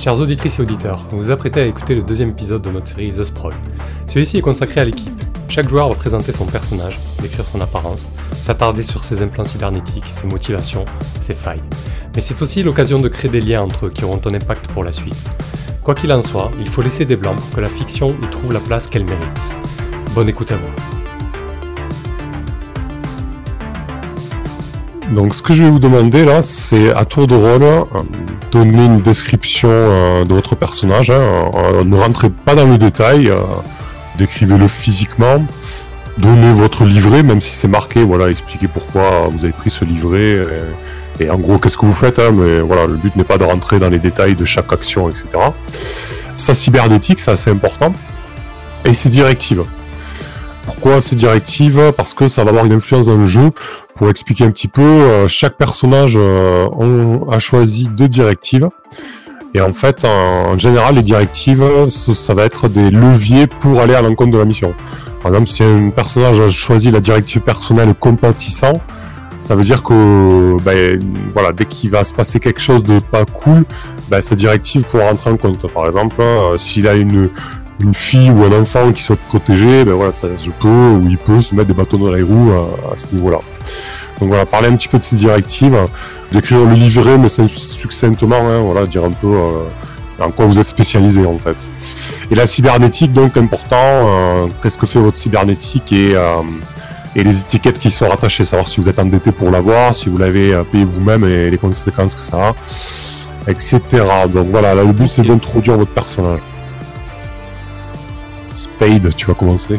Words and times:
Chers 0.00 0.18
auditrices 0.18 0.58
et 0.58 0.62
auditeurs, 0.62 1.04
vous 1.10 1.18
vous 1.18 1.30
apprêtez 1.30 1.60
à 1.60 1.66
écouter 1.66 1.94
le 1.94 2.00
deuxième 2.00 2.30
épisode 2.30 2.62
de 2.62 2.70
notre 2.70 2.88
série 2.88 3.10
The 3.10 3.22
Sprawl. 3.22 3.52
Celui-ci 4.06 4.38
est 4.38 4.40
consacré 4.40 4.80
à 4.80 4.84
l'équipe. 4.86 5.12
Chaque 5.46 5.68
joueur 5.68 5.90
va 5.90 5.94
présenter 5.94 6.32
son 6.32 6.46
personnage, 6.46 6.98
décrire 7.20 7.44
son 7.44 7.60
apparence, 7.60 8.08
s'attarder 8.32 8.82
sur 8.82 9.04
ses 9.04 9.20
implants 9.20 9.44
cybernétiques, 9.44 10.06
ses 10.08 10.26
motivations, 10.26 10.86
ses 11.20 11.34
failles. 11.34 11.62
Mais 12.14 12.22
c'est 12.22 12.40
aussi 12.40 12.62
l'occasion 12.62 12.98
de 12.98 13.08
créer 13.08 13.30
des 13.30 13.42
liens 13.42 13.60
entre 13.60 13.88
eux 13.88 13.90
qui 13.90 14.06
auront 14.06 14.22
un 14.24 14.32
impact 14.32 14.68
pour 14.68 14.84
la 14.84 14.92
suite. 14.92 15.30
Quoi 15.82 15.94
qu'il 15.94 16.10
en 16.14 16.22
soit, 16.22 16.50
il 16.58 16.70
faut 16.70 16.80
laisser 16.80 17.04
des 17.04 17.16
blancs 17.16 17.36
pour 17.36 17.56
que 17.56 17.60
la 17.60 17.68
fiction 17.68 18.16
y 18.22 18.30
trouve 18.30 18.54
la 18.54 18.60
place 18.60 18.86
qu'elle 18.86 19.04
mérite. 19.04 19.50
Bonne 20.14 20.30
écoute 20.30 20.50
à 20.50 20.56
vous. 20.56 20.89
Donc 25.10 25.34
ce 25.34 25.42
que 25.42 25.54
je 25.54 25.64
vais 25.64 25.70
vous 25.70 25.80
demander 25.80 26.24
là, 26.24 26.40
c'est 26.40 26.94
à 26.94 27.04
tour 27.04 27.26
de 27.26 27.34
rôle, 27.34 27.62
euh, 27.62 27.84
donner 28.52 28.84
une 28.84 29.00
description 29.00 29.68
euh, 29.70 30.24
de 30.24 30.32
votre 30.32 30.54
personnage. 30.54 31.10
Hein. 31.10 31.50
Euh, 31.54 31.84
ne 31.84 31.96
rentrez 31.96 32.30
pas 32.30 32.54
dans 32.54 32.66
le 32.66 32.78
détail, 32.78 33.32
décrivez-le 34.18 34.68
physiquement, 34.68 35.44
donnez 36.18 36.52
votre 36.52 36.84
livret, 36.84 37.24
même 37.24 37.40
si 37.40 37.54
c'est 37.54 37.68
marqué, 37.68 38.04
voilà, 38.04 38.30
expliquez 38.30 38.68
pourquoi 38.68 39.28
vous 39.32 39.44
avez 39.44 39.52
pris 39.52 39.70
ce 39.70 39.84
livret. 39.84 40.46
Et, 41.18 41.28
en 41.28 41.38
gros, 41.38 41.58
qu'est-ce 41.58 41.76
que 41.76 41.86
vous 41.86 41.92
faites, 41.92 42.18
hein, 42.18 42.30
mais 42.32 42.60
voilà, 42.60 42.86
le 42.86 42.94
but 42.94 43.14
n'est 43.16 43.24
pas 43.24 43.36
de 43.36 43.44
rentrer 43.44 43.78
dans 43.78 43.90
les 43.90 43.98
détails 43.98 44.36
de 44.36 44.44
chaque 44.44 44.72
action, 44.72 45.10
etc. 45.10 45.28
Sa 46.36 46.54
cybernétique, 46.54 47.18
c'est 47.18 47.32
assez 47.32 47.50
important. 47.50 47.92
Et 48.84 48.92
ses 48.92 49.10
directives. 49.10 49.64
Pourquoi 50.64 51.00
ces 51.00 51.16
directives 51.16 51.92
Parce 51.96 52.14
que 52.14 52.28
ça 52.28 52.44
va 52.44 52.50
avoir 52.50 52.64
une 52.64 52.72
influence 52.72 53.06
dans 53.06 53.16
le 53.16 53.26
jeu. 53.26 53.50
Pour 54.00 54.08
expliquer 54.08 54.44
un 54.44 54.50
petit 54.50 54.66
peu, 54.66 54.80
euh, 54.80 55.28
chaque 55.28 55.58
personnage 55.58 56.14
euh, 56.16 57.18
a 57.30 57.38
choisi 57.38 57.86
deux 57.86 58.08
directives. 58.08 58.66
Et 59.52 59.60
en 59.60 59.74
fait, 59.74 60.06
en, 60.06 60.56
général, 60.56 60.94
les 60.94 61.02
directives, 61.02 61.62
ça, 61.90 62.32
va 62.32 62.46
être 62.46 62.70
des 62.70 62.90
leviers 62.90 63.46
pour 63.46 63.78
aller 63.78 63.94
à 63.94 64.00
l'encontre 64.00 64.30
de 64.30 64.38
la 64.38 64.46
mission. 64.46 64.72
Par 65.22 65.32
exemple, 65.32 65.48
si 65.48 65.62
un 65.62 65.90
personnage 65.90 66.40
a 66.40 66.48
choisi 66.48 66.90
la 66.90 67.00
directive 67.00 67.42
personnelle 67.42 67.92
compatissant, 67.92 68.72
ça 69.38 69.54
veut 69.54 69.64
dire 69.64 69.82
que 69.82 70.56
ben, 70.62 70.98
voilà, 71.34 71.52
dès 71.52 71.66
qu'il 71.66 71.90
va 71.90 72.02
se 72.02 72.14
passer 72.14 72.40
quelque 72.40 72.62
chose 72.62 72.82
de 72.82 73.00
pas 73.00 73.26
cool, 73.26 73.66
ben, 74.08 74.22
sa 74.22 74.34
directive 74.34 74.84
pourra 74.84 75.10
rentrer 75.10 75.28
en 75.28 75.36
compte. 75.36 75.70
Par 75.74 75.84
exemple, 75.84 76.16
euh, 76.20 76.56
s'il 76.56 76.88
a 76.88 76.94
une, 76.94 77.28
une 77.80 77.94
fille 77.94 78.30
ou 78.30 78.44
un 78.44 78.60
enfant 78.60 78.92
qui 78.92 79.02
souhaite 79.02 79.20
protéger, 79.20 79.84
ben 79.84 79.94
voilà, 79.94 80.12
ça, 80.12 80.28
je 80.38 80.50
peux 80.50 80.68
ou 80.68 81.06
il 81.08 81.18
peut 81.18 81.40
se 81.40 81.54
mettre 81.54 81.68
des 81.68 81.74
bâtons 81.74 81.98
dans 81.98 82.12
les 82.12 82.22
roues 82.22 82.52
à, 82.92 82.96
ce 82.96 83.06
niveau-là. 83.14 83.38
Donc 84.18 84.28
voilà, 84.28 84.44
parler 84.46 84.68
un 84.68 84.76
petit 84.76 84.88
peu 84.88 84.98
de 84.98 85.04
ces 85.04 85.16
directives, 85.16 85.76
décrire 86.30 86.64
le 86.64 86.74
livret, 86.74 87.16
mais 87.16 87.28
succinctement, 87.28 88.36
hein, 88.36 88.60
voilà, 88.60 88.86
dire 88.86 89.04
un 89.04 89.12
peu 89.12 89.28
euh, 89.28 89.64
en 90.24 90.30
quoi 90.30 90.44
vous 90.44 90.58
êtes 90.58 90.66
spécialisé 90.66 91.24
en 91.24 91.38
fait. 91.38 91.70
Et 92.30 92.34
la 92.34 92.46
cybernétique, 92.46 93.12
donc 93.12 93.36
important, 93.36 93.76
euh, 93.76 94.46
qu'est-ce 94.62 94.76
que 94.76 94.86
fait 94.86 95.00
votre 95.00 95.16
cybernétique 95.16 95.90
et, 95.92 96.14
euh, 96.14 96.42
et 97.16 97.24
les 97.24 97.40
étiquettes 97.40 97.78
qui 97.78 97.90
sont 97.90 98.08
rattachées, 98.08 98.44
savoir 98.44 98.68
si 98.68 98.80
vous 98.80 98.88
êtes 98.88 98.98
endetté 98.98 99.32
pour 99.32 99.50
l'avoir, 99.50 99.94
si 99.94 100.10
vous 100.10 100.18
l'avez 100.18 100.54
payé 100.70 100.84
vous-même 100.84 101.24
et 101.24 101.50
les 101.50 101.58
conséquences 101.58 102.14
que 102.14 102.20
ça 102.20 102.50
a, 102.50 103.50
etc. 103.50 103.80
Donc 104.32 104.48
voilà, 104.50 104.74
là, 104.74 104.84
le 104.84 104.92
but 104.92 105.10
c'est 105.10 105.22
d'introduire 105.22 105.78
votre 105.78 105.92
personnage. 105.92 106.40
Spade, 108.80 109.14
tu 109.14 109.26
vas 109.26 109.34
commencer. 109.34 109.78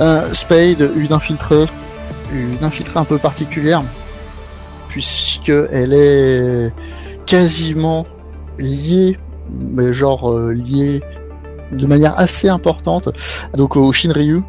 Euh, 0.00 0.32
Spade, 0.32 0.90
une 0.96 1.12
infiltrée, 1.12 1.66
une 2.32 2.64
infiltrée 2.64 2.98
un 2.98 3.04
peu 3.04 3.18
particulière, 3.18 3.84
puisqu'elle 4.88 5.92
est 5.92 6.74
quasiment 7.26 8.04
liée, 8.58 9.16
mais 9.48 9.92
genre 9.92 10.32
euh, 10.32 10.52
liée 10.54 11.04
de 11.70 11.86
manière 11.86 12.18
assez 12.18 12.48
importante, 12.48 13.10
donc 13.54 13.76
au 13.76 13.92
Shinryu, 13.92 14.42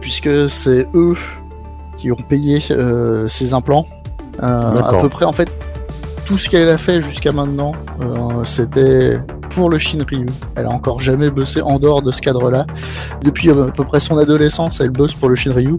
puisque 0.00 0.50
c'est 0.50 0.88
eux 0.92 1.14
qui 1.96 2.10
ont 2.10 2.16
payé 2.16 2.58
euh, 2.72 3.28
ses 3.28 3.54
implants. 3.54 3.86
à 4.40 4.90
peu 5.00 5.08
près, 5.08 5.24
en 5.24 5.32
fait, 5.32 5.48
tout 6.30 6.38
ce 6.38 6.48
qu'elle 6.48 6.68
a 6.68 6.78
fait 6.78 7.02
jusqu'à 7.02 7.32
maintenant, 7.32 7.72
c'était 8.44 9.18
pour 9.48 9.68
le 9.68 9.78
Shinryu. 9.78 10.26
Elle 10.54 10.66
a 10.66 10.70
encore 10.70 11.00
jamais 11.00 11.28
bossé 11.28 11.60
en 11.60 11.80
dehors 11.80 12.02
de 12.02 12.12
ce 12.12 12.20
cadre-là. 12.20 12.66
Depuis 13.24 13.50
à 13.50 13.54
peu 13.54 13.82
près 13.82 13.98
son 13.98 14.16
adolescence, 14.16 14.78
elle 14.80 14.90
bosse 14.90 15.12
pour 15.12 15.28
le 15.28 15.34
Shinryu. 15.34 15.76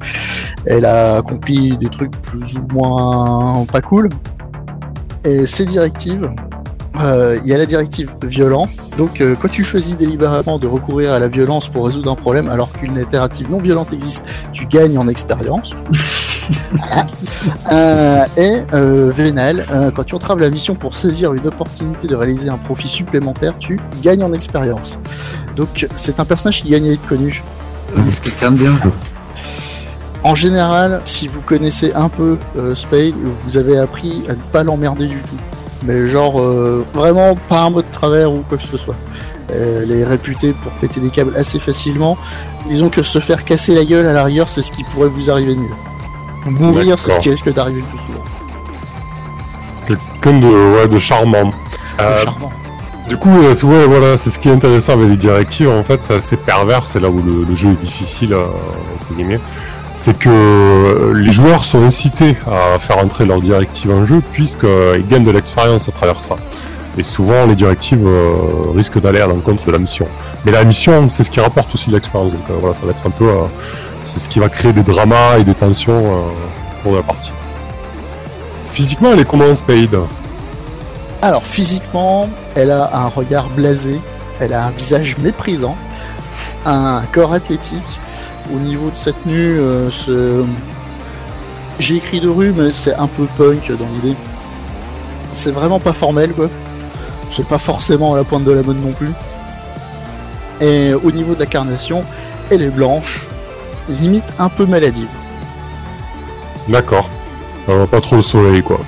Elle 0.66 0.84
a 0.84 1.16
accompli 1.16 1.78
des 1.78 1.88
trucs 1.88 2.12
plus 2.22 2.58
ou 2.58 2.68
moins 2.74 3.66
pas 3.72 3.80
cool. 3.80 4.10
Et 5.24 5.46
ses 5.46 5.66
directives, 5.66 6.30
euh, 7.00 7.40
il 7.42 7.50
y 7.50 7.54
a 7.54 7.58
la 7.58 7.66
directive 7.66 8.14
violent. 8.22 8.68
Donc, 8.98 9.22
euh, 9.22 9.38
quand 9.42 9.48
tu 9.48 9.64
choisis 9.64 9.96
délibérément 9.96 10.60
de 10.60 10.68
recourir 10.68 11.14
à 11.14 11.20
la 11.20 11.30
violence 11.30 11.70
pour 11.70 11.86
résoudre 11.86 12.12
un 12.12 12.16
problème, 12.16 12.50
alors 12.50 12.74
qu'une 12.74 12.98
alternative 12.98 13.50
non 13.50 13.60
violente 13.60 13.94
existe, 13.94 14.26
tu 14.52 14.66
gagnes 14.66 14.98
en 14.98 15.08
expérience. 15.08 15.74
Euh, 17.72 18.26
et 18.38 18.64
euh, 18.74 19.12
Vénal, 19.16 19.66
euh, 19.72 19.92
quand 19.92 20.04
tu 20.04 20.16
entraves 20.16 20.40
la 20.40 20.50
mission 20.50 20.76
pour 20.76 20.96
saisir 20.96 21.34
une 21.34 21.48
opportunité 21.48 22.08
de 22.08 22.16
réaliser 22.16 22.50
un 22.50 22.58
profit 22.58 22.88
supplémentaire, 22.88 23.56
tu 23.60 23.80
gagnes 24.02 24.24
en 24.24 24.34
expérience. 24.34 25.00
Donc 25.56 25.88
c'est 25.96 26.20
un 26.20 26.26
personnage 26.26 26.62
qui 26.62 26.70
gagne 26.70 26.90
à 26.90 26.94
être 26.94 27.08
connu. 27.08 27.44
C'est 28.10 28.24
quelqu'un 28.24 28.52
de 28.52 28.58
bien. 28.58 28.80
En 30.24 30.36
général, 30.36 31.02
si 31.06 31.28
vous 31.28 31.42
connaissez 31.42 31.94
un 31.94 32.10
peu 32.10 32.38
Spade, 32.76 33.14
vous 33.46 33.58
avez 33.58 33.78
appris 33.78 34.24
à 34.30 34.34
ne 34.34 34.42
pas 34.52 34.64
l'emmerder 34.64 35.08
du 35.08 35.18
tout. 35.18 35.38
Mais 35.84 36.08
genre, 36.08 36.40
vraiment 36.94 37.36
pas 37.50 37.64
un 37.64 37.70
mot 37.72 37.82
de 37.82 37.92
travers 37.92 38.32
ou 38.32 38.44
quoi 38.48 38.58
que 38.58 38.64
ce 38.64 38.78
soit. 38.78 38.96
Elle 39.50 39.92
est 39.92 40.06
réputée 40.06 40.54
pour 40.54 40.72
péter 40.74 41.00
des 41.00 41.10
câbles 41.10 41.36
assez 41.36 41.60
facilement. 41.60 42.18
Disons 42.68 42.90
que 42.90 43.02
se 43.02 43.20
faire 43.20 43.44
casser 43.44 43.74
la 43.74 43.84
gueule 43.84 44.06
à 44.06 44.14
l'arrière, 44.14 44.48
c'est 44.48 44.62
ce 44.62 44.72
qui 44.72 44.84
pourrait 44.84 45.10
vous 45.10 45.30
arriver 45.30 45.56
de 45.56 45.60
mieux. 45.60 45.76
Mourir, 46.46 46.98
c'est 46.98 47.12
ce 47.12 47.20
qui 47.20 47.30
risque 47.30 47.54
d'arriver 47.54 47.82
le 47.82 47.88
plus 47.88 47.98
souvent. 47.98 48.24
Quelqu'un 49.88 50.40
de, 50.40 50.76
ouais, 50.76 50.88
de 50.88 51.00
charmant. 51.00 51.52
Euh, 52.00 52.24
charmant. 52.24 52.52
Du 53.08 53.18
coup, 53.18 53.30
euh, 53.30 53.54
ouais, 53.64 53.86
voilà, 53.88 54.18
c'est 54.18 54.30
ce 54.30 54.40
qui 54.40 54.50
est 54.50 54.52
intéressant 54.52 54.94
avec 54.94 55.10
les 55.10 55.18
directives. 55.18 55.70
En 55.70 55.84
fait, 55.84 56.04
c'est 56.04 56.16
assez 56.16 56.38
pervers. 56.38 56.86
C'est 56.86 57.00
là 57.00 57.10
où 57.10 57.22
le, 57.22 57.56
jeu 57.56 57.72
est 57.72 57.84
difficile, 57.84 58.34
euh, 58.34 58.46
entre 58.46 59.14
guillemets. 59.16 59.40
C'est 59.96 60.18
que 60.18 61.14
les 61.14 61.32
joueurs 61.32 61.64
sont 61.64 61.84
incités 61.84 62.36
à 62.48 62.80
faire 62.80 62.98
entrer 62.98 63.26
leurs 63.26 63.42
directives 63.42 63.92
en 63.92 64.06
jeu 64.06 64.22
puisqu'ils 64.32 65.06
gagnent 65.08 65.26
de 65.26 65.32
l'expérience 65.32 65.90
à 65.90 65.92
travers 65.92 66.24
ça. 66.24 66.38
Et 66.98 67.04
souvent, 67.04 67.46
les 67.46 67.56
directives 67.56 68.08
risquent 68.74 69.00
d'aller 69.00 69.20
à 69.20 69.28
l'encontre 69.28 69.66
de 69.66 69.72
la 69.72 69.78
mission. 69.78 70.08
Mais 70.46 70.52
la 70.52 70.64
mission, 70.64 71.08
c'est 71.10 71.24
ce 71.24 71.30
qui 71.30 71.40
rapporte 71.40 71.74
aussi 71.76 71.90
de 71.90 71.96
l'expérience. 71.96 72.32
Donc 72.32 72.42
voilà, 72.60 72.74
ça 72.74 72.86
va 72.86 72.92
être 72.92 73.06
un 73.06 73.12
peu 73.12 73.30
c'est 74.04 74.20
ce 74.20 74.30
qui 74.30 74.40
va 74.40 74.50
créer 74.50 74.74
des 74.74 74.84
dramas 74.84 75.38
et 75.40 75.44
des 75.44 75.54
tensions 75.54 76.00
euh, 76.00 76.30
pour 76.84 76.96
la 76.96 77.04
partie. 77.04 77.32
Physiquement, 78.66 79.12
elle 79.14 79.20
est 79.20 79.26
comment 79.26 79.54
Spade? 79.54 79.98
Alors, 81.22 81.44
physiquement, 81.44 82.30
elle 82.56 82.72
a 82.72 82.90
un 82.94 83.08
regard 83.08 83.50
blasé, 83.50 84.00
elle 84.40 84.54
a 84.54 84.66
un 84.66 84.72
visage 84.72 85.18
méprisant, 85.20 85.76
un 86.66 87.04
corps 87.12 87.34
athlétique. 87.34 88.00
Au 88.54 88.60
niveau 88.60 88.90
de 88.90 88.96
sa 88.96 89.12
tenue, 89.12 89.60
euh, 89.60 89.90
j'ai 91.80 91.96
écrit 91.98 92.20
de 92.20 92.28
rue, 92.30 92.54
mais 92.56 92.72
c'est 92.72 92.96
un 92.96 93.08
peu 93.08 93.26
punk 93.38 93.72
dans 93.78 93.88
l'idée. 93.96 94.18
C'est 95.32 95.52
vraiment 95.52 95.80
pas 95.80 95.94
formel, 95.94 96.32
quoi. 96.32 96.50
C'est 97.30 97.48
pas 97.48 97.60
forcément 97.60 98.14
à 98.14 98.18
la 98.18 98.24
pointe 98.24 98.44
de 98.44 98.52
la 98.52 98.64
mode 98.64 98.84
non 98.84 98.92
plus. 98.92 99.12
Et 100.60 100.94
au 100.94 101.12
niveau 101.12 101.34
de 101.34 101.40
la 101.40 101.46
carnation, 101.46 102.04
elle 102.50 102.62
est 102.62 102.70
blanche, 102.70 103.28
limite 103.90 104.26
un 104.40 104.50
peu 104.50 104.66
maladive. 104.66 105.08
D'accord. 106.68 107.10
pas 107.90 108.02
trop 108.02 108.18
le 108.18 108.22
soleil, 108.22 108.62
quoi. 108.62 108.80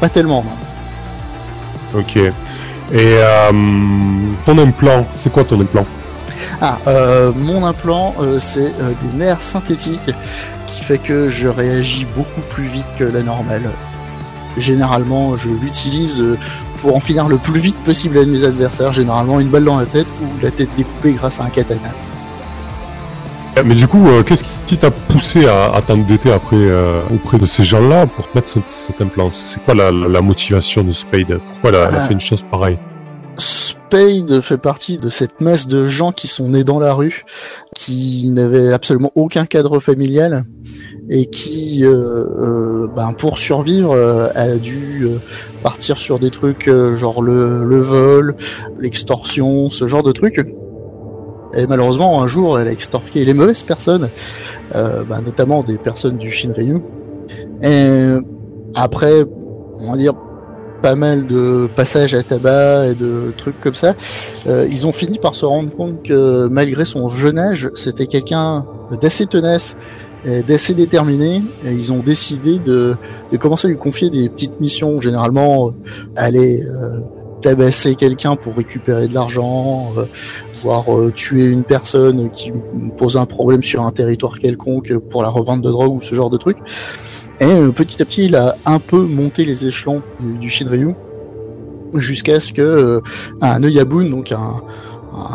Pas 0.00 0.08
tellement, 0.08 0.44
non. 0.44 2.00
Ok. 2.00 2.16
Et 2.16 2.32
euh, 2.94 3.50
ton 4.46 4.58
implant, 4.58 5.06
c'est 5.12 5.30
quoi 5.30 5.44
ton 5.44 5.60
implant? 5.60 5.86
Ah, 6.60 6.78
euh, 6.86 7.32
mon 7.34 7.64
implant, 7.66 8.14
euh, 8.20 8.38
c'est 8.40 8.72
des 9.02 9.18
nerfs 9.18 9.42
synthétiques 9.42 10.10
qui 10.66 10.84
fait 10.84 10.98
que 10.98 11.28
je 11.28 11.48
réagis 11.48 12.06
beaucoup 12.16 12.40
plus 12.48 12.64
vite 12.64 12.86
que 12.98 13.04
la 13.04 13.22
normale. 13.22 13.70
Généralement, 14.56 15.36
je 15.36 15.50
l'utilise 15.50 16.22
pour 16.80 16.96
en 16.96 17.00
finir 17.00 17.28
le 17.28 17.36
plus 17.36 17.60
vite 17.60 17.76
possible 17.84 18.18
à 18.18 18.24
mes 18.24 18.44
adversaires. 18.44 18.92
Généralement, 18.92 19.40
une 19.40 19.48
balle 19.48 19.64
dans 19.64 19.78
la 19.78 19.86
tête 19.86 20.06
ou 20.22 20.42
la 20.42 20.50
tête 20.50 20.70
découpée 20.76 21.12
grâce 21.12 21.40
à 21.40 21.44
un 21.44 21.50
katana. 21.50 21.90
Mais 23.64 23.74
du 23.74 23.86
coup, 23.86 24.06
euh, 24.08 24.22
qu'est-ce 24.22 24.44
qui 24.66 24.76
t'a 24.76 24.90
poussé 24.90 25.46
à, 25.46 25.72
à 25.74 25.82
t'endetter 25.82 26.32
après 26.32 26.56
euh, 26.56 27.02
auprès 27.12 27.38
de 27.38 27.46
ces 27.46 27.64
gens-là 27.64 28.06
pour 28.06 28.28
te 28.28 28.36
mettre 28.36 28.48
cet, 28.66 29.00
implant 29.00 29.30
C'est 29.30 29.62
quoi 29.64 29.74
la, 29.74 30.20
motivation 30.20 30.82
de 30.82 30.92
Spade? 30.92 31.40
Pourquoi 31.46 31.70
elle 31.70 31.76
a, 31.76 32.06
fait 32.06 32.14
une 32.14 32.20
chose 32.20 32.44
pareille? 32.50 32.78
Spade 33.36 34.40
fait 34.40 34.58
partie 34.58 34.98
de 34.98 35.08
cette 35.08 35.40
masse 35.40 35.66
de 35.66 35.88
gens 35.88 36.12
qui 36.12 36.26
sont 36.26 36.48
nés 36.48 36.64
dans 36.64 36.78
la 36.78 36.92
rue, 36.92 37.24
qui 37.74 38.28
n'avaient 38.28 38.72
absolument 38.72 39.12
aucun 39.14 39.46
cadre 39.46 39.80
familial 39.80 40.44
et 41.08 41.26
qui, 41.26 41.84
euh, 41.84 41.94
euh, 41.94 42.88
ben, 42.94 43.12
pour 43.12 43.38
survivre, 43.38 43.92
euh, 43.92 44.28
a 44.34 44.58
dû 44.58 45.06
partir 45.62 45.98
sur 45.98 46.18
des 46.18 46.30
trucs 46.30 46.70
genre 46.96 47.22
le, 47.22 47.64
le 47.64 47.78
vol, 47.78 48.36
l'extorsion, 48.78 49.70
ce 49.70 49.86
genre 49.86 50.02
de 50.02 50.12
trucs. 50.12 50.40
Et 51.54 51.66
malheureusement, 51.66 52.22
un 52.22 52.26
jour, 52.26 52.58
elle 52.58 52.68
a 52.68 52.72
extorqué 52.72 53.24
les 53.24 53.34
mauvaises 53.34 53.62
personnes, 53.62 54.10
euh, 54.74 55.04
ben, 55.04 55.22
notamment 55.22 55.62
des 55.62 55.78
personnes 55.78 56.16
du 56.16 56.30
Shinryu. 56.30 56.80
Et 57.62 58.16
après, 58.74 59.24
on 59.80 59.92
va 59.92 59.96
dire 59.96 60.14
pas 60.82 60.94
mal 60.94 61.26
de 61.26 61.68
passages 61.74 62.14
à 62.14 62.22
tabac 62.22 62.88
et 62.88 62.94
de 62.94 63.32
trucs 63.36 63.60
comme 63.60 63.74
ça, 63.74 63.94
euh, 64.46 64.66
ils 64.70 64.86
ont 64.86 64.92
fini 64.92 65.18
par 65.18 65.34
se 65.34 65.44
rendre 65.44 65.70
compte 65.70 66.02
que 66.02 66.48
malgré 66.48 66.84
son 66.84 67.08
jeune 67.08 67.38
âge, 67.38 67.68
c'était 67.74 68.06
quelqu'un 68.06 68.64
d'assez 69.00 69.26
tenace 69.26 69.76
et 70.24 70.42
d'assez 70.42 70.74
déterminé. 70.74 71.42
Et 71.64 71.72
ils 71.72 71.92
ont 71.92 71.98
décidé 71.98 72.58
de, 72.58 72.96
de 73.32 73.36
commencer 73.36 73.66
à 73.66 73.70
lui 73.70 73.78
confier 73.78 74.10
des 74.10 74.28
petites 74.28 74.60
missions, 74.60 75.00
généralement 75.00 75.68
euh, 75.68 75.72
aller 76.16 76.62
euh, 76.62 77.00
tabasser 77.40 77.94
quelqu'un 77.94 78.36
pour 78.36 78.54
récupérer 78.54 79.08
de 79.08 79.14
l'argent, 79.14 79.92
euh, 79.96 80.04
voire 80.62 80.94
euh, 80.94 81.10
tuer 81.10 81.48
une 81.48 81.64
personne 81.64 82.30
qui 82.30 82.52
pose 82.96 83.16
un 83.16 83.26
problème 83.26 83.62
sur 83.62 83.84
un 83.84 83.90
territoire 83.90 84.38
quelconque 84.38 84.96
pour 85.10 85.22
la 85.22 85.28
revente 85.28 85.62
de 85.62 85.70
drogue 85.70 85.94
ou 85.94 86.02
ce 86.02 86.14
genre 86.14 86.30
de 86.30 86.36
trucs. 86.36 86.58
Et 87.40 87.46
euh, 87.46 87.70
petit 87.70 88.02
à 88.02 88.04
petit, 88.04 88.26
il 88.26 88.36
a 88.36 88.56
un 88.66 88.78
peu 88.78 89.00
monté 89.00 89.44
les 89.44 89.66
échelons 89.66 90.02
du, 90.20 90.50
Shinryu 90.50 90.94
jusqu'à 91.94 92.40
ce 92.40 92.52
que 92.52 93.00
un 93.40 93.62
Oyabun, 93.62 94.10
donc 94.10 94.32
un, 94.32 94.62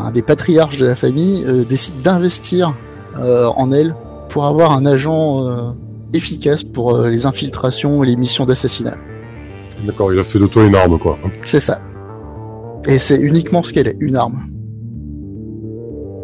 un 0.05 0.11
des 0.11 0.21
patriarches 0.21 0.77
de 0.77 0.85
la 0.85 0.95
famille, 0.95 1.45
décide 1.67 2.01
d'investir 2.01 2.75
en 3.15 3.71
elle 3.71 3.95
pour 4.29 4.45
avoir 4.45 4.71
un 4.73 4.85
agent 4.85 5.73
efficace 6.13 6.63
pour 6.63 7.01
les 7.03 7.25
infiltrations 7.25 8.03
et 8.03 8.07
les 8.07 8.15
missions 8.15 8.45
d'assassinat. 8.45 8.97
D'accord, 9.83 10.13
il 10.13 10.19
a 10.19 10.23
fait 10.23 10.39
de 10.39 10.47
toi 10.47 10.63
une 10.63 10.75
arme, 10.75 10.99
quoi. 10.99 11.17
C'est 11.43 11.59
ça. 11.59 11.79
Et 12.87 12.99
c'est 12.99 13.19
uniquement 13.19 13.63
ce 13.63 13.73
qu'elle 13.73 13.87
est, 13.87 13.97
une 13.99 14.15
arme. 14.15 14.47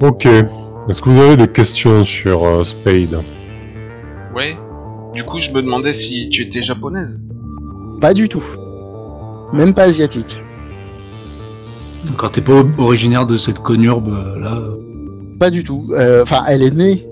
Ok. 0.01 0.25
Est-ce 0.25 1.01
que 1.01 1.09
vous 1.09 1.19
avez 1.19 1.37
des 1.37 1.47
questions 1.47 2.03
sur 2.03 2.45
euh, 2.45 2.63
Spade? 2.63 3.21
Ouais. 4.35 4.57
Du 5.13 5.23
coup, 5.23 5.39
je 5.39 5.51
me 5.51 5.61
demandais 5.61 5.93
si 5.93 6.29
tu 6.29 6.43
étais 6.43 6.61
japonaise. 6.61 7.21
Pas 8.01 8.13
du 8.13 8.27
tout. 8.27 8.43
Même 9.53 9.73
pas 9.73 9.83
asiatique. 9.83 10.41
Quand 12.17 12.29
t'es 12.29 12.41
pas 12.41 12.63
originaire 12.77 13.25
de 13.25 13.37
cette 13.37 13.59
conurbe 13.59 14.09
euh, 14.09 14.39
là. 14.39 14.61
Pas 15.39 15.49
du 15.49 15.63
tout. 15.63 15.87
Euh, 15.91 16.23
Enfin, 16.23 16.43
elle 16.47 16.61
est 16.61 16.75
née, 16.75 17.07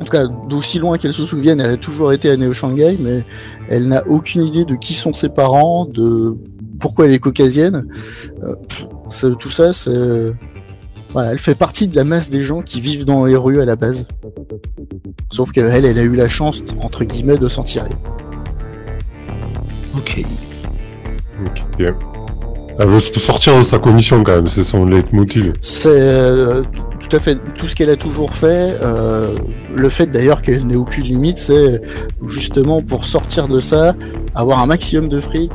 en 0.00 0.04
tout 0.04 0.12
cas, 0.12 0.26
d'aussi 0.48 0.78
loin 0.78 0.98
qu'elle 0.98 1.12
se 1.12 1.22
souvienne, 1.22 1.60
elle 1.60 1.70
a 1.70 1.76
toujours 1.76 2.12
été 2.12 2.36
née 2.36 2.46
au 2.46 2.52
Shanghai, 2.52 2.96
mais 3.00 3.24
elle 3.68 3.88
n'a 3.88 4.06
aucune 4.06 4.44
idée 4.44 4.64
de 4.64 4.74
qui 4.74 4.94
sont 4.94 5.12
ses 5.12 5.28
parents, 5.28 5.86
de 5.86 6.36
pourquoi 6.80 7.06
elle 7.06 7.12
est 7.12 7.18
caucasienne. 7.18 7.86
Euh, 8.42 8.54
pff, 8.68 9.36
tout 9.38 9.50
ça, 9.50 9.72
c'est. 9.72 10.32
Voilà, 11.12 11.32
elle 11.32 11.38
fait 11.38 11.54
partie 11.54 11.88
de 11.88 11.96
la 11.96 12.04
masse 12.04 12.28
des 12.28 12.42
gens 12.42 12.60
qui 12.60 12.80
vivent 12.80 13.06
dans 13.06 13.24
les 13.24 13.36
rues 13.36 13.62
à 13.62 13.64
la 13.64 13.76
base. 13.76 14.06
Sauf 15.30 15.52
qu'elle, 15.52 15.84
elle 15.84 15.98
a 15.98 16.02
eu 16.02 16.14
la 16.14 16.28
chance, 16.28 16.62
entre 16.80 17.04
guillemets, 17.04 17.38
de 17.38 17.48
s'en 17.48 17.62
tirer. 17.62 17.90
Ok. 19.96 20.22
Ok. 21.46 21.62
Elle 22.80 22.86
veut 22.86 23.00
se 23.00 23.18
sortir 23.18 23.58
de 23.58 23.62
sa 23.62 23.78
commission, 23.78 24.22
quand 24.22 24.36
même, 24.36 24.46
c'est 24.46 24.62
son 24.62 24.84
leitmotiv. 24.84 25.52
C'est 25.62 25.88
euh, 25.88 26.62
tout 27.00 27.16
à 27.16 27.18
fait 27.18 27.36
tout 27.54 27.66
ce 27.66 27.74
qu'elle 27.74 27.90
a 27.90 27.96
toujours 27.96 28.34
fait. 28.34 28.76
euh, 28.80 29.34
le 29.74 29.88
fait 29.88 30.06
d'ailleurs 30.06 30.42
qu'elle 30.42 30.66
n'ait 30.66 30.76
aucune 30.76 31.04
limite, 31.04 31.38
c'est 31.38 31.80
justement 32.26 32.82
pour 32.82 33.04
sortir 33.04 33.48
de 33.48 33.60
ça, 33.60 33.96
avoir 34.34 34.60
un 34.60 34.66
maximum 34.66 35.08
de 35.08 35.18
fric. 35.18 35.50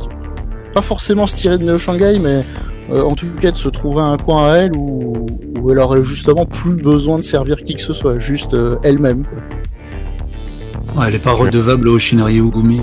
Pas 0.74 0.82
forcément 0.82 1.26
se 1.26 1.36
tirer 1.36 1.58
de 1.58 1.64
Neo 1.64 1.78
Shanghai, 1.78 2.18
mais 2.20 2.44
euh, 2.92 3.02
en 3.02 3.14
tout 3.14 3.26
cas 3.40 3.50
de 3.52 3.56
se 3.56 3.68
trouver 3.68 4.02
un 4.02 4.16
coin 4.16 4.52
à 4.52 4.56
elle 4.56 4.72
où, 4.76 5.26
où 5.60 5.70
elle 5.70 5.78
aurait 5.78 6.02
justement 6.02 6.44
plus 6.46 6.74
besoin 6.74 7.16
de 7.18 7.22
servir 7.22 7.56
qui 7.62 7.74
que 7.74 7.80
ce 7.80 7.92
soit, 7.92 8.18
juste 8.18 8.54
euh, 8.54 8.76
elle-même. 8.82 9.24
Ouais, 10.96 11.04
elle 11.08 11.14
est 11.14 11.18
pas 11.18 11.32
redevable 11.32 11.88
au 11.88 11.98
Shinryu 11.98 12.50
Gumi. 12.50 12.80
euh. 12.80 12.82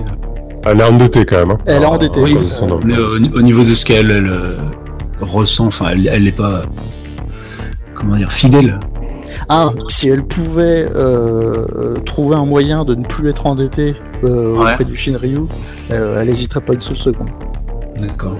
Elle 0.65 0.79
est 0.79 0.83
endettée, 0.83 1.25
quand 1.25 1.37
même. 1.37 1.51
hein. 1.51 1.57
Elle 1.65 1.81
est 1.83 1.85
endettée, 1.85 2.21
oui. 2.21 2.37
Mais 2.85 2.97
au 2.97 3.19
ni- 3.19 3.31
au 3.33 3.41
niveau 3.41 3.63
de 3.63 3.73
ce 3.73 3.83
qu'elle 3.85 4.11
elle, 4.11 4.27
euh, 4.29 4.55
ressent, 5.21 5.65
enfin, 5.67 5.87
elle, 5.91 6.07
elle 6.11 6.27
est 6.27 6.31
pas. 6.35 6.61
Comment 7.95 8.15
dire, 8.15 8.31
fidèle. 8.31 8.79
Ah, 9.49 9.69
si 9.87 10.07
elle 10.09 10.23
pouvait 10.23 10.87
euh, 10.95 11.95
trouver 12.05 12.35
un 12.35 12.45
moyen 12.45 12.83
de 12.85 12.95
ne 12.95 13.03
plus 13.03 13.27
être 13.29 13.45
endettée 13.47 13.95
euh, 14.23 14.53
Ouais. 14.55 14.71
auprès 14.71 14.83
du 14.85 14.95
Shinryu, 14.95 15.39
euh, 15.91 16.21
elle 16.21 16.29
hésiterait 16.29 16.61
pas 16.61 16.73
une 16.73 16.81
seule 16.81 16.95
seconde. 16.95 17.29
D'accord. 18.01 18.37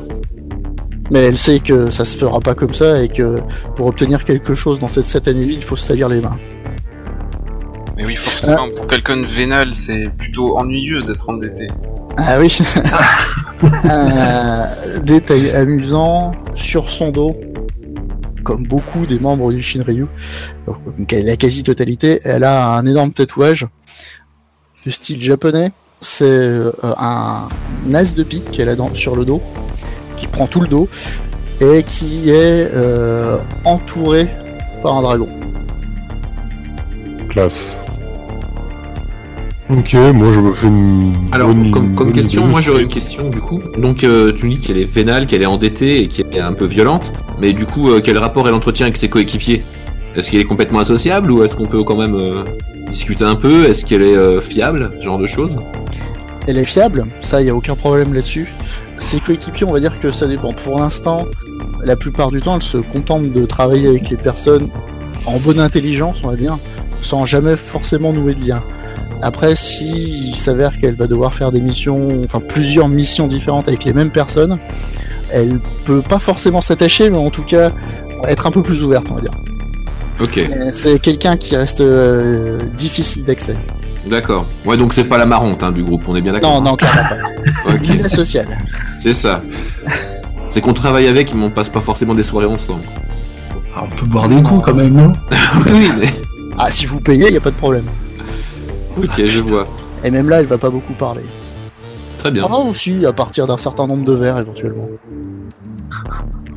Mais 1.11 1.19
elle 1.19 1.37
sait 1.37 1.59
que 1.59 1.89
ça 1.89 2.05
se 2.05 2.17
fera 2.17 2.39
pas 2.39 2.55
comme 2.55 2.73
ça 2.73 3.01
et 3.03 3.09
que 3.09 3.41
pour 3.75 3.87
obtenir 3.87 4.23
quelque 4.23 4.55
chose 4.55 4.79
dans 4.79 4.87
cette 4.87 5.05
satanée 5.05 5.43
vie, 5.43 5.55
il 5.55 5.63
faut 5.63 5.75
se 5.75 5.85
salir 5.85 6.07
les 6.07 6.21
mains. 6.21 6.39
Mais 7.97 8.05
oui, 8.05 8.15
forcément, 8.15 8.69
pour 8.75 8.87
quelqu'un 8.87 9.17
de 9.17 9.27
vénal, 9.27 9.75
c'est 9.75 10.05
plutôt 10.17 10.57
ennuyeux 10.57 11.03
d'être 11.03 11.29
endetté. 11.29 11.67
Ah 12.17 12.39
oui. 12.39 12.57
Un 13.83 14.67
détail 15.03 15.51
amusant 15.51 16.31
sur 16.55 16.89
son 16.89 17.11
dos, 17.11 17.35
comme 18.43 18.63
beaucoup 18.63 19.05
des 19.05 19.19
membres 19.19 19.51
du 19.51 19.61
Shinryu, 19.61 20.07
donc 20.65 21.11
la 21.11 21.35
quasi-totalité, 21.35 22.21
elle 22.23 22.43
a 22.43 22.75
un 22.75 22.85
énorme 22.85 23.11
tatouage 23.11 23.67
de 24.85 24.91
style 24.91 25.21
japonais. 25.21 25.71
C'est 26.03 26.25
euh, 26.25 26.71
un 26.97 27.47
as 27.93 28.15
de 28.15 28.23
pique 28.23 28.49
qu'elle 28.51 28.69
a 28.69 28.75
dans- 28.75 28.93
sur 28.93 29.15
le 29.15 29.23
dos, 29.23 29.41
qui 30.17 30.25
prend 30.27 30.47
tout 30.47 30.59
le 30.61 30.67
dos 30.67 30.89
et 31.59 31.83
qui 31.83 32.29
est 32.31 32.69
euh, 32.73 33.37
entouré 33.65 34.27
par 34.81 34.97
un 34.97 35.01
dragon. 35.03 35.27
Classe. 37.29 37.77
Ok, 39.69 39.93
moi 39.93 40.33
je 40.33 40.39
me 40.41 40.51
fais 40.51 40.67
une. 40.67 41.13
Alors, 41.31 41.49
bonne- 41.49 41.71
comme, 41.71 41.95
comme 41.95 42.07
bonne 42.07 42.15
question, 42.15 42.41
idée. 42.41 42.51
moi 42.51 42.61
j'aurais 42.61 42.81
une 42.81 42.89
question 42.89 43.29
du 43.29 43.39
coup. 43.39 43.61
Donc, 43.77 44.03
euh, 44.03 44.33
tu 44.33 44.47
me 44.47 44.55
dis 44.55 44.59
qu'elle 44.59 44.77
est 44.79 44.91
vénale, 44.91 45.27
qu'elle 45.27 45.43
est 45.43 45.45
endettée 45.45 46.01
et 46.01 46.07
qu'elle 46.07 46.33
est 46.35 46.39
un 46.41 46.51
peu 46.53 46.65
violente, 46.65 47.13
mais 47.39 47.53
du 47.53 47.65
coup, 47.65 47.89
euh, 47.89 48.01
quel 48.03 48.17
rapport 48.17 48.47
elle 48.47 48.53
entretient 48.55 48.87
avec 48.87 48.97
ses 48.97 49.07
coéquipiers? 49.07 49.63
Est-ce 50.17 50.29
qu'elle 50.31 50.41
est 50.41 50.45
complètement 50.45 50.79
associable 50.79 51.31
ou 51.31 51.43
est-ce 51.43 51.55
qu'on 51.55 51.67
peut 51.67 51.83
quand 51.83 51.95
même 51.95 52.15
euh, 52.15 52.43
discuter 52.89 53.23
un 53.23 53.35
peu? 53.35 53.63
Est-ce 53.69 53.85
qu'elle 53.85 54.01
est 54.01 54.17
euh, 54.17 54.41
fiable? 54.41 54.91
Ce 54.99 55.05
genre 55.05 55.19
de 55.19 55.27
choses 55.27 55.57
Elle 56.47 56.57
est 56.57 56.65
fiable, 56.65 57.05
ça, 57.21 57.41
il 57.41 57.45
n'y 57.45 57.49
a 57.49 57.55
aucun 57.55 57.75
problème 57.75 58.13
là-dessus. 58.13 58.53
Ses 58.97 59.19
coéquipiers, 59.19 59.65
on 59.65 59.71
va 59.71 59.79
dire 59.79 59.99
que 59.99 60.11
ça 60.11 60.27
dépend. 60.27 60.53
Pour 60.53 60.79
l'instant, 60.79 61.27
la 61.83 61.95
plupart 61.95 62.31
du 62.31 62.41
temps, 62.41 62.55
elle 62.55 62.61
se 62.61 62.77
contente 62.77 63.31
de 63.31 63.45
travailler 63.45 63.87
avec 63.87 64.09
les 64.09 64.17
personnes 64.17 64.69
en 65.25 65.37
bonne 65.37 65.59
intelligence, 65.59 66.21
on 66.23 66.29
va 66.29 66.35
dire, 66.35 66.57
sans 66.99 67.25
jamais 67.25 67.55
forcément 67.55 68.11
nouer 68.11 68.33
de 68.33 68.45
lien. 68.47 68.63
Après, 69.21 69.55
si 69.55 70.29
il 70.29 70.35
s'avère 70.35 70.77
qu'elle 70.79 70.95
va 70.95 71.05
devoir 71.05 71.33
faire 71.33 71.51
des 71.51 71.61
missions, 71.61 72.21
enfin 72.23 72.39
plusieurs 72.39 72.87
missions 72.87 73.27
différentes 73.27 73.67
avec 73.67 73.83
les 73.85 73.93
mêmes 73.93 74.09
personnes, 74.09 74.57
elle 75.29 75.59
peut 75.85 76.01
pas 76.01 76.19
forcément 76.19 76.61
s'attacher, 76.61 77.09
mais 77.09 77.17
en 77.17 77.29
tout 77.29 77.43
cas 77.43 77.71
être 78.27 78.47
un 78.47 78.51
peu 78.51 78.63
plus 78.63 78.83
ouverte, 78.83 79.05
on 79.11 79.15
va 79.15 79.21
dire. 79.21 79.31
Ok, 80.19 80.39
C'est 80.71 80.99
quelqu'un 80.99 81.37
qui 81.37 81.55
reste 81.55 81.81
euh, 81.81 82.59
difficile 82.75 83.23
d'accès. 83.23 83.55
D'accord. 84.07 84.45
Ouais, 84.65 84.77
donc 84.77 84.93
c'est 84.93 85.03
pas 85.03 85.17
la 85.17 85.25
marronte 85.25 85.63
hein, 85.63 85.71
du 85.71 85.83
groupe, 85.83 86.03
on 86.07 86.15
est 86.15 86.21
bien 86.21 86.33
d'accord 86.33 86.61
Non, 86.61 86.71
non, 86.71 86.75
clairement 86.75 87.01
pas. 87.09 87.15
Ok, 87.73 87.81
Ni 87.81 87.97
la 87.97 88.09
sociale. 88.09 88.47
c'est 88.97 89.13
ça. 89.13 89.41
C'est 90.49 90.61
qu'on 90.61 90.73
travaille 90.73 91.07
avec, 91.07 91.33
mais 91.33 91.43
on 91.43 91.49
passe 91.49 91.69
pas 91.69 91.81
forcément 91.81 92.13
des 92.13 92.23
soirées 92.23 92.45
ensemble. 92.47 92.83
Ah, 93.75 93.83
on 93.85 93.95
peut 93.95 94.05
boire 94.05 94.27
des 94.27 94.41
coups 94.41 94.63
quand 94.65 94.73
même, 94.73 94.93
non? 94.93 95.13
Oui, 95.71 95.89
mais. 95.99 96.13
Ah, 96.57 96.69
si 96.69 96.85
vous 96.85 96.99
payez, 96.99 97.27
il 97.27 97.31
n'y 97.31 97.37
a 97.37 97.41
pas 97.41 97.51
de 97.51 97.55
problème. 97.55 97.85
Ok, 98.97 99.23
je 99.25 99.39
vois. 99.39 99.67
Et 100.03 100.11
même 100.11 100.27
là, 100.29 100.41
elle 100.41 100.47
va 100.47 100.57
pas 100.57 100.69
beaucoup 100.69 100.93
parler. 100.93 101.23
Très 102.17 102.31
bien. 102.31 102.45
Ah 102.49 102.57
aussi, 102.57 103.05
à 103.05 103.13
partir 103.13 103.47
d'un 103.47 103.57
certain 103.57 103.87
nombre 103.87 104.03
de 104.03 104.13
verres 104.13 104.37
éventuellement. 104.39 104.89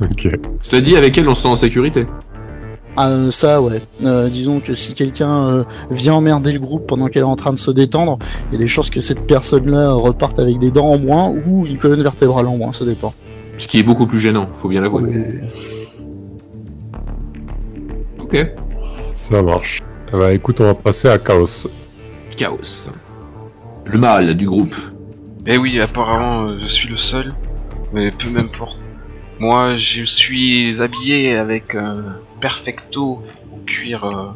Ok. 0.00 0.28
Cela 0.60 0.82
dit, 0.82 0.96
avec 0.96 1.16
elle, 1.16 1.28
on 1.28 1.34
se 1.34 1.42
sent 1.42 1.48
en 1.48 1.56
sécurité. 1.56 2.06
Ah, 2.96 3.08
euh, 3.08 3.30
ça, 3.30 3.60
ouais. 3.60 3.82
Euh, 4.04 4.28
disons 4.28 4.60
que 4.60 4.74
si 4.74 4.94
quelqu'un 4.94 5.46
euh, 5.48 5.64
vient 5.90 6.14
emmerder 6.14 6.52
le 6.52 6.60
groupe 6.60 6.86
pendant 6.86 7.08
qu'elle 7.08 7.22
est 7.22 7.26
en 7.26 7.36
train 7.36 7.52
de 7.52 7.58
se 7.58 7.70
détendre, 7.70 8.18
il 8.50 8.54
y 8.54 8.56
a 8.56 8.58
des 8.58 8.68
chances 8.68 8.90
que 8.90 9.00
cette 9.00 9.26
personne-là 9.26 9.92
reparte 9.92 10.38
avec 10.38 10.58
des 10.58 10.70
dents 10.70 10.86
en 10.86 10.98
moins 10.98 11.28
ou 11.46 11.66
une 11.66 11.78
colonne 11.78 12.02
vertébrale 12.02 12.46
en 12.46 12.56
moins, 12.56 12.72
ça 12.72 12.84
dépend. 12.84 13.12
Ce 13.58 13.66
qui 13.66 13.78
est 13.78 13.82
beaucoup 13.82 14.06
plus 14.06 14.18
gênant, 14.18 14.46
faut 14.54 14.68
bien 14.68 14.80
l'avouer. 14.80 15.02
Ouais. 15.02 15.50
Ok. 18.20 18.46
Ça 19.12 19.42
marche. 19.42 19.80
Ah 20.12 20.18
Bah 20.18 20.32
écoute, 20.32 20.60
on 20.60 20.64
va 20.64 20.74
passer 20.74 21.08
à 21.08 21.18
Chaos. 21.18 21.68
Chaos. 22.36 22.90
Le 23.86 23.98
mâle 23.98 24.34
du 24.34 24.46
groupe. 24.46 24.74
Eh 25.46 25.58
oui, 25.58 25.80
apparemment, 25.80 26.48
euh, 26.48 26.58
je 26.60 26.68
suis 26.68 26.88
le 26.88 26.96
seul. 26.96 27.34
Mais 27.92 28.10
peu 28.10 28.28
m'importe. 28.30 28.80
Moi, 29.38 29.74
je 29.74 30.04
suis 30.04 30.80
habillé 30.80 31.36
avec 31.36 31.74
un 31.74 32.16
perfecto 32.44 33.22
en 33.54 33.58
cuir 33.64 34.04
euh, 34.04 34.32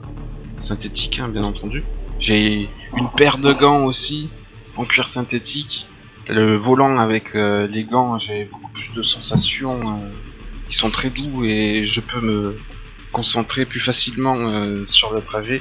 synthétique, 0.60 1.20
hein, 1.20 1.28
bien 1.28 1.44
entendu. 1.44 1.84
J'ai 2.18 2.70
une 2.96 3.10
paire 3.14 3.36
de 3.36 3.52
gants 3.52 3.84
aussi 3.84 4.30
en 4.76 4.86
cuir 4.86 5.06
synthétique. 5.06 5.86
Le 6.26 6.56
volant 6.56 6.96
avec 6.96 7.34
euh, 7.34 7.66
les 7.66 7.84
gants, 7.84 8.18
j'ai 8.18 8.46
beaucoup 8.46 8.72
plus 8.72 8.94
de 8.94 9.02
sensations. 9.02 9.80
euh, 9.82 10.08
ils 10.70 10.74
sont 10.74 10.88
très 10.88 11.10
doux 11.10 11.44
et 11.44 11.84
je 11.84 12.00
peux 12.00 12.22
me 12.22 12.58
concentrer 13.12 13.66
plus 13.66 13.80
facilement 13.80 14.36
euh, 14.38 14.86
sur 14.86 15.12
le 15.12 15.20
trajet. 15.20 15.60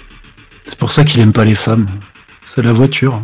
C'est 0.63 0.77
pour 0.77 0.93
ça 0.93 1.03
qu'il 1.03 1.19
aime 1.19 1.33
pas 1.33 1.43
les 1.43 1.55
femmes. 1.55 1.87
C'est 2.45 2.61
la 2.61 2.71
voiture. 2.71 3.21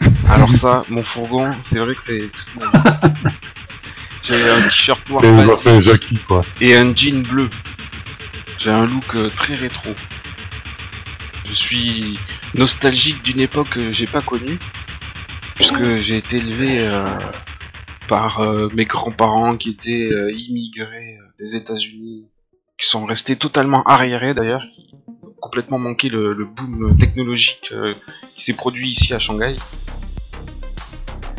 Alors 0.28 0.50
ça, 0.50 0.84
mon 0.90 1.02
fourgon, 1.02 1.56
c'est 1.60 1.80
vrai 1.80 1.96
que 1.96 2.02
c'est 2.04 2.30
toute 2.32 2.54
ma 2.54 2.66
vie. 3.08 3.14
J'ai 4.22 4.48
un 4.48 4.62
t-shirt 4.62 5.08
noir 5.08 5.22
basique 5.22 6.24
quoi. 6.28 6.44
et 6.60 6.76
un 6.76 6.94
jean 6.94 7.22
bleu. 7.22 7.48
J'ai 8.60 8.70
un 8.70 8.84
look 8.84 9.14
euh, 9.14 9.30
très 9.34 9.54
rétro. 9.54 9.88
Je 11.46 11.54
suis 11.54 12.18
nostalgique 12.52 13.22
d'une 13.22 13.40
époque 13.40 13.70
que 13.70 13.90
j'ai 13.90 14.06
pas 14.06 14.20
connue, 14.20 14.58
puisque 15.54 15.96
j'ai 15.96 16.18
été 16.18 16.36
élevé 16.36 16.80
euh, 16.80 17.06
par 18.06 18.40
euh, 18.40 18.68
mes 18.74 18.84
grands-parents 18.84 19.56
qui 19.56 19.70
étaient 19.70 20.10
immigrés 20.34 21.16
des 21.38 21.56
États-Unis, 21.56 22.26
qui 22.78 22.86
sont 22.86 23.06
restés 23.06 23.36
totalement 23.36 23.82
arriérés 23.84 24.34
d'ailleurs, 24.34 24.64
qui 24.70 24.94
ont 25.06 25.32
complètement 25.40 25.78
manqué 25.78 26.10
le, 26.10 26.44
boom 26.44 26.98
technologique 26.98 27.72
qui 28.36 28.44
s'est 28.44 28.52
produit 28.52 28.90
ici 28.90 29.14
à 29.14 29.18
Shanghai. 29.18 29.56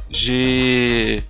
J'ai 0.10 1.22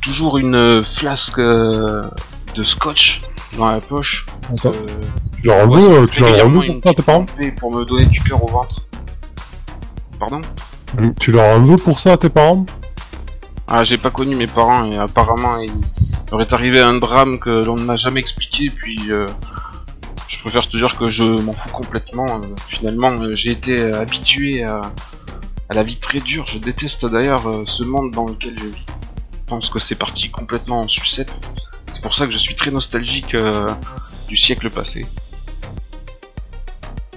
toujours 0.00 0.38
une 0.38 0.82
flasque 0.82 1.40
de 1.40 2.62
scotch 2.62 3.20
dans 3.56 3.70
la 3.70 3.80
poche. 3.80 4.26
Tu 4.54 5.46
leur 5.46 5.72
euh, 5.72 6.06
fait 6.06 6.12
tu 6.12 6.22
régulièrement 6.22 6.60
veux 6.60 6.66
une 6.66 6.80
pour 6.80 6.90
ça, 6.90 6.94
tes 6.94 7.02
parents 7.02 7.26
pour 7.58 7.74
me 7.74 7.84
donner 7.84 8.06
du 8.06 8.20
cœur 8.22 8.42
au 8.42 8.46
ventre. 8.46 8.86
Pardon? 10.18 10.40
Tu 11.18 11.32
leur 11.32 11.56
en 11.56 11.60
veux 11.60 11.76
pour 11.76 11.98
ça, 12.00 12.16
tes 12.16 12.28
parents? 12.28 12.66
Ah, 13.66 13.84
j'ai 13.84 13.98
pas 13.98 14.10
connu 14.10 14.34
mes 14.34 14.46
parents 14.46 14.90
et 14.90 14.96
apparemment 14.98 15.58
il 15.60 15.72
leur 16.30 16.40
est 16.40 16.52
arrivé 16.52 16.80
un 16.80 16.94
drame 16.94 17.38
que 17.38 17.50
l'on 17.50 17.76
ne 17.76 17.84
m'a 17.84 17.96
jamais 17.96 18.20
expliqué. 18.20 18.70
Puis 18.70 18.98
euh, 19.10 19.26
je 20.28 20.40
préfère 20.40 20.68
te 20.68 20.76
dire 20.76 20.96
que 20.98 21.08
je 21.08 21.24
m'en 21.24 21.52
fous 21.52 21.70
complètement. 21.70 22.26
euh, 22.28 22.46
finalement, 22.66 23.12
euh, 23.12 23.32
j'ai 23.32 23.50
été 23.52 23.80
euh, 23.80 24.00
habitué 24.00 24.64
à, 24.64 24.80
à 25.68 25.74
la 25.74 25.82
vie 25.82 25.96
très 25.96 26.18
dure. 26.20 26.46
Je 26.46 26.58
déteste 26.58 27.06
d'ailleurs 27.06 27.48
euh, 27.48 27.62
ce 27.64 27.84
monde 27.84 28.10
dans 28.10 28.26
lequel 28.26 28.58
je 28.58 28.64
vis. 28.66 28.84
Je 29.32 29.56
pense 29.56 29.70
que 29.70 29.78
c'est 29.78 29.96
parti 29.96 30.30
complètement 30.30 30.80
en 30.80 30.88
sucette. 30.88 31.48
C'est 31.92 32.02
pour 32.02 32.14
ça 32.14 32.26
que 32.26 32.32
je 32.32 32.38
suis 32.38 32.54
très 32.54 32.70
nostalgique 32.70 33.34
euh, 33.34 33.66
du 34.28 34.36
siècle 34.36 34.70
passé. 34.70 35.06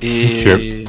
Et 0.01 0.83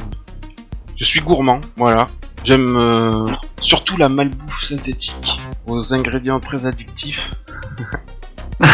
je 0.95 1.05
suis 1.05 1.21
gourmand, 1.21 1.61
voilà. 1.77 2.07
J'aime 2.43 2.75
euh, 2.77 3.27
surtout 3.61 3.97
la 3.97 4.09
malbouffe 4.09 4.63
synthétique 4.63 5.41
aux 5.65 5.93
ingrédients 5.93 6.39
très 6.39 6.65
addictifs. 6.65 7.31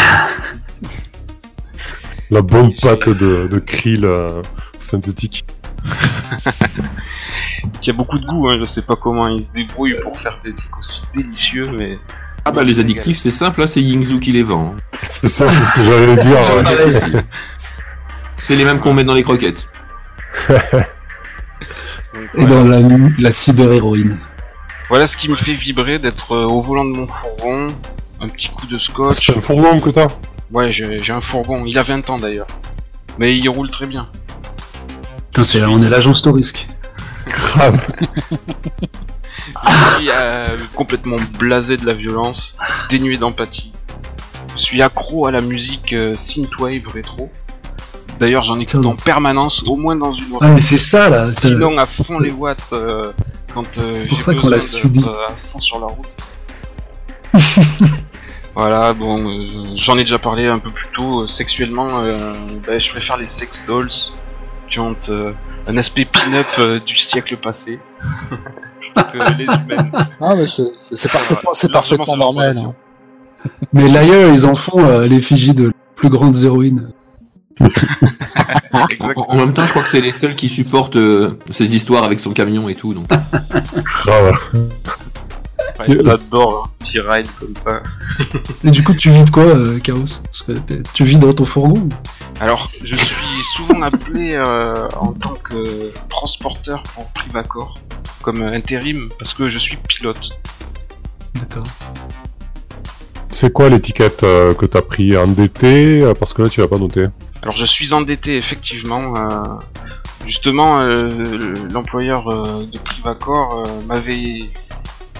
La 2.31 2.41
bonne 2.41 2.73
pâte 2.73 3.09
de, 3.09 3.47
de 3.47 3.59
krill 3.59 4.05
euh, 4.05 4.41
synthétique. 4.79 5.45
Qui 7.81 7.89
a 7.89 7.93
beaucoup 7.93 8.17
de 8.19 8.25
goût, 8.25 8.47
hein, 8.49 8.57
je 8.59 8.65
sais 8.65 8.83
pas 8.83 8.95
comment 8.95 9.27
ils 9.27 9.43
se 9.43 9.51
débrouillent 9.51 9.99
pour 10.01 10.17
faire 10.17 10.39
des 10.41 10.55
trucs 10.55 10.77
aussi 10.77 11.01
délicieux, 11.13 11.69
mais 11.77 11.99
Ah 12.45 12.51
bah 12.51 12.63
les 12.63 12.79
addictifs 12.79 13.19
c'est 13.19 13.29
simple, 13.31 13.59
là 13.61 13.67
c'est 13.67 13.81
Yingzhou 13.81 14.19
qui 14.19 14.31
les 14.31 14.43
vend. 14.43 14.75
hein. 14.75 14.97
C'est 15.03 15.27
ça, 15.27 15.49
c'est 15.49 15.63
ce 15.63 15.73
que 15.73 15.83
j'allais 15.83 16.15
dire. 16.17 16.37
ouais. 16.55 16.63
De 16.87 16.91
souci. 16.93 17.11
C'est 18.41 18.55
les 18.55 18.63
mêmes 18.65 18.79
qu'on 18.79 18.93
met 18.93 19.03
dans 19.03 19.13
les 19.13 19.23
croquettes. 19.23 19.67
Et 22.35 22.45
dans 22.45 22.63
la, 22.63 22.79
la 23.19 23.31
cyber-héroïne. 23.31 24.17
Voilà 24.89 25.07
ce 25.07 25.15
qui 25.17 25.29
me 25.29 25.35
fait 25.35 25.53
vibrer 25.53 25.99
d'être 25.99 26.33
euh, 26.33 26.45
au 26.45 26.61
volant 26.61 26.83
de 26.85 26.91
mon 26.91 27.07
fourgon, 27.07 27.67
un 28.19 28.27
petit 28.27 28.49
coup 28.49 28.65
de 28.67 28.77
scotch. 28.77 29.25
C'est 29.27 29.37
un 29.37 29.41
fourgon 29.41 29.79
que 29.79 29.89
t'as? 29.91 30.07
Ouais, 30.51 30.69
j'ai 30.71 31.13
un 31.13 31.21
fourgon, 31.21 31.63
il 31.65 31.77
a 31.77 31.83
20 31.83 32.09
ans 32.09 32.17
d'ailleurs. 32.17 32.47
Mais 33.17 33.35
il 33.35 33.47
roule 33.49 33.69
très 33.69 33.85
bien. 33.85 34.09
Putain, 35.31 35.43
c'est, 35.43 35.63
on 35.63 35.81
est 35.81 35.89
l'agence 35.89 36.21
Torisk. 36.21 36.67
Grave. 37.27 37.79
Je 39.47 39.95
suis 39.97 40.09
euh, 40.11 40.57
complètement 40.75 41.17
blasé 41.39 41.77
de 41.77 41.85
la 41.85 41.93
violence, 41.93 42.55
dénué 42.89 43.17
d'empathie. 43.17 43.71
Je 44.55 44.61
suis 44.61 44.81
accro 44.81 45.27
à 45.27 45.31
la 45.31 45.41
musique 45.41 45.93
euh, 45.93 46.13
synthwave 46.15 46.87
rétro. 46.93 47.29
D'ailleurs, 48.19 48.43
j'en 48.43 48.59
écoute 48.59 48.85
en 48.85 48.95
permanence, 48.95 49.63
au 49.65 49.75
moins 49.77 49.95
dans 49.95 50.13
une 50.13 50.25
Ah, 50.33 50.35
oreille. 50.35 50.51
mais 50.55 50.61
c'est 50.61 50.77
ça, 50.77 51.09
là. 51.09 51.25
Sinon, 51.31 51.77
à 51.77 51.85
fond 51.87 52.19
les 52.19 52.31
watts 52.31 52.71
euh, 52.73 53.11
quand 53.53 53.63
j'ai 53.75 54.15
besoin 54.15 54.35
d'être 54.35 55.25
à 55.29 55.35
fond 55.35 55.59
sur 55.59 55.79
la 55.79 55.87
route. 55.87 56.15
voilà, 58.55 58.93
bon, 58.93 59.27
euh, 59.27 59.45
j'en 59.75 59.97
ai 59.97 60.01
déjà 60.03 60.19
parlé 60.19 60.47
un 60.47 60.59
peu 60.59 60.69
plus 60.69 60.89
tôt. 60.91 61.21
euh, 61.23 61.27
sexuellement, 61.27 62.01
euh, 62.03 62.33
ben, 62.67 62.79
je 62.79 62.91
préfère 62.91 63.17
les 63.17 63.25
sex 63.25 63.63
dolls 63.67 63.89
qui 64.69 64.79
ont 64.79 64.95
un 65.67 65.77
aspect 65.77 66.05
pin-up 66.05 66.83
du 66.85 66.97
siècle 66.97 67.37
passé. 67.37 67.79
que 68.93 69.37
les 69.37 69.45
humaines. 69.45 69.91
Ah, 70.21 70.35
mais 70.35 70.47
c'est 70.47 70.63
c'est 70.91 71.11
parfaitement, 71.11 71.51
c'est 71.53 71.71
normal. 72.17 72.53
hein. 72.57 72.73
Mais 73.73 73.87
l'ailleurs, 73.89 74.33
ils 74.33 74.45
en 74.45 74.55
font 74.55 74.83
euh, 74.83 75.07
l'effigie 75.07 75.53
de 75.53 75.73
plus 75.95 76.09
grandes 76.09 76.37
héroïnes. 76.43 76.91
En 79.27 79.35
même 79.35 79.53
temps, 79.53 79.65
je 79.65 79.71
crois 79.71 79.83
que 79.83 79.89
c'est 79.89 80.01
les 80.01 80.11
seuls 80.11 80.35
qui 80.35 80.49
supportent 80.49 80.95
euh, 80.95 81.37
ces 81.49 81.75
histoires 81.75 82.03
avec 82.03 82.19
son 82.19 82.31
camion 82.31 82.69
et 82.69 82.75
tout. 82.75 82.93
Donc. 82.93 83.05
Ouais, 85.79 85.85
ils 85.89 86.09
adorent 86.09 86.67
un 86.67 86.83
petit 86.83 86.99
ride 86.99 87.27
comme 87.39 87.55
ça. 87.55 87.81
Et 88.63 88.69
du 88.71 88.83
coup, 88.83 88.93
tu 88.93 89.09
vis 89.09 89.23
de 89.23 89.29
quoi, 89.29 89.43
euh, 89.43 89.79
Chaos? 89.79 90.05
Parce 90.25 90.43
que 90.43 90.51
t'es- 90.53 90.83
Tu 90.93 91.03
vis 91.03 91.17
dans 91.17 91.33
ton 91.33 91.45
fourgon 91.45 91.87
Alors, 92.39 92.69
je 92.83 92.95
suis 92.95 93.41
souvent 93.55 93.81
appelé 93.81 94.33
euh, 94.35 94.87
en 94.99 95.13
tant 95.13 95.33
que 95.35 95.91
transporteur 96.09 96.83
pour 96.93 97.05
Privacor, 97.07 97.73
comme 98.21 98.43
intérim, 98.43 99.09
parce 99.17 99.33
que 99.33 99.49
je 99.49 99.57
suis 99.59 99.77
pilote. 99.77 100.29
D'accord. 101.35 101.65
C'est 103.29 103.51
quoi 103.51 103.69
l'étiquette 103.69 104.23
euh, 104.23 104.53
que 104.53 104.65
t'as 104.65 104.81
pris? 104.81 105.17
Endetté 105.17 106.01
euh, 106.01 106.13
Parce 106.13 106.33
que 106.33 106.43
là, 106.43 106.49
tu 106.49 106.59
l'as 106.61 106.67
pas 106.67 106.77
noté. 106.77 107.03
Alors, 107.43 107.55
je 107.55 107.65
suis 107.65 107.93
endetté, 107.93 108.37
effectivement. 108.37 109.15
euh, 109.15 109.29
justement, 110.25 110.79
euh, 110.81 111.09
l'employeur 111.73 112.27
euh, 112.27 112.63
de 112.71 112.77
Privacor 112.77 113.63
euh, 113.65 113.81
m'avait 113.87 114.51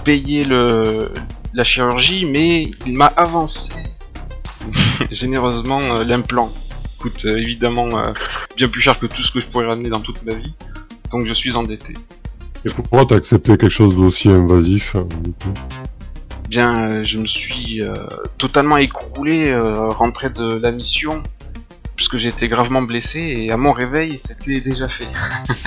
payé 0.03 0.43
le, 0.43 1.11
la 1.53 1.63
chirurgie, 1.63 2.25
mais 2.25 2.71
il 2.85 2.93
m'a 2.93 3.07
avancé 3.07 3.73
généreusement 5.11 5.81
euh, 5.81 6.03
l'implant. 6.03 6.51
Coûte 6.99 7.25
euh, 7.25 7.37
évidemment 7.37 7.87
euh, 7.97 8.13
bien 8.57 8.67
plus 8.67 8.81
cher 8.81 8.99
que 8.99 9.07
tout 9.07 9.23
ce 9.23 9.31
que 9.31 9.39
je 9.39 9.47
pourrais 9.47 9.67
ramener 9.67 9.89
dans 9.89 10.01
toute 10.01 10.23
ma 10.23 10.33
vie. 10.35 10.53
Donc, 11.11 11.25
je 11.25 11.33
suis 11.33 11.55
endetté. 11.55 11.93
Et 12.63 12.69
pourquoi 12.69 13.05
t'as 13.05 13.15
accepté 13.15 13.57
quelque 13.57 13.69
chose 13.69 13.95
d'aussi 13.95 14.29
invasif 14.29 14.95
du 15.23 15.31
coup? 15.31 15.53
Bien 16.47 17.01
je 17.01 17.17
me 17.17 17.25
suis 17.25 17.81
totalement 18.37 18.77
écroulé 18.77 19.57
rentré 19.57 20.29
de 20.29 20.57
la 20.57 20.71
mission 20.71 21.23
puisque 21.95 22.25
été 22.25 22.47
gravement 22.47 22.81
blessé 22.81 23.19
et 23.19 23.51
à 23.51 23.57
mon 23.57 23.71
réveil 23.71 24.17
c'était 24.17 24.59
déjà 24.59 24.87
fait. 24.87 25.07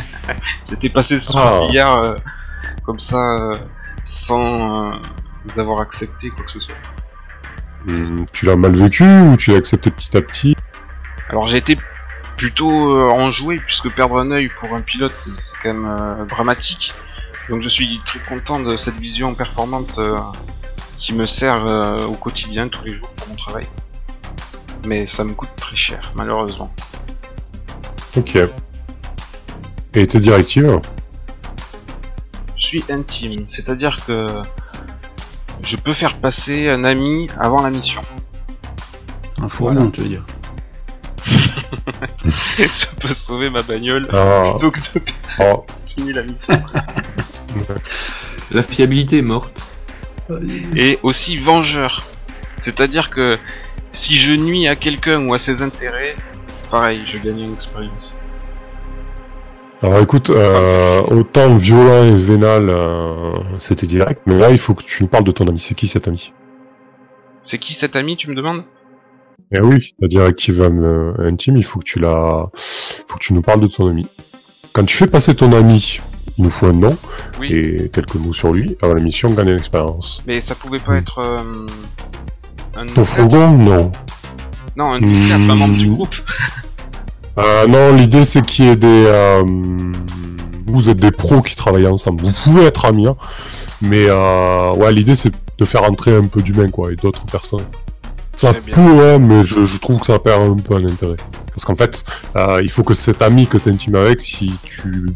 J'étais 0.69 0.89
passé 0.89 1.19
sur 1.19 1.39
Ah. 1.39 1.61
le 1.63 1.69
billard 1.69 2.03
euh, 2.03 2.15
comme 2.85 2.99
ça 2.99 3.37
euh, 3.37 3.55
sans 4.05 4.93
euh, 4.93 4.97
avoir 5.57 5.81
accepté 5.81 6.31
quoi 6.31 6.45
que 6.45 6.53
ce 6.53 6.61
soit. 6.61 6.75
Tu 8.33 8.47
l'as 8.47 8.57
mal 8.57 8.75
vécu 8.75 9.05
ou 9.05 9.37
tu 9.37 9.51
l'as 9.51 9.59
accepté 9.59 9.91
petit 9.91 10.17
à 10.17 10.23
petit? 10.23 10.57
Alors 11.29 11.47
j'ai 11.47 11.59
été 11.59 11.77
plutôt 12.37 12.99
euh, 12.99 13.09
enjoué 13.11 13.57
puisque 13.57 13.91
perdre 13.91 14.19
un 14.19 14.31
œil 14.31 14.51
pour 14.57 14.75
un 14.75 14.81
pilote 14.81 15.17
c'est 15.17 15.57
quand 15.63 15.73
même 15.73 15.87
euh, 15.87 16.25
dramatique. 16.27 16.95
Donc 17.49 17.63
je 17.63 17.69
suis 17.69 18.01
très 18.05 18.21
content 18.21 18.61
de 18.61 18.77
cette 18.77 18.97
vision 18.97 19.35
performante 19.35 20.01
qui 20.97 21.13
me 21.13 21.27
sert 21.27 21.67
au 22.09 22.15
quotidien 22.15 22.69
tous 22.69 22.85
les 22.85 22.95
jours 22.95 23.11
pour 23.11 23.29
mon 23.29 23.35
travail. 23.35 23.67
Mais 24.87 25.07
ça 25.07 25.25
me 25.25 25.33
coûte 25.35 25.51
très 25.57 25.77
cher 25.77 26.13
malheureusement. 26.15 26.73
Ok. 28.17 28.39
Et 29.93 30.07
tes 30.07 30.21
directives? 30.21 30.81
Je 32.57 32.65
suis 32.65 32.85
intime, 32.91 33.47
c'est-à-dire 33.47 33.97
que 34.07 34.27
je 35.63 35.77
peux 35.77 35.93
faire 35.93 36.17
passer 36.19 36.69
un 36.69 36.85
ami 36.85 37.29
avant 37.39 37.63
la 37.63 37.71
mission. 37.71 38.01
Un 39.43 39.49
fourgon, 39.49 39.75
Voilà. 39.75 39.91
tu 39.91 40.01
veux 40.03 40.09
dire. 40.09 40.25
je 42.25 42.87
peux 43.01 43.13
sauver 43.15 43.51
ma 43.51 43.63
bagnole 43.63 44.07
Ah, 44.13 44.51
plutôt 44.51 44.71
que 44.71 44.81
de 44.81 45.03
oh, 45.41 45.65
continuer 45.81 46.13
la 46.13 46.23
mission. 46.23 46.63
La 48.51 48.63
fiabilité 48.63 49.19
est 49.19 49.23
morte. 49.23 49.53
Et 50.77 50.99
aussi 51.03 51.37
vengeur. 51.39 52.05
C'est-à-dire 52.57 53.11
que 53.11 53.39
si 53.91 54.17
je 54.17 54.33
nuis 54.33 54.69
à 54.69 54.77
quelqu'un 54.77 55.27
ou 55.27 55.35
à 55.35 55.39
ses 55.39 55.63
intérêts, 55.63 56.17
pareil, 56.71 57.03
je 57.07 57.19
gagne 57.19 57.41
une 57.41 57.55
expérience. 57.55 58.17
Alors 59.85 60.01
écoute, 60.01 60.31
euh, 60.31 61.03
autant 61.03 61.55
violent 61.57 62.05
et 62.05 62.17
vénal, 62.17 62.71
euh, 62.71 63.33
c'était 63.59 63.87
direct, 63.87 64.23
mais 64.25 64.39
là 64.39 64.51
il 64.51 64.57
faut 64.59 64.73
que 64.73 64.83
tu 64.83 65.03
nous 65.03 65.09
parles 65.11 65.25
de 65.25 65.31
ton 65.31 65.47
ami. 65.47 65.59
C'est 65.59 65.75
qui 65.75 65.87
cet 65.89 66.09
ami? 66.09 66.33
C'est 67.43 67.59
qui 67.59 67.75
cet 67.75 67.95
ami, 67.95 68.17
tu 68.17 68.31
me 68.31 68.35
demandes? 68.35 68.63
Eh 69.55 69.61
oui, 69.61 69.95
la 70.01 70.09
directive 70.09 70.63
euh, 70.63 71.13
intime, 71.19 71.59
il 71.59 71.65
faut 71.65 71.81
que 71.81 71.85
tu 71.85 71.99
la, 71.99 72.45
faut 72.55 73.19
que 73.19 73.23
tu 73.23 73.35
nous 73.35 73.43
parles 73.43 73.61
de 73.61 73.67
ton 73.67 73.87
ami. 73.91 74.07
Quand 74.73 74.85
tu 74.87 74.97
fais 74.97 75.07
passer 75.07 75.35
ton 75.35 75.53
ami, 75.53 76.01
il 76.39 76.45
nous 76.45 76.51
faut 76.51 76.65
un 76.67 76.73
nom 76.73 76.97
Oui. 77.39 77.53
et 77.53 77.91
quelques 77.91 78.15
mots 78.15 78.33
sur 78.33 78.53
lui. 78.55 78.79
Avant 78.81 78.95
la 78.95 79.03
mission, 79.03 79.29
gagne 79.35 79.51
une 79.51 79.59
expérience. 79.59 80.23
Mais 80.27 80.41
ça 80.41 80.55
pouvait 80.55 80.79
pas 80.79 80.93
Hmm. 80.93 80.97
être 80.97 81.19
euh, 81.19 81.67
un 82.77 82.87
Ton 82.87 83.03
D4? 83.03 83.05
fourgon, 83.05 83.51
non. 83.51 83.93
Non, 84.77 84.93
un 84.95 84.99
D4, 85.01 85.33
un 85.35 85.39
Hmm. 85.41 85.59
membre 85.59 85.75
du 85.77 85.91
groupe. 85.91 86.15
Euh, 87.39 87.67
non, 87.67 87.95
l'idée 87.95 88.25
c'est 88.25 88.43
qu'il 88.43 88.65
y 88.67 88.69
ait 88.69 88.77
des. 88.77 88.87
euh, 89.07 89.43
vous 90.67 90.89
êtes 90.91 90.99
des 90.99 91.11
pros 91.11 91.43
qui 91.43 91.57
travaillent 91.57 91.87
ensemble. 91.87 92.25
Vous 92.25 92.33
pouvez 92.33 92.65
être 92.65 92.85
amis, 92.85 93.07
hein, 93.07 93.17
mais 93.83 94.05
euh, 94.09 94.73
ouais, 94.75 94.93
l'idée 94.93 95.15
c'est 95.15 95.33
de 95.59 95.65
faire 95.65 95.85
entrer 95.85 96.15
un 96.17 96.27
peu 96.27 96.43
d'humain 96.43 96.69
quoi 96.69 96.93
et 96.93 96.97
d'autres 96.97 97.25
personnes. 97.27 97.65
Ça 98.37 98.53
bien. 98.53 98.75
peut, 98.75 99.07
hein, 99.07 99.19
mais 99.19 99.45
je, 99.45 99.65
je 99.67 99.77
trouve 99.79 100.01
que 100.01 100.07
ça 100.07 100.19
perd 100.19 100.43
un 100.43 100.57
peu 100.57 100.75
en 100.75 100.85
intérêt. 100.85 101.17
Parce 101.55 101.65
qu'en 101.65 101.77
fait, 101.77 102.05
euh, 102.37 102.59
il 102.63 102.69
faut 102.71 102.83
que 102.83 102.95
cet 102.95 103.23
ami 103.23 103.47
que 103.47 103.59
tu 103.59 103.69
intimes 103.69 103.95
avec, 103.95 104.19
si 104.19 104.53
tu 104.65 105.07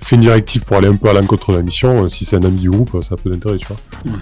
fais 0.00 0.16
une 0.16 0.22
directive 0.22 0.64
pour 0.64 0.76
aller 0.76 0.88
un 0.88 0.96
peu 0.96 1.08
à 1.08 1.14
l'encontre 1.14 1.52
de 1.52 1.56
la 1.56 1.62
mission, 1.62 2.04
euh, 2.04 2.08
si 2.10 2.26
c'est 2.26 2.36
un 2.36 2.42
ami 2.42 2.60
du 2.60 2.70
groupe, 2.70 2.94
ça 3.02 3.14
a 3.14 3.16
peu 3.16 3.30
d'intérêt, 3.30 3.56
tu 3.56 3.66
vois. 3.68 4.18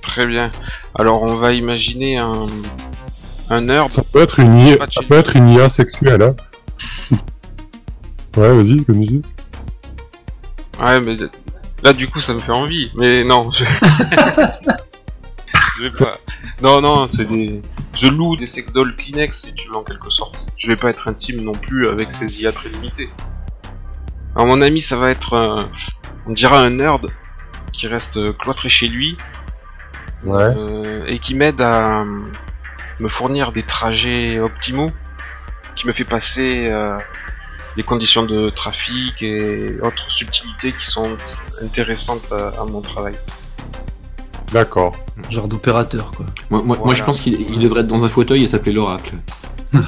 Très 0.00 0.26
bien. 0.26 0.50
Alors 0.98 1.22
on 1.22 1.34
va 1.36 1.52
imaginer 1.52 2.18
un, 2.18 2.46
un 3.50 3.60
nerd. 3.60 3.92
Ça 3.92 4.02
peut 4.02 4.20
être 4.22 4.40
une 4.40 4.58
IA, 4.58 4.78
ça 4.90 5.02
peut 5.08 5.14
être 5.16 5.36
une 5.36 5.48
IA 5.50 5.68
sexuelle, 5.68 6.22
hein. 6.22 6.34
ouais, 8.36 8.56
vas-y, 8.56 8.84
continue. 8.84 9.22
Ouais, 10.80 11.00
mais 11.00 11.16
là 11.82 11.92
du 11.92 12.08
coup 12.08 12.20
ça 12.20 12.34
me 12.34 12.40
fait 12.40 12.52
envie. 12.52 12.90
Mais 12.96 13.24
non, 13.24 13.50
je... 13.50 13.64
je 15.78 15.82
vais 15.84 15.90
pas. 15.90 16.16
Non, 16.62 16.80
non, 16.80 17.08
c'est 17.08 17.26
des. 17.26 17.60
Je 17.94 18.08
loue 18.08 18.36
des 18.36 18.46
sex 18.46 18.72
dolls 18.72 18.94
Kleenex 18.96 19.42
si 19.42 19.54
tu 19.54 19.68
veux 19.68 19.76
en 19.76 19.84
quelque 19.84 20.10
sorte. 20.10 20.46
Je 20.56 20.68
vais 20.68 20.76
pas 20.76 20.90
être 20.90 21.08
intime 21.08 21.42
non 21.42 21.52
plus 21.52 21.86
avec 21.86 22.10
ces 22.10 22.40
IA 22.40 22.52
très 22.52 22.68
limitées. 22.68 23.10
Alors 24.34 24.48
mon 24.48 24.60
ami, 24.62 24.80
ça 24.80 24.96
va 24.96 25.10
être, 25.10 25.34
euh, 25.34 25.62
on 26.26 26.32
dira 26.32 26.60
un 26.60 26.70
nerd 26.70 27.06
qui 27.72 27.86
reste 27.86 28.16
euh, 28.16 28.32
cloîtré 28.32 28.68
chez 28.68 28.88
lui 28.88 29.16
Ouais. 30.24 30.42
euh, 30.42 31.04
et 31.06 31.18
qui 31.18 31.34
m'aide 31.34 31.60
à 31.60 32.00
euh, 32.00 32.20
me 32.98 33.08
fournir 33.08 33.52
des 33.52 33.62
trajets 33.62 34.40
optimaux, 34.40 34.90
qui 35.76 35.86
me 35.86 35.92
fait 35.92 36.04
passer 36.04 36.68
euh, 36.70 36.98
les 37.76 37.82
conditions 37.82 38.24
de 38.24 38.48
trafic 38.48 39.20
et 39.22 39.78
autres 39.82 40.10
subtilités 40.10 40.72
qui 40.72 40.86
sont 40.86 41.16
intéressantes 41.62 42.32
à, 42.32 42.60
à 42.60 42.64
mon 42.64 42.80
travail. 42.80 43.14
D'accord. 44.52 44.92
Genre 45.30 45.48
d'opérateur, 45.48 46.10
quoi. 46.12 46.26
Moi, 46.50 46.60
moi, 46.62 46.76
moi, 46.76 46.84
Voilà. 46.84 46.98
je 46.98 47.04
pense 47.04 47.20
qu'il 47.20 47.40
il 47.40 47.58
devrait 47.58 47.80
être 47.80 47.88
dans 47.88 48.04
un 48.04 48.08
fauteuil 48.08 48.44
et 48.44 48.46
s'appeler 48.46 48.72
l'oracle. 48.72 49.14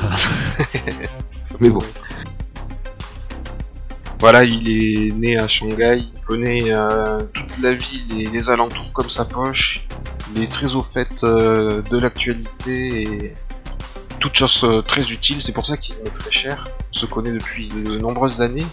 Mais 1.61 1.71
bon. 1.71 1.79
Voilà, 4.19 4.45
il 4.45 4.69
est 4.69 5.13
né 5.15 5.37
à 5.39 5.47
Shanghai, 5.47 5.99
il 5.99 6.21
connaît 6.27 6.65
euh, 6.73 7.21
toute 7.35 7.59
la 7.63 7.75
ville 7.75 8.19
et 8.21 8.25
les 8.27 8.51
alentours 8.51 8.93
comme 8.93 9.11
sa 9.11 9.25
poche. 9.27 9.87
Il 10.35 10.43
est 10.43 10.51
très 10.51 10.75
au 10.75 10.83
fait 10.83 11.23
euh, 11.23 11.83
de 11.91 11.99
l'actualité 11.99 13.03
et 13.03 13.33
toutes 14.17 14.35
choses 14.35 14.65
euh, 14.65 14.83
très 14.83 15.11
utiles. 15.13 15.41
C'est 15.43 15.53
pour 15.53 15.67
ça 15.67 15.77
qu'il 15.77 15.95
est 15.97 16.11
très 16.11 16.31
cher. 16.31 16.65
On 16.91 16.93
se 16.99 17.07
connaît 17.07 17.33
depuis 17.33 17.69
de 17.69 17.97
nombreuses 17.99 18.43
années. 18.43 18.67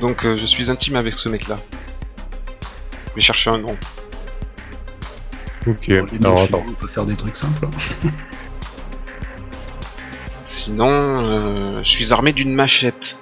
Donc 0.00 0.24
euh, 0.24 0.36
je 0.36 0.46
suis 0.46 0.70
intime 0.70 0.96
avec 0.96 1.18
ce 1.18 1.28
mec-là. 1.28 1.58
Je 3.10 3.14
vais 3.14 3.20
chercher 3.20 3.50
un 3.50 3.58
nom. 3.58 3.76
Ok. 5.66 5.90
Alors 6.20 6.42
attends. 6.42 6.64
on 6.68 6.72
peut 6.72 6.86
faire 6.88 7.04
des 7.04 7.16
trucs 7.16 7.36
simples. 7.36 7.66
hein. 7.66 8.10
Sinon, 10.44 10.88
euh, 10.88 11.82
je 11.82 11.90
suis 11.90 12.12
armé 12.12 12.32
d'une 12.32 12.54
machette. 12.54 13.18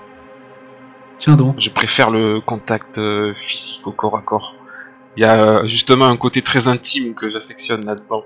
Tiens 1.18 1.34
donc. 1.36 1.56
Je 1.58 1.70
préfère 1.70 2.10
le 2.10 2.40
contact 2.40 2.98
euh, 2.98 3.34
physique 3.36 3.84
au 3.86 3.90
corps 3.90 4.16
à 4.16 4.22
corps. 4.22 4.54
Il 5.16 5.22
y 5.22 5.26
a 5.26 5.40
euh, 5.40 5.66
justement 5.66 6.06
un 6.06 6.16
côté 6.16 6.42
très 6.42 6.68
intime 6.68 7.14
que 7.14 7.28
j'affectionne 7.28 7.84
là-dedans. 7.84 8.24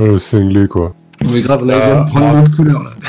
Euh, 0.00 0.12
Le 0.12 0.18
cinglé, 0.18 0.68
quoi. 0.68 0.94
Oui, 1.26 1.40
grave, 1.42 1.64
là, 1.64 1.76
il 1.78 1.84
vient 1.92 2.00
de 2.04 2.10
prendre 2.10 2.36
une 2.36 2.42
autre 2.42 2.56
couleur, 2.56 2.82
là. 2.82 2.90
Je 3.00 3.06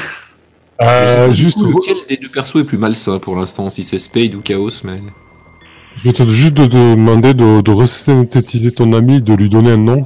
sais 0.86 0.86
Euh, 0.88 1.28
pas 1.28 1.34
juste, 1.34 1.58
du 1.58 1.64
tout 1.66 1.80
lequel 1.80 1.96
des 2.08 2.18
deux 2.18 2.30
persos 2.30 2.56
est 2.58 2.64
plus 2.64 2.78
malsain 2.78 3.18
pour 3.20 3.36
l'instant, 3.36 3.70
si 3.70 3.84
c'est 3.84 3.98
Spade 3.98 4.36
ou 4.36 4.42
Chaos, 4.42 4.70
mais. 4.84 5.02
je 5.98 6.04
vais 6.04 6.14
te 6.14 6.28
juste 6.28 6.54
de 6.54 6.68
demander 6.68 7.34
de, 7.34 7.62
de 7.62 7.72
resynthétiser 7.72 8.72
ton 8.72 8.94
ami, 8.94 9.22
de 9.22 9.34
lui 9.34 9.50
donner 9.50 9.72
un 9.72 9.78
nom. 9.78 10.06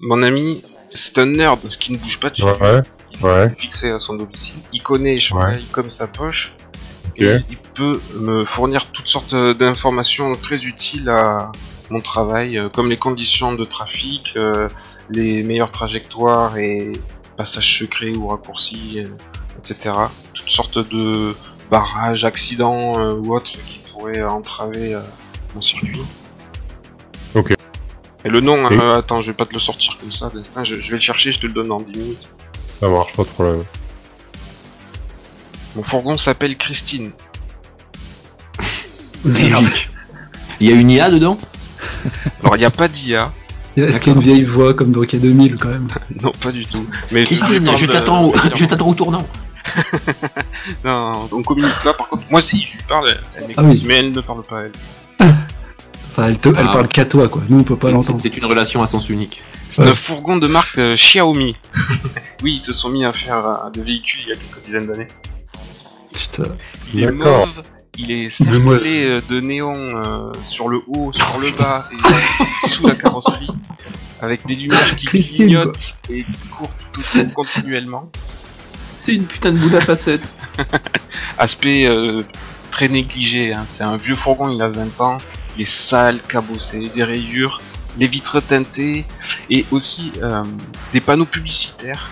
Mon 0.00 0.22
ami, 0.22 0.62
c'est 0.92 1.18
un 1.18 1.26
nerd 1.26 1.60
qui 1.80 1.92
ne 1.92 1.98
bouge 1.98 2.18
pas 2.20 2.30
de 2.30 2.36
chez 2.36 2.44
lui. 2.44 2.52
Ouais. 2.60 2.80
Il 3.12 3.26
est 3.26 3.28
ouais. 3.28 3.50
fixé 3.50 3.90
à 3.90 3.98
son 3.98 4.14
domicile. 4.14 4.54
Il 4.72 4.82
connaît 4.82 5.18
Shanghai 5.20 5.58
comme 5.72 5.90
sa 5.90 6.06
poche. 6.06 6.54
Et 7.16 7.36
il 7.50 7.58
peut 7.74 8.00
me 8.18 8.44
fournir 8.46 8.86
toutes 8.92 9.08
sortes 9.08 9.34
d'informations 9.34 10.32
très 10.32 10.62
utiles 10.64 11.08
à 11.10 11.50
mon 11.90 12.00
travail, 12.00 12.58
euh, 12.58 12.68
comme 12.68 12.88
les 12.88 12.96
conditions 12.96 13.52
de 13.52 13.64
trafic, 13.64 14.34
euh, 14.36 14.68
les 15.10 15.42
meilleures 15.42 15.70
trajectoires 15.72 16.56
et 16.56 16.92
passages 17.36 17.78
secrets 17.78 18.16
ou 18.16 18.28
raccourcis, 18.28 19.00
euh, 19.04 19.08
etc. 19.58 19.94
Toutes 20.34 20.48
sortes 20.50 20.78
de 20.90 21.34
barrages, 21.70 22.24
accidents 22.24 22.92
euh, 22.98 23.14
ou 23.14 23.34
autres 23.34 23.52
qui 23.52 23.80
pourraient 23.92 24.22
entraver 24.22 24.94
euh, 24.94 25.00
mon 25.54 25.60
circuit. 25.60 26.00
Ok. 27.34 27.54
Et 28.24 28.28
le 28.28 28.40
nom, 28.40 28.70
Et- 28.70 28.78
euh, 28.78 28.98
attends, 28.98 29.20
je 29.22 29.30
vais 29.30 29.36
pas 29.36 29.46
te 29.46 29.54
le 29.54 29.60
sortir 29.60 29.96
comme 29.98 30.12
ça 30.12 30.28
d'instinct, 30.30 30.62
je, 30.64 30.76
je 30.76 30.90
vais 30.90 30.96
le 30.96 31.02
chercher, 31.02 31.32
je 31.32 31.40
te 31.40 31.46
le 31.46 31.52
donne 31.52 31.68
dans 31.68 31.80
10 31.80 31.98
minutes. 31.98 32.34
Ça 32.80 32.88
marche, 32.88 33.14
pas 33.14 33.22
de 33.24 33.28
problème. 33.28 33.64
Mon 35.76 35.82
fourgon 35.82 36.18
s'appelle 36.18 36.56
Christine. 36.56 37.12
Merde. 39.24 39.66
Il 40.60 40.68
y 40.68 40.72
a 40.72 40.74
une 40.76 40.90
IA 40.90 41.10
dedans? 41.10 41.38
Alors 42.42 42.56
il 42.56 42.60
n'y 42.60 42.64
a 42.64 42.70
pas 42.70 42.88
d'IA, 42.88 43.32
Est-ce 43.76 44.00
qu'il 44.00 44.12
y 44.12 44.16
a 44.16 44.18
une 44.18 44.22
vieille 44.24 44.42
voix 44.44 44.74
comme 44.74 44.90
dans 44.90 45.02
K2000 45.02 45.56
quand 45.58 45.68
même? 45.68 45.88
Non 46.22 46.32
pas 46.42 46.52
du 46.52 46.66
tout. 46.66 46.86
Mais 47.12 47.24
Christine, 47.24 47.70
je 47.76 47.86
t'attends 47.86 48.24
au- 48.26 48.34
je 48.54 48.64
t'attends 48.64 48.88
au 48.88 48.94
tournant. 48.94 49.26
Non, 50.84 51.28
on 51.32 51.42
communique 51.42 51.72
pas. 51.84 51.92
Par 51.94 52.08
contre, 52.08 52.24
moi 52.30 52.42
si 52.42 52.62
je 52.62 52.76
lui 52.76 52.82
parle, 52.88 53.10
elle, 53.10 53.20
elle 53.36 53.42
m'écoute, 53.48 53.64
Ah 53.66 53.70
oui. 53.70 53.84
mais 53.86 53.94
elle 53.98 54.12
ne 54.12 54.20
parle 54.20 54.42
pas 54.42 54.62
elle. 54.62 54.72
Enfin, 56.12 56.26
elle, 56.26 56.38
te- 56.38 56.48
elle 56.48 56.66
Ah. 56.68 56.72
parle 56.72 56.88
qu'à 56.88 57.04
toi, 57.04 57.28
quoi. 57.28 57.42
Nous, 57.48 57.60
on 57.60 57.62
peut 57.62 57.76
pas 57.76 57.90
l'entendre. 57.92 58.18
c'est 58.20 58.36
une 58.36 58.44
relation 58.44 58.82
à 58.82 58.86
sens 58.86 59.08
unique. 59.08 59.42
C'est 59.68 59.82
Ouais. 59.84 59.90
un 59.90 59.94
fourgon 59.94 60.36
de 60.38 60.48
marque 60.48 60.76
euh, 60.78 60.96
Xiaomi. 60.96 61.52
oui, 62.42 62.54
ils 62.54 62.58
se 62.58 62.72
sont 62.72 62.88
mis 62.88 63.04
à 63.04 63.12
faire 63.12 63.46
euh, 63.46 63.70
des 63.72 63.82
véhicules 63.82 64.20
il 64.26 64.28
y 64.28 64.32
a 64.32 64.34
quelques 64.34 64.64
dizaines 64.64 64.86
d'années. 64.88 65.06
Putain. 66.12 66.50
Il 66.92 67.04
est 67.04 67.06
D'accord. 67.06 67.46
mauve, 67.46 67.62
il 68.00 68.10
est 68.10 68.28
cerclé 68.30 69.04
euh, 69.04 69.20
de 69.28 69.40
néon 69.40 69.72
euh, 69.74 70.32
sur 70.44 70.68
le 70.68 70.80
haut, 70.86 71.12
sur 71.12 71.38
le 71.38 71.50
bas 71.50 71.88
et 71.92 72.68
sous 72.68 72.86
la 72.86 72.94
carrosserie, 72.94 73.48
avec 74.20 74.46
des 74.46 74.54
lumières 74.54 74.96
qui 74.96 75.06
Christine, 75.06 75.36
clignotent 75.46 75.96
et 76.08 76.24
qui 76.24 76.42
courent 76.48 76.70
tout 76.92 77.02
autour 77.14 77.32
continuellement. 77.34 78.10
C'est 78.98 79.14
une 79.14 79.24
putain 79.24 79.52
de 79.52 79.58
boule 79.58 79.76
à 79.76 79.80
facettes. 79.80 80.34
Aspect 81.38 81.86
euh, 81.86 82.22
très 82.70 82.88
négligé, 82.88 83.52
hein. 83.54 83.64
c'est 83.66 83.82
un 83.82 83.96
vieux 83.96 84.14
fourgon, 84.14 84.50
il 84.54 84.60
a 84.62 84.68
20 84.68 85.00
ans, 85.00 85.18
il 85.56 85.62
est 85.62 85.70
sale, 85.70 86.18
cabossé, 86.28 86.90
des 86.94 87.04
rayures, 87.04 87.60
les 87.98 88.06
vitres 88.06 88.40
teintées 88.40 89.04
et 89.48 89.64
aussi 89.70 90.12
euh, 90.22 90.42
des 90.92 91.00
panneaux 91.00 91.24
publicitaires, 91.24 92.10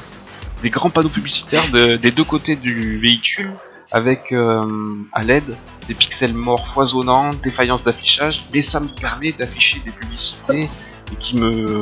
des 0.63 0.71
grands 0.71 0.91
panneaux 0.91 1.09
publicitaires 1.09 1.69
de- 1.73 1.97
des 1.97 2.11
deux 2.11 2.25
côtés 2.25 2.57
du 2.57 2.99
véhicule 2.99 3.53
avec 3.93 4.33
euh, 4.33 4.95
à 5.13 5.23
LED 5.23 5.45
des 5.87 5.95
pixels 5.95 6.35
morts 6.35 6.69
foisonnants, 6.69 7.31
défaillance 7.43 7.83
d'affichage, 7.85 8.45
mais 8.53 8.61
ça 8.61 8.81
me 8.81 8.89
permet 8.89 9.33
d'afficher 9.33 9.81
des 9.85 9.91
publicités 9.93 10.69
et 11.13 11.17
qui 11.19 11.37
me 11.37 11.81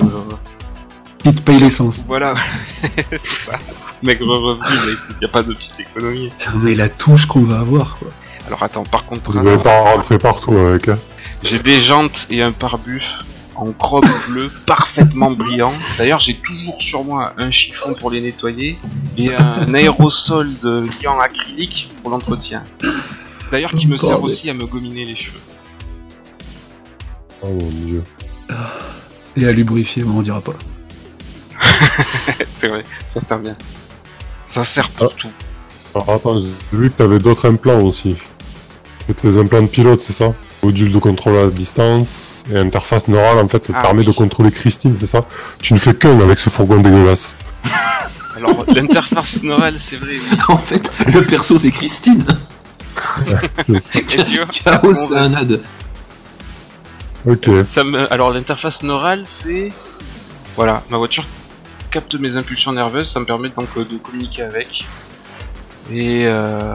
Qui 1.18 1.34
te 1.34 1.40
paye 1.42 1.58
l'essence. 1.58 2.04
voilà 2.06 2.34
c'est 3.10 3.20
ça 3.20 3.58
mec 4.02 4.20
revenu 4.20 4.62
mais 4.86 4.92
écoute 4.92 5.16
y 5.20 5.24
a 5.24 5.28
pas 5.28 5.42
de 5.42 5.52
petite 5.54 5.80
économie 5.80 6.30
Putain, 6.38 6.52
mais 6.62 6.74
la 6.74 6.88
touche 6.88 7.26
qu'on 7.26 7.42
va 7.42 7.58
avoir, 7.60 7.96
quoi. 7.98 8.08
alors 8.46 8.62
attends 8.62 8.84
par 8.84 9.04
contre 9.06 9.32
Vous 9.32 9.46
allez 9.48 9.62
pas 9.62 9.80
rentrer 9.80 10.18
partout 10.18 10.52
avec, 10.56 10.88
hein. 10.88 10.98
J'ai 11.42 11.58
des 11.58 11.80
jantes 11.80 12.26
et 12.30 12.42
un 12.42 12.52
pare-buff 12.52 13.24
en 13.58 13.72
chrome 13.72 14.04
bleu 14.28 14.50
parfaitement 14.66 15.30
brillant. 15.30 15.72
D'ailleurs, 15.98 16.18
j'ai 16.20 16.34
toujours 16.36 16.80
sur 16.80 17.04
moi 17.04 17.32
un 17.38 17.50
chiffon 17.50 17.94
pour 17.94 18.10
les 18.10 18.20
nettoyer 18.20 18.78
et 19.16 19.34
un 19.34 19.72
aérosol 19.74 20.50
de 20.62 20.86
liant 21.02 21.18
acrylique 21.20 21.90
pour 22.00 22.10
l'entretien. 22.10 22.62
D'ailleurs, 23.50 23.72
qui 23.72 23.86
me 23.86 23.96
sert 23.96 24.22
aussi 24.22 24.50
à 24.50 24.54
me 24.54 24.66
gominer 24.66 25.04
les 25.04 25.16
cheveux. 25.16 25.40
Oh 27.42 27.48
mon 27.48 27.68
dieu. 27.86 28.02
Et 29.36 29.46
à 29.46 29.52
lubrifier, 29.52 30.02
mais 30.04 30.10
on 30.14 30.22
dira 30.22 30.40
pas. 30.40 30.54
C'est 32.52 32.68
vrai, 32.68 32.84
ça 33.06 33.20
sert 33.20 33.38
bien. 33.38 33.56
Ça 34.46 34.64
sert 34.64 34.88
pour 34.90 35.12
Ah. 35.12 35.14
tout. 35.16 35.28
Alors 35.94 36.10
attends, 36.10 36.40
j'ai 36.42 36.48
vu 36.78 36.90
que 36.90 36.94
t'avais 36.96 37.18
d'autres 37.18 37.48
implants 37.48 37.80
aussi. 37.82 38.16
C'était 39.06 39.28
des 39.28 39.38
implants 39.38 39.62
de 39.62 39.66
pilote, 39.68 40.00
c'est 40.00 40.12
ça? 40.12 40.34
Module 40.66 40.90
de 40.90 40.98
contrôle 40.98 41.38
à 41.38 41.46
distance 41.46 42.42
et 42.52 42.58
interface 42.58 43.06
neurale, 43.06 43.38
en 43.38 43.46
fait, 43.46 43.62
ça 43.62 43.72
te 43.72 43.78
Ah 43.78 43.82
permet 43.82 44.00
oui. 44.00 44.06
de 44.06 44.10
contrôler 44.10 44.50
Christine, 44.50 44.96
c'est 44.98 45.06
ça? 45.06 45.24
Tu 45.62 45.74
ne 45.74 45.78
fais 45.78 45.94
qu'un 45.94 46.18
avec 46.18 46.40
ce 46.40 46.50
fourgon 46.50 46.78
dégueulasse. 46.78 47.36
Alors, 48.36 48.64
l'interface 48.66 49.44
neurale, 49.44 49.78
c'est 49.78 49.94
vrai, 49.94 50.14
oui. 50.14 50.38
en 50.48 50.56
fait, 50.58 50.90
le 51.06 51.22
perso 51.22 51.56
c'est 51.56 51.70
Christine. 51.70 52.26
C'est 53.64 53.78
ça. 53.78 53.98
Et 54.00 54.04
tu 54.04 54.36
vois, 54.38 54.46
Chaos, 54.64 54.92
c'est 54.92 55.16
un 55.16 55.34
ad. 55.34 55.60
Ok. 57.28 57.48
ça 57.64 57.84
me... 57.84 58.12
Alors, 58.12 58.32
l'interface 58.32 58.82
neurale, 58.82 59.20
c'est. 59.24 59.68
Voilà, 60.56 60.82
ma 60.90 60.96
voiture 60.96 61.24
capte 61.92 62.16
mes 62.16 62.36
impulsions 62.36 62.72
nerveuses, 62.72 63.08
ça 63.08 63.20
me 63.20 63.24
permet 63.24 63.50
donc 63.50 63.68
euh, 63.76 63.84
de 63.84 63.98
communiquer 63.98 64.42
avec. 64.42 64.84
Et 65.92 66.24
euh, 66.26 66.74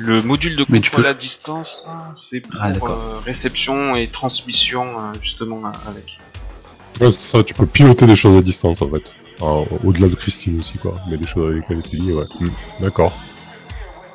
le 0.00 0.22
module 0.22 0.56
de 0.56 0.64
Mais 0.68 0.78
contrôle 0.80 1.02
peux- 1.04 1.08
à 1.10 1.14
distance, 1.14 1.88
c'est 2.14 2.40
pour 2.40 2.60
Ah, 2.60 2.68
euh, 2.70 3.18
réception 3.24 3.94
et 3.94 4.08
transmission, 4.08 4.84
euh, 4.98 5.12
justement, 5.20 5.60
avec. 5.88 6.18
Ouais, 7.00 7.12
c'est 7.12 7.20
ça, 7.36 7.42
tu 7.42 7.54
peux 7.54 7.66
piloter 7.66 8.06
des 8.06 8.16
choses 8.16 8.36
à 8.38 8.42
distance, 8.42 8.82
en 8.82 8.90
fait. 8.90 9.02
Au-delà 9.84 10.08
de 10.08 10.14
Christine 10.14 10.58
aussi, 10.58 10.76
quoi. 10.78 10.94
Mais 11.10 11.16
des 11.16 11.26
choses 11.26 11.50
avec 11.52 11.68
lesquelles 11.68 11.82
tu 11.90 11.96
dis, 11.96 12.12
ouais. 12.12 12.24
Hmm, 12.40 12.48
D'accord. 12.80 13.12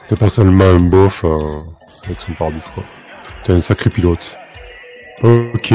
T'es 0.08 0.16
pas 0.16 0.30
seulement 0.30 0.66
un 0.66 0.80
bof 0.80 1.24
euh, 1.24 1.62
avec 2.06 2.22
son 2.22 2.34
pare-bif, 2.34 2.66
quoi. 2.76 2.84
T'es 3.44 3.54
un 3.54 3.60
sacré 3.60 3.90
pilote. 3.90 4.36
Ok. 5.24 5.74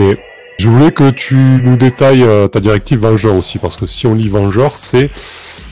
Je 0.58 0.68
voulais 0.68 0.92
que 0.92 1.10
tu 1.10 1.34
nous 1.36 1.76
détailles 1.76 2.22
euh, 2.22 2.46
ta 2.46 2.60
directive 2.60 2.98
Vengeur 3.00 3.34
aussi, 3.34 3.58
parce 3.58 3.76
que 3.76 3.86
si 3.86 4.06
on 4.06 4.14
lit 4.14 4.28
Vengeur, 4.28 4.76
c'est 4.76 5.10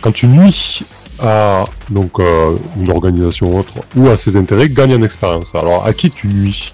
quand 0.01 0.13
tu 0.13 0.27
nuis 0.27 0.81
à 1.21 1.65
donc 1.91 2.21
euh, 2.21 2.57
une 2.77 2.91
organisation 2.91 3.47
ou 3.47 3.59
autre, 3.59 3.73
ou 3.97 4.09
à 4.09 4.17
ses 4.17 4.37
intérêts, 4.37 4.69
gagne 4.69 4.95
en 4.95 5.03
expérience. 5.03 5.55
Alors, 5.55 5.85
à 5.87 5.93
qui 5.93 6.11
tu 6.11 6.29
nuis? 6.29 6.73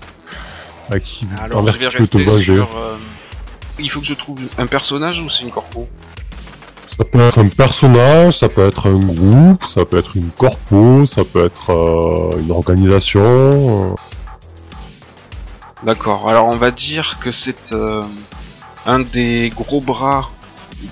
À 0.91 0.99
qui 1.01 1.27
Alors, 1.43 1.67
je 1.69 1.79
vais 1.79 1.91
tu 1.91 2.09
te 2.09 2.19
venger? 2.19 2.55
sur. 2.57 2.69
euh, 2.77 2.97
Il 3.79 3.91
faut 3.91 4.01
que 4.01 4.07
je 4.07 4.15
trouve 4.15 4.41
un 4.59 4.67
personnage 4.67 5.21
ou 5.21 5.31
c'est 5.31 5.45
une 5.45 5.51
corpo? 5.51 5.89
Ça 6.97 7.05
peut 7.05 7.21
être 7.21 7.39
un 7.39 7.49
personnage, 7.49 8.39
ça 8.39 8.49
peut 8.49 8.67
être 8.69 8.89
un 8.89 8.99
groupe, 8.99 9.65
ça 9.65 9.85
peut 9.85 9.99
être 9.99 10.17
une 10.17 10.31
corpo, 10.31 11.07
ça 11.07 11.25
peut 11.25 11.45
être 11.45 11.71
euh, 11.71 12.41
une 12.41 12.53
organisation. 12.53 13.97
D'accord, 15.83 16.29
alors 16.29 16.47
on 16.49 16.57
va 16.57 16.71
dire 16.71 17.19
que 17.21 17.31
c'est 17.31 17.75
un 18.87 19.01
des 19.01 19.51
gros 19.55 19.81
bras 19.81 20.31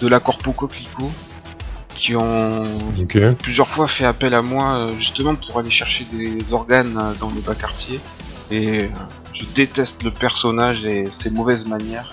de 0.00 0.08
la 0.08 0.20
Corpo 0.20 0.52
Coquelicot 0.52 1.10
qui 2.02 2.16
ont 2.16 2.64
plusieurs 3.38 3.70
fois 3.70 3.86
fait 3.86 4.04
appel 4.04 4.34
à 4.34 4.42
moi 4.42 4.74
euh, 4.74 4.90
justement 4.98 5.36
pour 5.36 5.60
aller 5.60 5.70
chercher 5.70 6.04
des 6.10 6.52
organes 6.52 6.98
euh, 7.00 7.12
dans 7.20 7.30
les 7.30 7.40
bas 7.40 7.54
quartiers. 7.54 8.00
Et 8.50 8.80
euh, 8.82 8.88
je 9.32 9.44
déteste 9.54 10.02
le 10.02 10.10
personnage 10.10 10.84
et 10.84 11.04
ses 11.12 11.30
mauvaises 11.30 11.64
manières. 11.64 12.12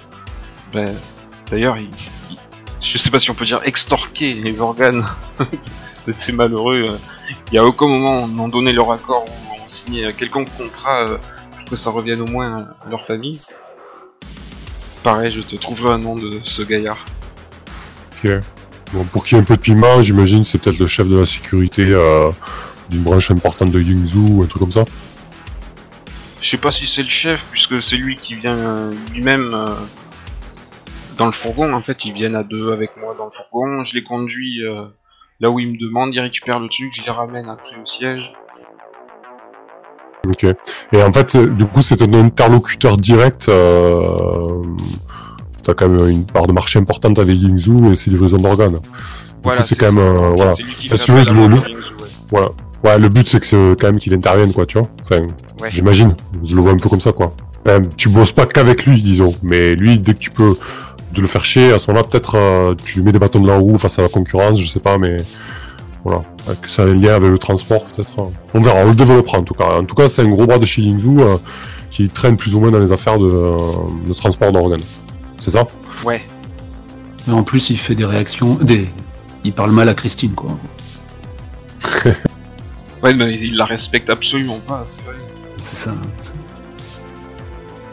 Ben, 0.73 0.93
D'ailleurs, 1.49 1.75
il, 1.78 1.89
il- 2.30 2.38
je 2.80 2.97
sais 2.99 3.10
pas 3.10 3.17
si 3.17 3.32
on 3.32 3.34
peut 3.34 3.45
dire 3.45 3.62
extorquer 3.65 4.36
les 4.36 4.60
organes 4.60 5.04
de 6.08 6.12
ces 6.13 6.34
malheureux. 6.34 6.86
Il 7.47 7.56
y 7.56 7.58
a 7.58 7.65
aucun 7.65 7.88
moment 7.88 8.21
où 8.25 8.30
on 8.39 8.47
donné 8.47 8.71
leur 8.71 8.91
accord 8.91 9.25
ou 9.25 9.56
on 9.65 9.67
signé 9.67 10.13
quelconque 10.13 10.56
contrat 10.56 11.06
pour 11.58 11.65
que 11.65 11.75
ça 11.75 11.89
revienne 11.89 12.21
au 12.21 12.28
moins 12.28 12.67
à 12.86 12.89
leur 12.89 13.04
famille. 13.04 13.41
Pareil, 15.02 15.32
je 15.34 15.41
te 15.41 15.56
trouverai 15.56 15.93
un 15.93 15.97
nom 15.97 16.13
de 16.13 16.39
ce 16.43 16.62
gaillard. 16.62 17.04
Ok. 18.23 18.32
Bon, 18.93 19.04
pour 19.06 19.23
qu'il 19.23 19.38
y 19.38 19.39
ait 19.39 19.43
un 19.43 19.45
peu 19.45 19.56
de 19.56 19.62
piment, 19.62 20.02
j'imagine 20.02 20.43
c'est 20.43 20.58
peut-être 20.58 20.80
le 20.80 20.88
chef 20.88 21.08
de 21.08 21.19
la 21.19 21.25
sécurité 21.25 21.86
euh, 21.89 22.32
d'une 22.89 23.04
branche 23.04 23.30
importante 23.30 23.71
de 23.71 23.80
Yingzhou 23.80 24.39
ou 24.39 24.43
un 24.43 24.47
truc 24.47 24.62
comme 24.62 24.71
ça. 24.71 24.86
Je 26.41 26.49
sais 26.49 26.58
pas 26.58 26.71
si 26.71 26.88
c'est 26.88 27.04
le 27.04 27.10
chef, 27.10 27.45
puisque 27.52 27.82
c'est 27.82 27.97
lui 27.97 28.15
qui 28.15 28.36
vient 28.36 28.56
euh, 28.56 28.93
lui-même 29.12 29.54
euh, 29.54 29.75
dans 31.17 31.25
le 31.25 31.32
fourgon. 31.32 31.73
En 31.73 31.84
fait, 31.84 32.06
ils 32.06 32.13
viennent 32.13 32.36
à 32.36 32.43
deux 32.43 32.71
avec 32.71 32.97
moi 32.97 33.13
dans 33.17 33.25
le 33.25 33.32
fourgon. 33.32 33.84
Je 33.84 33.93
les 33.93 34.04
conduis 34.04 34.63
euh, 34.63 34.86
là 35.39 35.52
où 35.52 35.60
ils 35.60 35.71
me 35.71 35.78
demandent, 35.78 36.13
ils 36.13 36.19
récupèrent 36.19 36.60
le 36.60 36.69
truc, 36.69 36.91
je 36.93 37.04
les 37.04 37.12
ramène 37.12 37.49
après 37.49 37.75
au 37.80 37.86
siège. 37.86 38.34
Ok. 40.25 40.45
Et 40.93 41.04
en 41.04 41.13
fait, 41.13 41.36
euh, 41.36 41.47
du 41.47 41.65
coup, 41.65 41.82
c'est 41.82 42.02
un 42.02 42.13
interlocuteur 42.13 42.97
direct. 42.97 43.49
Euh... 45.69 45.73
Quand 45.75 45.89
même 45.89 46.08
une 46.10 46.25
part 46.25 46.47
de 46.47 46.53
marché 46.53 46.79
importante 46.79 47.17
avec 47.19 47.36
Yingzhou 47.39 47.91
et 47.91 47.95
ses 47.95 48.10
livraisons 48.10 48.38
d'organes. 48.38 48.77
Voilà, 49.43 49.63
c'est 49.63 49.75
quand 49.77 49.91
même, 49.91 49.99
euh, 49.99 50.32
voilà. 50.36 50.53
Moi 50.53 51.19
le- 51.19 51.25
dans 51.25 51.34
Yingzhou, 51.34 51.53
ouais. 51.55 52.08
Voilà. 52.32 52.49
Ouais, 52.84 52.97
le 52.99 53.10
but 53.10 53.27
c'est 53.27 53.39
que 53.39 53.45
c'est 53.45 53.75
quand 53.79 53.88
même 53.88 53.97
qu'il 53.97 54.13
intervienne, 54.13 54.53
quoi, 54.53 54.65
tu 54.65 54.77
vois. 54.77 54.88
Enfin, 55.03 55.21
Ouais. 55.62 55.69
j'imagine. 55.71 56.15
Je 56.47 56.55
le 56.55 56.62
vois 56.62 56.71
un 56.71 56.77
peu 56.77 56.88
comme 56.89 57.01
ça, 57.01 57.12
quoi. 57.12 57.34
Enfin, 57.65 57.82
tu 57.97 58.08
bosses 58.10 58.32
pas 58.32 58.45
qu'avec 58.45 58.86
lui, 58.86 59.01
disons. 59.01 59.34
Mais 59.43 59.75
lui, 59.75 59.97
dès 59.99 60.13
que 60.13 60.19
tu 60.19 60.32
peux 60.32 60.55
de 61.13 61.21
le 61.21 61.27
faire 61.27 61.43
chier, 61.43 61.73
à 61.73 61.79
ce 61.79 61.89
moment-là, 61.91 62.08
peut-être 62.10 62.36
euh, 62.36 62.73
tu 62.86 63.01
mets 63.01 63.12
des 63.12 63.19
bâtons 63.19 63.39
de 63.41 63.47
la 63.47 63.58
roue 63.58 63.77
face 63.77 63.99
à 63.99 64.03
la 64.03 64.10
concurrence, 64.10 64.60
je 64.62 64.67
sais 64.67 64.79
pas, 64.79 64.97
mais 64.97 65.17
voilà. 66.05 66.21
Euh, 66.47 66.53
Que 66.62 66.69
ça 66.69 66.84
a 66.84 66.86
un 66.86 66.93
lien 66.93 67.15
avec 67.15 67.29
le 67.32 67.38
transport, 67.38 67.84
peut-être. 67.86 68.17
euh. 68.19 68.23
On 68.53 68.62
verra, 68.62 68.79
on 68.86 68.89
le 68.89 68.95
développera 68.95 69.39
en 69.39 69.43
tout 69.43 69.53
cas. 69.55 69.77
En 69.79 69.84
tout 69.84 69.95
cas, 69.95 70.08
c'est 70.08 70.21
un 70.21 70.27
gros 70.27 70.45
bras 70.45 70.58
de 70.60 70.65
chez 70.65 70.82
Yingzhou 70.82 71.19
euh, 71.21 71.38
qui 71.89 72.08
traîne 72.08 72.38
plus 72.38 72.55
ou 72.55 72.60
moins 72.62 72.71
dans 72.71 72.79
les 72.79 72.91
affaires 72.93 73.19
de, 73.19 73.27
euh, 73.27 73.58
de 74.08 74.13
transport 74.13 74.51
d'organes. 74.53 74.79
C'est 75.39 75.52
ça 75.52 75.65
Ouais. 76.04 76.21
Et 77.28 77.32
en 77.32 77.43
plus, 77.43 77.69
il 77.69 77.78
fait 77.78 77.95
des 77.95 78.06
réactions. 78.06 78.56
Des... 78.56 78.88
Il 79.43 79.54
parle 79.54 79.71
mal 79.71 79.89
à 79.89 79.93
Christine, 79.93 80.34
quoi. 80.34 80.58
Ouais, 83.02 83.13
mais 83.13 83.34
il 83.36 83.56
la 83.56 83.63
respecte 83.63 84.10
absolument 84.10 84.60
pas, 84.60 84.84
c'est 84.86 85.04
vrai. 85.06 85.15
C'est 85.63 85.78
ça. 85.78 85.93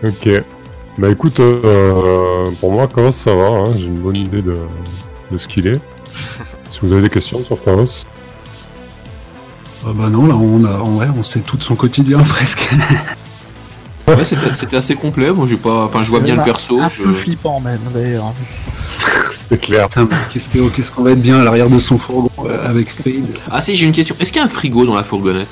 Ok. 0.04 0.28
Bah 0.98 1.08
écoute, 1.10 1.38
euh, 1.38 2.50
pour 2.58 2.72
moi, 2.72 2.88
Chaos, 2.88 3.12
ça 3.12 3.32
va. 3.32 3.46
hein. 3.46 3.64
J'ai 3.76 3.86
une 3.86 4.00
bonne 4.00 4.16
idée 4.16 4.42
de, 4.42 4.56
de 5.30 5.38
ce 5.38 5.46
qu'il 5.46 5.68
est. 5.68 5.80
si 6.72 6.80
vous 6.82 6.92
avez 6.92 7.02
des 7.02 7.10
questions 7.10 7.38
sur 7.44 7.62
Chaos. 7.62 8.04
Ah 9.86 9.90
bah 9.94 10.08
non, 10.08 10.26
là, 10.26 10.34
on, 10.34 10.64
a, 10.64 10.78
en 10.80 10.90
vrai, 10.96 11.08
on 11.16 11.22
sait 11.22 11.38
tout 11.40 11.56
de 11.56 11.62
son 11.62 11.76
quotidien 11.76 12.18
presque. 12.28 12.68
Ouais, 14.08 14.22
c'était 14.24 14.76
assez 14.76 14.94
complet. 14.94 15.30
Moi, 15.32 15.46
j'ai 15.48 15.56
pas. 15.56 15.84
Enfin, 15.84 15.98
je 16.02 16.08
vois 16.10 16.20
bien 16.20 16.36
le 16.36 16.42
perso. 16.44 16.80
Un 16.80 16.88
je- 16.88 17.02
peu 17.02 17.12
flippant 17.12 17.60
même 17.60 17.80
d'ailleurs. 17.92 18.32
C'est 19.48 19.60
clair. 19.60 19.88
Qu'est-ce 20.32 20.48
que- 20.48 20.68
qu'est-ce 20.70 20.90
qu'on 20.90 21.02
va 21.02 21.12
être 21.12 21.22
bien 21.22 21.40
à 21.40 21.44
l'arrière 21.44 21.68
de 21.70 21.78
son 21.78 21.98
fourgon 21.98 22.30
euh, 22.44 22.68
avec 22.68 22.90
Spade 22.90 23.38
Ah 23.50 23.60
si, 23.60 23.76
j'ai 23.76 23.86
une 23.86 23.92
question. 23.92 24.16
Est-ce 24.18 24.32
qu'il 24.32 24.40
y 24.40 24.42
a 24.42 24.46
un 24.46 24.50
frigo 24.50 24.84
dans 24.84 24.94
la 24.96 25.04
fourgonnette? 25.04 25.46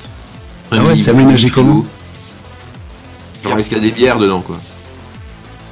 Un 0.71 0.79
Ah 0.79 0.83
ouais, 0.83 0.95
c'est 0.97 1.11
aménagé 1.11 1.49
comment? 1.49 1.83
Genre, 3.43 3.57
est-ce 3.57 3.69
qu'il 3.69 3.77
y 3.77 3.81
a 3.81 3.83
des 3.83 3.91
bières 3.91 4.17
dedans, 4.17 4.41
quoi? 4.41 4.57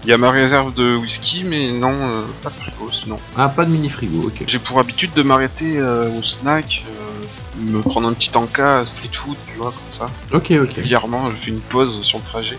Il 0.06 0.10
y 0.10 0.14
a 0.14 0.18
ma 0.18 0.32
réserve 0.32 0.74
de 0.74 0.96
whisky, 0.98 1.44
mais 1.46 1.72
non, 1.72 1.92
euh, 2.02 2.24
pas 2.42 2.50
de 2.50 2.56
frigo 2.56 2.90
sinon. 2.92 3.18
Ah, 3.38 3.48
pas 3.50 3.66
de 3.66 3.72
mini 3.72 3.90
frigo, 3.90 4.28
ok. 4.28 4.44
J'ai 4.48 4.60
pour 4.60 4.80
habitude 4.80 5.12
de 5.16 5.24
m'arrêter 5.24 5.78
euh, 5.78 6.10
au 6.18 6.22
snack, 6.24 6.86
euh, 6.90 7.26
me 7.62 7.82
prendre 7.82 8.08
un 8.08 8.14
petit 8.14 8.30
tanka 8.30 8.86
street 8.86 9.10
food, 9.12 9.38
tu 9.48 9.58
vois, 9.58 9.72
comme 9.72 9.90
ça. 9.90 10.06
Ok, 10.32 10.52
ok. 10.52 10.76
Régulièrement, 10.76 11.30
je 11.32 11.36
fais 11.36 11.52
une 11.52 11.60
pause 11.60 12.02
sur 12.02 12.20
le 12.20 12.24
trajet. 12.26 12.58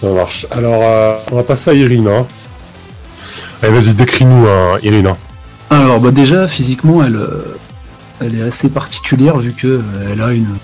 Ça 0.00 0.08
marche. 0.10 0.46
Alors, 0.50 0.80
euh, 0.82 1.16
on 1.30 1.36
va 1.36 1.42
passer 1.42 1.70
à 1.70 1.74
Irina. 1.74 2.24
Allez, 3.62 3.72
vas-y, 3.72 3.94
décris-nous, 3.94 4.46
euh, 4.46 4.78
Irina. 4.82 5.16
Alors 5.72 6.00
bah 6.00 6.10
déjà 6.10 6.48
physiquement 6.48 7.04
elle, 7.04 7.14
euh, 7.14 7.56
elle 8.20 8.34
est 8.34 8.42
assez 8.42 8.68
particulière 8.68 9.38
vu 9.38 9.52
que 9.52 9.68
euh, 9.68 9.82
elle 10.10 10.20
a 10.20 10.32
une 10.32 10.56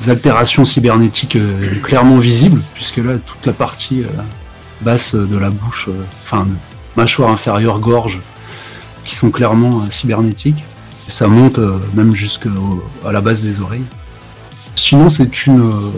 des 0.00 0.08
altérations 0.08 0.64
cybernétiques 0.64 1.36
euh, 1.36 1.78
clairement 1.82 2.16
visibles 2.16 2.62
puisque 2.72 2.96
là 2.96 3.16
toute 3.18 3.44
la 3.44 3.52
partie 3.52 4.00
euh, 4.00 4.06
basse 4.80 5.14
de 5.14 5.36
la 5.36 5.50
bouche, 5.50 5.88
euh, 5.88 6.04
enfin 6.24 6.48
mâchoire 6.96 7.28
inférieure, 7.28 7.80
gorge, 7.80 8.18
qui 9.04 9.14
sont 9.14 9.30
clairement 9.30 9.82
euh, 9.82 9.90
cybernétiques. 9.90 10.64
Ça 11.08 11.28
monte 11.28 11.58
euh, 11.58 11.78
même 11.94 12.14
jusqu'à 12.14 12.50
la 13.10 13.20
base 13.20 13.42
des 13.42 13.60
oreilles. 13.60 13.84
Sinon 14.76 15.08
c'est 15.08 15.46
une 15.46 15.60
euh, 15.60 15.90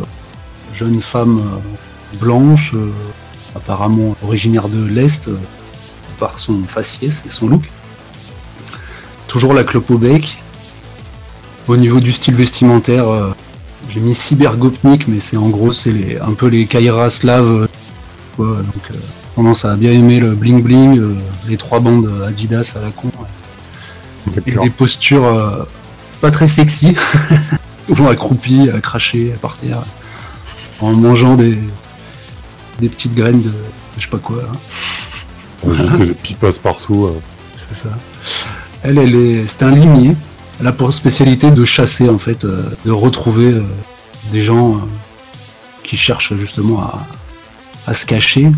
jeune 0.75 1.01
femme 1.01 1.39
euh, 1.39 2.19
blanche, 2.19 2.75
apparemment 3.55 4.17
originaire 4.23 4.69
de 4.69 4.85
l'Est, 4.85 5.29
par 6.19 6.39
son 6.39 6.63
faciès 6.65 7.23
et 7.27 7.29
son 7.29 7.49
look. 7.49 7.63
Toujours 9.29 9.53
la 9.53 9.65
clope 9.65 9.91
au 9.91 9.99
bec. 9.99 10.39
Au 11.67 11.77
niveau 11.77 12.01
du 12.01 12.13
style 12.13 12.35
vestimentaire, 12.35 13.07
j'ai 13.91 14.01
mis 14.01 14.15
cybergopnik, 14.15 15.09
mais 15.09 15.21
c'est 15.21 15.37
en 15.37 15.49
gros 15.49 15.73
c'est 15.73 16.21
un 16.21 16.33
peu 16.33 16.49
les 16.49 16.67
Kaira 16.67 17.11
slaves. 17.11 17.69
quoi, 18.37 18.47
donc 18.47 18.91
euh, 18.91 18.95
tendance 19.35 19.65
à 19.65 19.77
bien 19.77 19.93
aimer 19.93 20.21
le 20.21 20.33
bling 20.33 20.63
bling, 20.63 21.01
les 21.49 21.57
trois 21.57 21.81
bandes 21.81 22.11
Adidas 22.27 22.75
à 22.77 22.81
la 22.81 22.91
con. 22.91 23.11
Et 24.47 24.53
des 24.53 24.71
postures 24.71 25.25
euh, 25.25 25.65
pas 26.21 26.31
très 26.31 26.49
sexy, 26.49 26.95
souvent 27.89 28.09
accroupis, 28.09 28.71
à 28.71 28.81
cracher 28.81 29.35
par 29.41 29.57
terre, 29.57 29.83
en 30.81 30.93
mangeant 30.93 31.35
des, 31.37 31.59
des 32.81 32.89
petites 32.89 33.15
graines 33.15 33.43
de 33.43 33.53
je 33.97 34.03
sais 34.05 34.09
pas 34.11 34.19
quoi. 34.19 34.37
hein. 35.67 35.73
Jeter 35.73 36.05
les 36.07 36.15
pipasses 36.15 36.59
partout. 36.59 37.07
euh. 37.07 37.21
C'est 37.57 37.85
ça. 37.85 37.91
Elle, 38.83 38.99
elle 38.99 39.15
est, 39.15 39.47
c'est 39.47 39.63
un 39.63 39.71
limier. 39.71 40.15
Elle 40.61 40.67
a 40.67 40.73
pour 40.73 40.93
spécialité 40.93 41.51
de 41.51 41.65
chasser 41.65 42.09
en 42.09 42.19
fait, 42.19 42.45
euh, 42.45 42.65
de 42.85 42.91
retrouver 42.91 43.47
euh, 43.53 43.63
des 44.33 44.41
gens 44.43 44.81
qui 45.85 45.97
cherchent 45.97 46.35
justement 46.35 46.81
à, 46.81 47.07
à 47.87 47.95
se 47.95 48.05
cacher. 48.07 48.51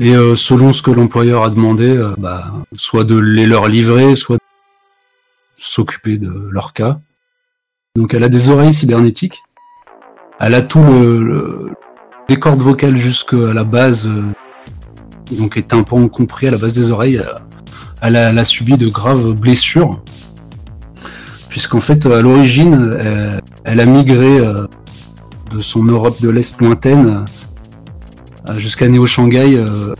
Et 0.00 0.12
selon 0.34 0.72
ce 0.72 0.82
que 0.82 0.90
l'employeur 0.90 1.44
a 1.44 1.50
demandé, 1.50 1.96
bah, 2.18 2.50
soit 2.74 3.04
de 3.04 3.16
les 3.16 3.46
leur 3.46 3.68
livrer, 3.68 4.16
soit 4.16 4.36
de 4.38 4.42
s'occuper 5.56 6.18
de 6.18 6.48
leur 6.50 6.72
cas. 6.72 7.00
Donc 7.96 8.14
elle 8.14 8.24
a 8.24 8.28
des 8.28 8.48
oreilles 8.48 8.74
cybernétiques. 8.74 9.42
Elle 10.40 10.54
a 10.54 10.62
tout 10.62 10.82
le, 10.82 11.22
le 11.22 11.70
des 12.28 12.38
cordes 12.38 12.60
vocales 12.60 12.96
jusqu'à 12.96 13.52
la 13.52 13.64
base, 13.64 14.08
euh, 14.08 14.22
donc 15.32 15.56
les 15.56 15.62
tympans 15.62 16.08
compris 16.08 16.48
à 16.48 16.50
la 16.50 16.58
base 16.58 16.72
des 16.72 16.90
oreilles. 16.90 17.22
Elle, 18.00 18.16
a, 18.16 18.44
subi 18.44 18.76
de 18.76 18.86
graves 18.86 19.32
blessures, 19.32 20.02
puisqu'en 21.48 21.80
fait, 21.80 22.04
à 22.04 22.20
l'origine, 22.20 22.96
elle, 22.98 23.40
elle 23.64 23.80
a 23.80 23.86
migré 23.86 24.38
euh, 24.38 24.66
de 25.50 25.60
son 25.60 25.84
Europe 25.84 26.20
de 26.20 26.28
l'Est 26.28 26.60
lointaine 26.60 27.24
euh, 28.48 28.58
jusqu'à 28.58 28.88
Néo-Shanghai, 28.88 29.56
euh, 29.56 29.94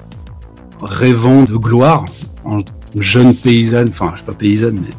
rêvant 0.82 1.44
de 1.44 1.56
gloire, 1.56 2.04
en 2.44 2.58
jeune 2.98 3.34
paysanne, 3.34 3.88
enfin, 3.88 4.12
je 4.14 4.20
sais 4.20 4.26
pas 4.26 4.34
paysanne, 4.34 4.80
mais 4.82 4.90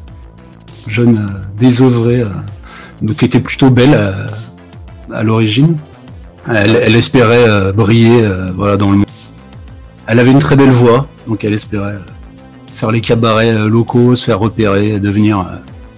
jeune 0.88 1.18
euh, 1.18 1.42
désœuvrée, 1.58 2.22
euh, 2.22 3.14
qui 3.18 3.26
était 3.26 3.40
plutôt 3.40 3.70
belle 3.70 3.94
euh, 3.94 4.28
à 5.12 5.24
l'origine. 5.24 5.76
Elle, 6.48 6.96
espérait 6.96 7.74
briller 7.74 8.24
voilà, 8.56 8.78
dans 8.78 8.92
le 8.92 8.98
monde. 8.98 9.06
Elle 10.06 10.20
avait 10.20 10.30
une 10.30 10.38
très 10.38 10.56
belle 10.56 10.70
voix, 10.70 11.08
donc 11.28 11.44
elle 11.44 11.54
espérait 11.54 11.98
faire 12.72 12.92
les 12.92 13.02
cabarets 13.02 13.68
locaux, 13.68 14.16
se 14.16 14.26
faire 14.26 14.40
repérer, 14.40 15.00
devenir 15.00 15.44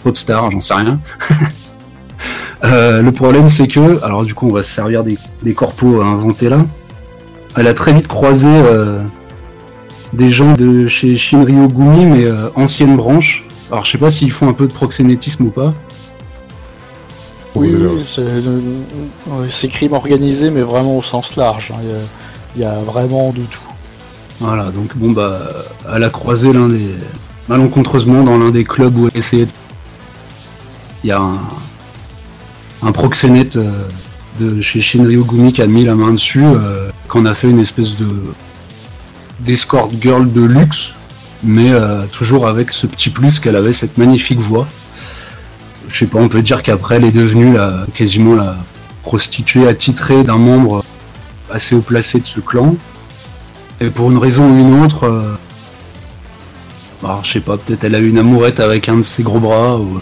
pop 0.05 0.15
star, 0.15 0.49
j'en 0.51 0.61
sais 0.61 0.73
rien. 0.73 0.99
Le 2.63 3.09
problème 3.09 3.49
c'est 3.49 3.67
que, 3.67 4.01
alors 4.05 4.23
du 4.23 4.33
coup 4.33 4.47
on 4.47 4.53
va 4.53 4.61
se 4.61 4.71
servir 4.71 5.03
des, 5.03 5.17
des 5.43 5.53
corpos 5.53 6.01
inventés 6.01 6.47
là. 6.47 6.59
Elle 7.57 7.67
a 7.67 7.73
très 7.73 7.91
vite 7.91 8.07
croisé 8.07 8.47
des 10.13 10.29
gens 10.29 10.53
de 10.53 10.87
chez 10.87 11.17
Shinryo 11.17 11.67
Gumi, 11.67 12.05
mais 12.05 12.27
ancienne 12.55 12.95
branche. 12.95 13.46
Alors 13.71 13.83
je 13.85 13.91
sais 13.91 13.97
pas 13.97 14.09
s'ils 14.09 14.31
font 14.31 14.47
un 14.49 14.53
peu 14.53 14.67
de 14.67 14.73
proxénétisme 14.73 15.45
ou 15.45 15.49
pas. 15.49 15.73
Oui, 17.55 17.73
Ouais, 17.73 17.87
oui, 17.95 18.03
c'est 18.05 18.21
euh, 18.21 18.59
c'est 19.49 19.67
crime 19.67 19.93
organisé, 19.93 20.49
mais 20.51 20.61
vraiment 20.61 20.97
au 20.97 21.01
sens 21.03 21.35
large. 21.35 21.71
hein. 21.75 21.79
Il 21.83 21.89
y 21.89 21.93
a- 21.93 21.97
il 22.55 22.61
y, 22.61 22.65
a 22.65 22.79
vraiment 22.79 23.31
de 23.31 23.41
tout. 23.41 23.59
Voilà, 24.39 24.65
donc 24.71 24.95
bon 24.95 25.11
bah 25.11 25.39
elle 25.93 26.03
a 26.03 26.09
croisé 26.09 26.53
l'un 26.53 26.69
des. 26.69 26.91
malencontreusement 27.49 28.23
dans 28.23 28.37
l'un 28.37 28.51
des 28.51 28.63
clubs 28.63 28.95
où 28.97 29.07
elle 29.07 29.17
essayait 29.17 29.45
de. 29.45 29.51
Il 31.03 31.07
y 31.07 31.11
a 31.11 31.19
un. 31.19 31.39
un 32.83 32.91
proxénète 32.91 33.55
euh, 33.57 33.71
de 34.39 34.61
chez 34.61 34.81
Shinryo 34.81 35.23
Gumi 35.23 35.51
qui 35.53 35.61
a 35.61 35.67
mis 35.67 35.83
la 35.83 35.95
main 35.95 36.13
dessus, 36.13 36.43
euh, 36.45 36.89
qu'on 37.09 37.25
a 37.25 37.33
fait 37.33 37.49
une 37.49 37.59
espèce 37.59 37.95
de. 37.95 38.07
d'escort 39.39 39.89
girl 39.99 40.31
de 40.31 40.41
luxe, 40.41 40.93
mais 41.43 41.71
euh, 41.71 42.03
toujours 42.11 42.47
avec 42.47 42.71
ce 42.71 42.87
petit 42.87 43.09
plus 43.09 43.39
qu'elle 43.39 43.55
avait 43.55 43.73
cette 43.73 43.97
magnifique 43.97 44.39
voix. 44.39 44.67
Je 45.87 45.97
sais 45.97 46.07
pas, 46.07 46.19
on 46.19 46.29
peut 46.29 46.41
dire 46.41 46.63
qu'après 46.63 46.95
elle 46.97 47.05
est 47.05 47.11
devenue 47.11 47.55
quasiment 47.93 48.35
la 48.35 48.57
prostituée 49.03 49.67
attitrée 49.67 50.23
d'un 50.23 50.37
membre 50.37 50.83
assez 51.49 51.75
haut 51.75 51.81
placé 51.81 52.19
de 52.19 52.25
ce 52.25 52.39
clan. 52.39 52.75
Et 53.79 53.89
pour 53.89 54.11
une 54.11 54.17
raison 54.17 54.49
ou 54.49 54.59
une 54.59 54.83
autre, 54.83 55.03
euh, 55.05 55.33
bah, 57.01 57.21
je 57.23 57.33
sais 57.33 57.39
pas, 57.39 57.57
peut-être 57.57 57.83
elle 57.83 57.95
a 57.95 57.99
eu 57.99 58.09
une 58.09 58.17
amourette 58.17 58.59
avec 58.59 58.89
un 58.89 58.97
de 58.97 59.03
ses 59.03 59.23
gros 59.23 59.39
bras, 59.39 59.77
ou 59.77 59.99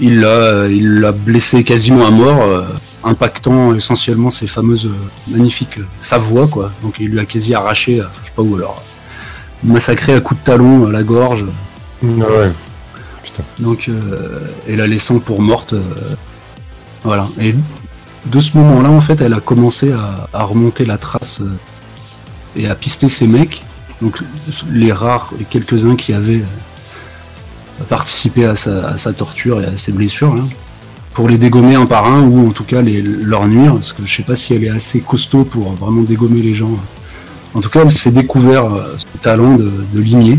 il 0.00 0.20
l'a, 0.20 0.26
euh, 0.28 0.72
il 0.72 1.00
l'a 1.00 1.12
blessé 1.12 1.62
quasiment 1.62 2.06
à 2.06 2.10
mort, 2.10 2.42
euh, 2.42 2.64
impactant 3.04 3.74
essentiellement 3.74 4.30
ses 4.30 4.46
fameuses 4.46 4.86
euh, 4.86 5.30
magnifiques, 5.36 5.78
euh, 5.78 5.86
sa 6.00 6.18
voix 6.18 6.48
quoi. 6.48 6.72
Donc 6.82 6.96
il 7.00 7.08
lui 7.08 7.20
a 7.20 7.26
quasi 7.26 7.54
arraché, 7.54 8.00
euh, 8.00 8.04
je 8.20 8.26
sais 8.26 8.32
pas 8.34 8.42
où 8.42 8.56
alors, 8.56 8.82
massacré 9.64 10.14
à 10.14 10.20
coups 10.20 10.40
de 10.40 10.44
talon 10.44 10.86
à 10.86 10.92
la 10.92 11.02
gorge. 11.02 11.44
Ah 12.04 12.06
ouais. 12.06 12.52
Putain. 13.22 13.42
Donc, 13.58 13.88
euh, 13.88 14.46
et 14.68 14.76
la 14.76 14.86
laissant 14.86 15.18
pour 15.18 15.40
morte. 15.40 15.72
euh, 15.72 15.80
voilà. 17.02 17.26
Et 17.40 17.54
de 18.26 18.40
ce 18.40 18.56
moment-là, 18.58 18.90
en 18.90 19.00
fait, 19.00 19.20
elle 19.20 19.34
a 19.34 19.40
commencé 19.40 19.92
à, 19.92 20.28
à 20.32 20.44
remonter 20.44 20.84
la 20.84 20.98
trace 20.98 21.40
euh, 21.40 21.50
et 22.56 22.68
à 22.68 22.74
pister 22.74 23.08
ses 23.08 23.26
mecs. 23.26 23.62
Donc, 24.02 24.20
les 24.70 24.92
rares, 24.92 25.32
les 25.38 25.44
quelques-uns 25.44 25.96
qui 25.96 26.12
avaient 26.12 26.42
euh, 26.42 27.84
participé 27.88 28.44
à 28.44 28.56
sa, 28.56 28.88
à 28.88 28.98
sa 28.98 29.12
torture 29.12 29.60
et 29.62 29.66
à 29.66 29.76
ses 29.76 29.92
blessures, 29.92 30.34
là, 30.34 30.42
pour 31.12 31.28
les 31.28 31.38
dégommer 31.38 31.74
un 31.76 31.86
par 31.86 32.06
un 32.06 32.22
ou 32.22 32.48
en 32.48 32.50
tout 32.50 32.64
cas 32.64 32.82
les, 32.82 33.00
leur 33.02 33.46
nuire. 33.46 33.74
Parce 33.74 33.92
que 33.92 34.04
je 34.04 34.14
sais 34.14 34.22
pas 34.24 34.36
si 34.36 34.52
elle 34.54 34.64
est 34.64 34.70
assez 34.70 35.00
costaud 35.00 35.44
pour 35.44 35.72
vraiment 35.74 36.02
dégommer 36.02 36.42
les 36.42 36.54
gens. 36.54 36.70
En 37.54 37.60
tout 37.60 37.68
cas, 37.68 37.82
elle 37.84 37.92
s'est 37.92 38.10
découvert 38.10 38.64
euh, 38.66 38.96
ce 38.98 39.18
talent 39.18 39.54
de, 39.54 39.70
de 39.92 40.00
limier. 40.00 40.38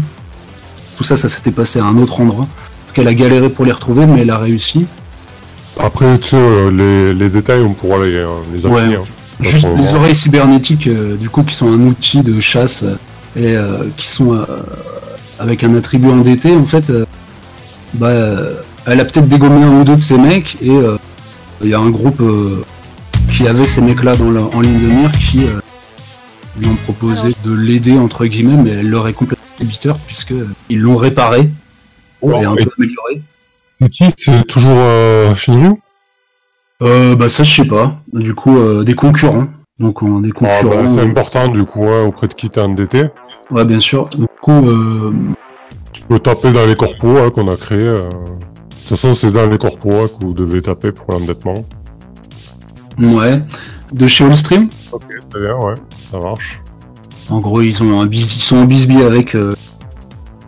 Tout 0.97 1.04
ça, 1.04 1.15
ça 1.17 1.28
s'était 1.30 1.51
passé 1.51 1.80
à 1.80 1.86
un 1.86 1.97
autre 1.97 2.19
endroit 2.21 2.47
qu'elle 2.93 3.08
a 3.08 3.13
galéré 3.13 3.49
pour 3.49 3.65
les 3.65 3.71
retrouver, 3.71 4.06
mais 4.06 4.21
elle 4.21 4.32
a 4.32 4.38
réussi. 4.38 4.86
Après, 5.80 6.17
tu 6.19 6.30
sais, 6.30 6.36
euh, 6.38 6.71
les, 6.71 7.13
les 7.13 7.30
détails, 7.30 7.62
on 7.62 7.73
pourra 7.73 7.97
les, 8.06 8.15
euh, 8.15 8.28
les 8.54 8.65
Ouais. 8.65 8.82
hein. 8.95 9.01
Juste 9.41 9.67
les 9.78 9.93
oreilles 9.93 10.15
cybernétiques, 10.15 10.88
euh, 10.88 11.15
du 11.17 11.30
coup, 11.30 11.43
qui 11.43 11.54
sont 11.56 11.67
un 11.67 11.80
outil 11.82 12.21
de 12.21 12.39
chasse 12.39 12.84
et 13.36 13.58
euh, 13.58 13.84
qui 13.97 14.08
sont 14.10 14.34
euh, 14.34 14.43
avec 15.39 15.65
un 15.65 15.75
attribut 15.75 16.10
endetté, 16.10 16.56
en 16.56 16.63
fait, 16.65 16.89
bah, 17.95 18.12
elle 18.86 18.99
a 19.01 19.06
peut-être 19.06 19.28
dégommé 19.28 19.62
un 19.63 19.82
ou 19.82 19.84
deux 19.84 19.97
de 19.97 20.01
ces 20.01 20.17
mecs 20.17 20.56
et 20.62 20.71
il 21.62 21.69
y 21.69 21.73
a 21.73 21.80
un 21.80 21.89
groupe 21.89 22.21
qui 23.30 23.45
avait 23.45 23.67
ces 23.67 23.82
mecs-là 23.82 24.13
en 24.54 24.62
ligne 24.62 24.80
de 24.80 24.88
mire 24.88 25.12
qui 25.12 25.41
lui 26.60 26.68
ont 26.68 26.76
proposé 26.76 27.30
de 27.44 27.52
l'aider 27.54 27.98
entre 27.98 28.26
guillemets, 28.26 28.62
mais 28.62 28.70
elle 28.72 28.89
leur 28.89 29.08
est 29.08 29.13
complètement 29.13 29.46
débiteur 29.60 29.98
puisque 30.06 30.32
euh, 30.32 30.48
ils 30.70 30.80
l'ont 30.80 30.98
réparé 30.98 31.50
et 32.24 32.44
un 32.44 32.56
peu 32.56 32.70
amélioré. 32.78 33.22
C'est 33.80 33.89
qui? 33.89 34.06
C'est 34.18 34.46
toujours 34.48 34.72
euh, 34.78 35.36
Shinryu? 35.36 35.74
Euh, 36.82 37.15
bah 37.15 37.30
ça 37.30 37.44
je 37.44 37.56
sais 37.56 37.68
pas. 37.68 38.00
Du 38.13 38.34
coup 38.34 38.58
euh, 38.58 38.84
des 38.84 38.96
concurrents. 38.96 39.48
Donc 39.80 40.02
on 40.02 40.22
des 40.22 40.32
Ah, 40.36 40.41
bah, 40.41 40.50
concurrents. 40.62 40.88
C'est 40.88 41.00
euh, 41.00 41.06
important, 41.06 41.48
du 41.50 41.63
coup, 41.65 41.86
auprès 41.86 42.28
de 42.28 42.34
qui 42.34 42.50
t'es 42.50 42.62
endetté. 42.62 43.06
ouais 43.52 43.65
bien 43.65 43.80
sûr. 43.80 44.04
Du 44.08 44.26
coup 44.41 44.52
euh, 44.70 45.13
Tu 45.94 46.02
peux 46.04 46.20
taper 46.20 46.52
dans 46.52 46.65
les 46.65 46.76
corpos 46.76 47.18
hein, 47.20 47.30
qu'on 47.30 47.50
a 47.52 47.58
créés. 47.58 47.84
De 47.84 48.02
toute 48.88 48.89
façon, 48.89 49.13
c'est 49.13 49.32
dans 49.32 49.50
les 49.50 49.58
corpos 49.58 49.94
hein, 49.94 50.08
que 50.20 50.26
vous 50.26 50.34
devez 50.34 50.62
taper 50.62 50.91
pour 50.91 51.12
l'endettement. 51.12 51.65
ouais. 53.00 53.41
De 53.93 54.08
chez 54.08 54.26
Allstream. 54.26 54.69
Ok, 54.91 55.04
très 55.30 55.41
bien, 55.41 55.56
ouais, 55.56 55.76
ça 56.12 56.19
marche. 56.19 56.62
En 57.30 57.39
gros 57.39 57.62
ils 57.62 57.82
ont 57.84 58.00
un 58.02 58.06
bis- 58.06 58.36
ils 58.36 58.41
sont 58.41 58.58
en 58.58 58.65
bisbis 58.65 59.02
avec 59.04 59.36
euh, 59.36 59.54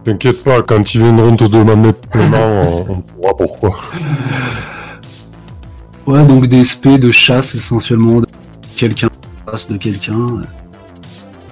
T'inquiète 0.03 0.43
pas, 0.43 0.61
quand 0.61 0.93
ils 0.93 1.01
viendront 1.01 1.35
te 1.35 1.43
demander 1.45 1.89
de 1.89 2.07
paiement, 2.11 2.85
on, 2.89 3.01
pourra 3.01 3.35
pourquoi. 3.35 3.75
ouais 6.05 6.25
donc 6.25 6.47
des 6.47 6.63
SP 6.63 6.97
de 6.99 7.11
chasse 7.11 7.55
essentiellement 7.55 8.21
de 8.21 8.27
quelqu'un 8.75 9.09
de 9.69 9.77
quelqu'un. 9.77 10.27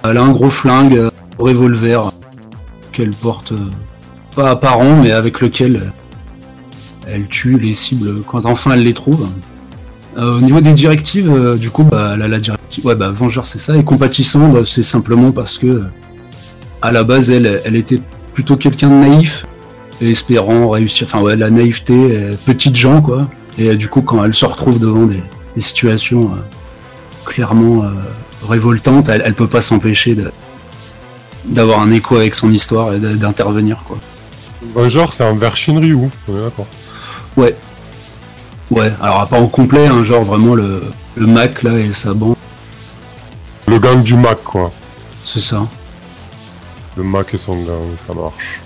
Elle 0.04 0.18
a 0.18 0.22
un 0.22 0.30
gros 0.32 0.50
flingue, 0.50 0.96
euh, 0.96 1.10
un 1.38 1.42
revolver 1.42 2.12
qu'elle 2.92 3.10
porte 3.10 3.52
euh, 3.52 3.70
pas 4.34 4.50
apparent 4.50 4.96
mais 5.02 5.10
avec 5.12 5.40
lequel 5.40 5.76
euh, 5.76 5.86
elle 7.06 7.26
tue 7.26 7.58
les 7.58 7.72
cibles 7.72 8.22
quand 8.26 8.44
enfin 8.46 8.72
elle 8.72 8.82
les 8.82 8.94
trouve. 8.94 9.28
Euh, 10.16 10.38
au 10.38 10.40
niveau 10.40 10.60
des 10.60 10.72
directives, 10.72 11.30
euh, 11.30 11.56
du 11.56 11.70
coup, 11.70 11.84
bah, 11.84 12.12
elle 12.14 12.22
a 12.22 12.28
la 12.28 12.38
directive. 12.38 12.86
Ouais, 12.86 12.94
bah, 12.94 13.10
Vengeur, 13.10 13.44
c'est 13.46 13.58
ça. 13.58 13.76
Et 13.76 13.84
compatissant, 13.84 14.48
bah, 14.48 14.60
c'est 14.64 14.82
simplement 14.82 15.30
parce 15.30 15.58
que, 15.58 15.84
à 16.80 16.90
la 16.90 17.04
base, 17.04 17.28
elle, 17.30 17.60
elle 17.64 17.76
était 17.76 18.00
plutôt 18.32 18.56
quelqu'un 18.56 18.88
de 18.88 18.94
naïf 18.94 19.46
espérant 20.00 20.70
réussir. 20.70 21.06
Enfin, 21.06 21.22
ouais, 21.22 21.36
la 21.36 21.50
naïveté, 21.50 21.94
euh, 21.94 22.34
petite 22.46 22.76
gens, 22.76 23.02
quoi. 23.02 23.28
Et 23.58 23.74
du 23.76 23.88
coup, 23.88 24.02
quand 24.02 24.24
elle 24.24 24.34
se 24.34 24.44
retrouve 24.44 24.78
devant 24.78 25.06
des, 25.06 25.22
situations 25.58 26.32
clairement 27.24 27.84
révoltantes, 28.46 29.08
elle, 29.08 29.22
elle 29.24 29.32
peut 29.32 29.46
pas 29.46 29.62
s'empêcher 29.62 30.14
d'avoir 31.46 31.80
un 31.80 31.90
écho 31.90 32.16
avec 32.16 32.34
son 32.34 32.52
histoire 32.52 32.92
et 32.92 32.98
d'intervenir, 32.98 33.82
quoi. 33.86 33.96
Vengeur, 34.74 35.14
c'est 35.14 35.24
un 35.24 35.34
vers 35.34 35.56
Shinryu, 35.56 35.96
on 36.28 36.36
est 36.36 36.42
d'accord. 36.42 36.66
Ouais. 38.76 38.92
Alors 39.00 39.26
pas 39.28 39.40
au 39.40 39.48
complet, 39.48 39.86
hein, 39.86 40.02
genre 40.02 40.22
vraiment 40.22 40.54
le, 40.54 40.82
le 41.16 41.26
Mac 41.26 41.62
là 41.62 41.78
et 41.78 41.92
sa 41.92 42.12
bande, 42.14 42.36
Le 43.66 43.78
gang 43.78 44.02
du 44.02 44.14
Mac, 44.14 44.42
quoi. 44.44 44.70
c'est 45.24 45.40
ça. 45.40 45.66
Le 46.96 47.02
Mac 47.02 47.32
et 47.34 47.38
son 47.38 47.54
gang, 47.56 47.82
ça 48.06 48.12
marche. 48.14 48.60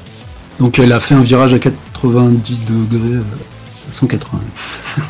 Donc 0.59 0.79
elle 0.79 0.93
a 0.93 1.01
fait 1.01 1.15
un 1.15 1.21
virage 1.21 1.55
à 1.55 1.59
90 1.61 2.59
degrés, 2.69 3.15
euh, 3.19 3.23
180. 3.93 4.41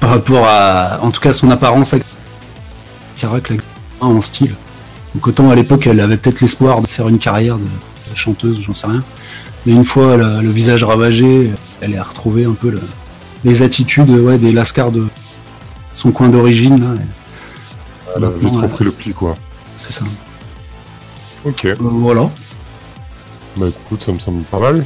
Par 0.00 0.10
rapport 0.10 0.46
à, 0.46 0.98
en 1.02 1.10
tout 1.10 1.20
cas, 1.20 1.32
son 1.34 1.50
apparence 1.50 1.92
à 1.94 1.98
la 1.98 2.02
en 4.00 4.20
style. 4.22 4.54
Donc 5.14 5.26
autant 5.26 5.50
à 5.50 5.54
l'époque, 5.54 5.86
elle 5.86 6.00
avait 6.00 6.16
peut-être 6.16 6.40
l'espoir 6.40 6.80
de 6.80 6.86
faire 6.86 7.08
une 7.08 7.18
carrière 7.18 7.56
de, 7.58 7.64
de 7.64 8.16
chanteuse, 8.16 8.60
j'en 8.62 8.72
sais 8.72 8.86
rien. 8.86 9.02
Mais 9.66 9.72
une 9.74 9.84
fois 9.84 10.16
le, 10.16 10.40
le 10.40 10.48
visage 10.50 10.82
ravagé, 10.84 11.50
elle 11.82 11.98
a 11.98 12.02
retrouvé 12.02 12.46
un 12.46 12.52
peu 12.54 12.70
le- 12.70 12.80
les 13.44 13.62
attitudes 13.62 14.10
ouais, 14.10 14.38
des 14.38 14.52
lascars 14.52 14.90
de 14.90 15.06
son 15.94 16.10
coin 16.12 16.28
d'origine. 16.28 16.80
là. 16.80 17.00
Elle 18.16 18.24
a 18.24 18.30
vite 18.30 18.54
repris 18.56 18.84
le 18.84 18.90
pli, 18.92 19.12
quoi. 19.12 19.36
C'est 19.76 19.92
ça. 19.92 20.04
Ok, 21.44 21.64
Euh, 21.64 21.76
voilà. 21.80 22.28
bah 23.56 23.66
écoute, 23.68 24.02
ça 24.02 24.12
me 24.12 24.18
semble 24.18 24.42
pas 24.44 24.58
mal. 24.58 24.84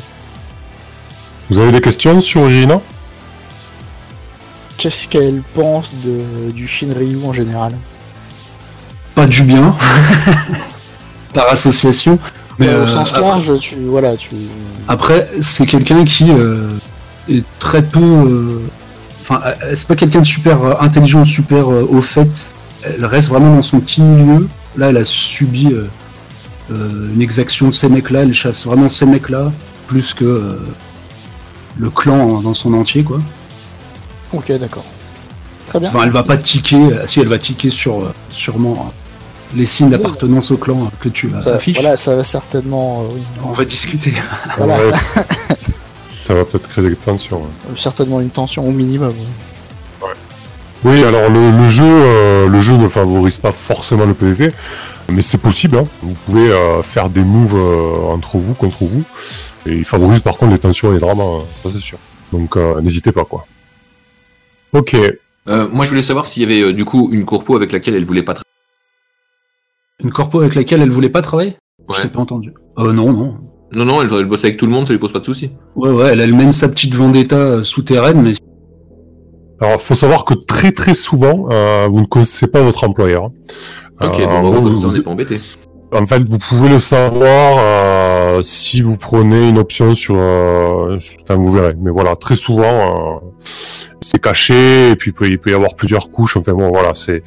Vous 1.51 1.59
avez 1.59 1.73
des 1.73 1.81
questions 1.81 2.21
sur 2.21 2.43
Irina? 2.51 2.81
Qu'est-ce 4.77 5.09
qu'elle 5.09 5.43
pense 5.55 5.93
de, 6.05 6.51
du 6.51 6.67
Shinryu 6.69 7.19
en 7.25 7.33
général? 7.33 7.75
Pas 9.15 9.27
du 9.27 9.43
bien. 9.43 9.75
Par 11.33 11.49
association. 11.51 12.19
Mais 12.59 12.69
Au 12.69 12.71
euh, 12.81 12.87
sens 12.87 13.15
après- 13.15 13.21
large, 13.29 13.59
tu 13.61 13.77
voilà, 13.87 14.17
tu. 14.17 14.31
Après, 14.87 15.29
c'est 15.41 15.67
quelqu'un 15.67 16.05
qui 16.05 16.31
euh, 16.31 16.69
est 17.29 17.45
très 17.59 17.83
peu. 17.83 18.01
euh, 18.01 18.61
Enfin, 19.23 19.41
euh, 19.47 19.73
c'est 19.75 19.87
pas 19.89 19.97
quelqu'un 19.97 20.21
de 20.21 20.27
super 20.27 20.63
euh, 20.63 20.75
intelligent, 20.81 21.25
super 21.25 21.71
euh, 21.73 21.89
au 21.91 22.03
fait. 22.03 22.29
Elle 22.85 23.07
reste 23.07 23.29
vraiment 23.31 23.55
dans 23.57 23.63
son 23.63 23.81
petit 23.81 24.03
milieu. 24.03 24.47
Là, 24.77 24.91
elle 24.91 24.99
a 24.99 25.05
subi 25.05 25.69
euh, 25.73 25.87
euh, 26.71 27.09
une 27.15 27.23
exaction 27.23 27.69
de 27.69 27.73
ces 27.73 27.89
mecs-là. 27.89 28.21
Elle 28.25 28.35
chasse 28.35 28.67
vraiment 28.67 28.91
ces 28.91 29.07
mecs-là 29.07 29.51
plus 29.87 30.13
que 30.13 30.25
euh, 30.27 30.59
le 31.79 31.89
clan 31.89 32.43
dans 32.43 32.53
son 32.53 32.75
entier, 32.75 33.03
quoi. 33.03 33.19
Ok, 34.35 34.53
d'accord. 34.59 34.85
Très 35.69 35.81
bien. 35.81 35.89
Enfin, 35.89 36.01
elle 36.05 36.11
va 36.11 36.23
pas 36.23 36.37
tiquer. 36.37 36.77
euh, 36.77 37.07
Si, 37.07 37.21
elle 37.21 37.29
va 37.29 37.39
tiquer 37.39 37.71
sur 37.71 38.01
euh, 38.01 38.13
sûrement 38.29 38.73
euh, 38.91 39.57
les 39.57 39.65
signes 39.65 39.89
d'appartenance 39.89 40.51
au 40.51 40.59
clan 40.59 40.91
que 41.01 41.09
tu 41.09 41.31
Ça, 41.41 41.55
affiches. 41.55 41.77
voilà, 41.81 41.97
ça 41.97 42.15
va 42.15 42.25
certainement, 42.25 43.05
euh, 43.05 43.15
oui, 43.15 43.23
On 43.43 43.53
va 43.53 43.65
discuter. 43.65 44.13
Voilà. 44.59 44.77
Ça 46.27 46.33
va 46.35 46.45
peut-être 46.47 46.69
créer 46.69 46.89
des 46.89 46.97
tensions. 46.97 47.43
ouais. 47.43 47.49
euh, 47.71 47.75
certainement 47.77 48.19
une 48.21 48.31
tension 48.31 48.67
au 48.67 48.71
minimum. 48.73 49.13
oui. 50.03 50.09
Oui, 50.87 51.03
alors 51.03 51.31
le, 51.31 51.51
le 51.51 51.69
jeu, 51.71 51.83
euh, 51.87 52.47
le 52.49 52.61
jeu 52.61 52.77
ne 52.77 52.89
favorise 52.89 53.39
pas 53.39 53.53
forcément 53.53 54.05
le 54.07 54.13
PvP, 54.15 54.53
mais 55.11 55.23
c'est 55.23 55.39
possible. 55.39 55.79
hein. 55.79 55.85
Vous 56.03 56.15
pouvez 56.27 56.51
euh, 56.51 56.83
faire 56.83 57.09
des 57.11 57.25
moves 57.25 57.55
euh, 57.55 58.13
entre 58.13 58.37
vous, 58.39 58.53
contre 58.55 58.85
vous, 58.85 59.03
et 59.67 59.73
il 59.77 59.85
favorise 59.85 60.21
par 60.21 60.37
contre 60.37 60.53
les 60.53 60.59
tensions 60.59 60.91
et 60.91 60.95
les 60.95 61.01
dramas, 61.01 61.25
hein, 61.25 61.43
ça 61.63 61.71
c'est 61.73 61.79
sûr. 61.81 61.99
Donc 62.33 62.57
euh, 62.57 62.81
n'hésitez 62.83 63.13
pas 63.13 63.25
quoi. 63.25 63.47
Ok, 64.73 64.95
Euh, 65.47 65.69
moi, 65.71 65.85
je 65.85 65.91
voulais 65.91 66.03
savoir 66.03 66.25
s'il 66.27 66.43
y 66.43 66.47
avait 66.47 66.63
euh, 66.63 66.73
du 66.73 66.85
coup 66.87 67.11
une 67.13 67.25
corpo 67.27 67.55
avec 67.57 67.71
laquelle 67.73 67.95
elle 67.95 68.05
voulait 68.07 68.23
pas 68.23 68.33
travailler. 68.33 68.51
Une 70.03 70.11
corpo 70.11 70.41
avec 70.41 70.55
laquelle 70.55 70.81
elle 70.83 70.91
voulait 70.91 71.11
pas 71.11 71.23
travailler? 71.23 71.57
Je 71.95 72.01
t'ai 72.03 72.09
pas 72.09 72.21
entendu. 72.21 72.53
Euh, 72.79 72.93
non, 72.93 73.13
non. 73.13 73.39
Non, 73.75 73.85
non, 73.85 74.03
elle, 74.03 74.11
elle 74.13 74.25
bosse 74.27 74.45
avec 74.45 74.57
tout 74.57 74.67
le 74.67 74.73
monde, 74.73 74.87
ça 74.87 74.93
lui 74.93 75.01
pose 75.01 75.13
pas 75.13 75.19
de 75.21 75.25
soucis. 75.25 75.51
Ouais, 75.77 75.91
ouais, 75.91 76.11
elle, 76.13 76.21
elle 76.21 76.35
mène 76.35 76.53
sa 76.53 76.69
petite 76.69 76.95
vendetta 76.95 77.37
euh, 77.37 77.63
souterraine, 77.63 78.23
mais 78.23 78.33
alors 79.61 79.81
faut 79.81 79.95
savoir 79.95 80.25
que 80.25 80.35
très 80.35 80.73
très 80.73 80.95
souvent, 80.95 81.47
euh, 81.51 81.87
vous 81.91 82.01
ne 82.01 82.07
connaissez 82.07 82.47
pas 82.47 82.63
votre 82.63 82.85
employeur. 82.85 83.27
Ok, 84.01 84.19
Euh, 84.21 84.27
bon, 84.27 84.43
bon, 84.43 84.61
vous- 84.63 84.77
ça, 84.77 84.87
on 84.87 84.91
vous- 84.91 84.97
n'est 84.99 85.03
pas 85.03 85.11
embêté. 85.11 85.41
En 85.93 86.07
fait, 86.07 86.29
vous 86.29 86.39
pouvez 86.39 86.69
le 86.69 86.81
savoir 86.81 87.57
euh, 87.61 88.43
si 88.43 88.81
vous 88.81 88.97
prenez 88.97 89.49
une 89.51 89.59
option 89.59 89.95
sur. 89.95 90.17
euh, 90.19 90.99
Enfin, 91.23 91.37
vous 91.37 91.53
verrez. 91.53 91.75
Mais 91.81 91.93
voilà, 91.93 92.17
très 92.17 92.35
souvent, 92.35 92.65
euh, 92.65 93.45
c'est 94.01 94.21
caché 94.21 94.91
et 94.91 94.97
puis 94.97 95.11
il 95.13 95.15
peut, 95.15 95.29
il 95.29 95.39
peut 95.39 95.51
y 95.51 95.55
avoir 95.55 95.75
plusieurs 95.77 96.11
couches. 96.11 96.37
Enfin 96.37 96.53
bon, 96.53 96.69
voilà, 96.69 96.95
c'est 96.95 97.23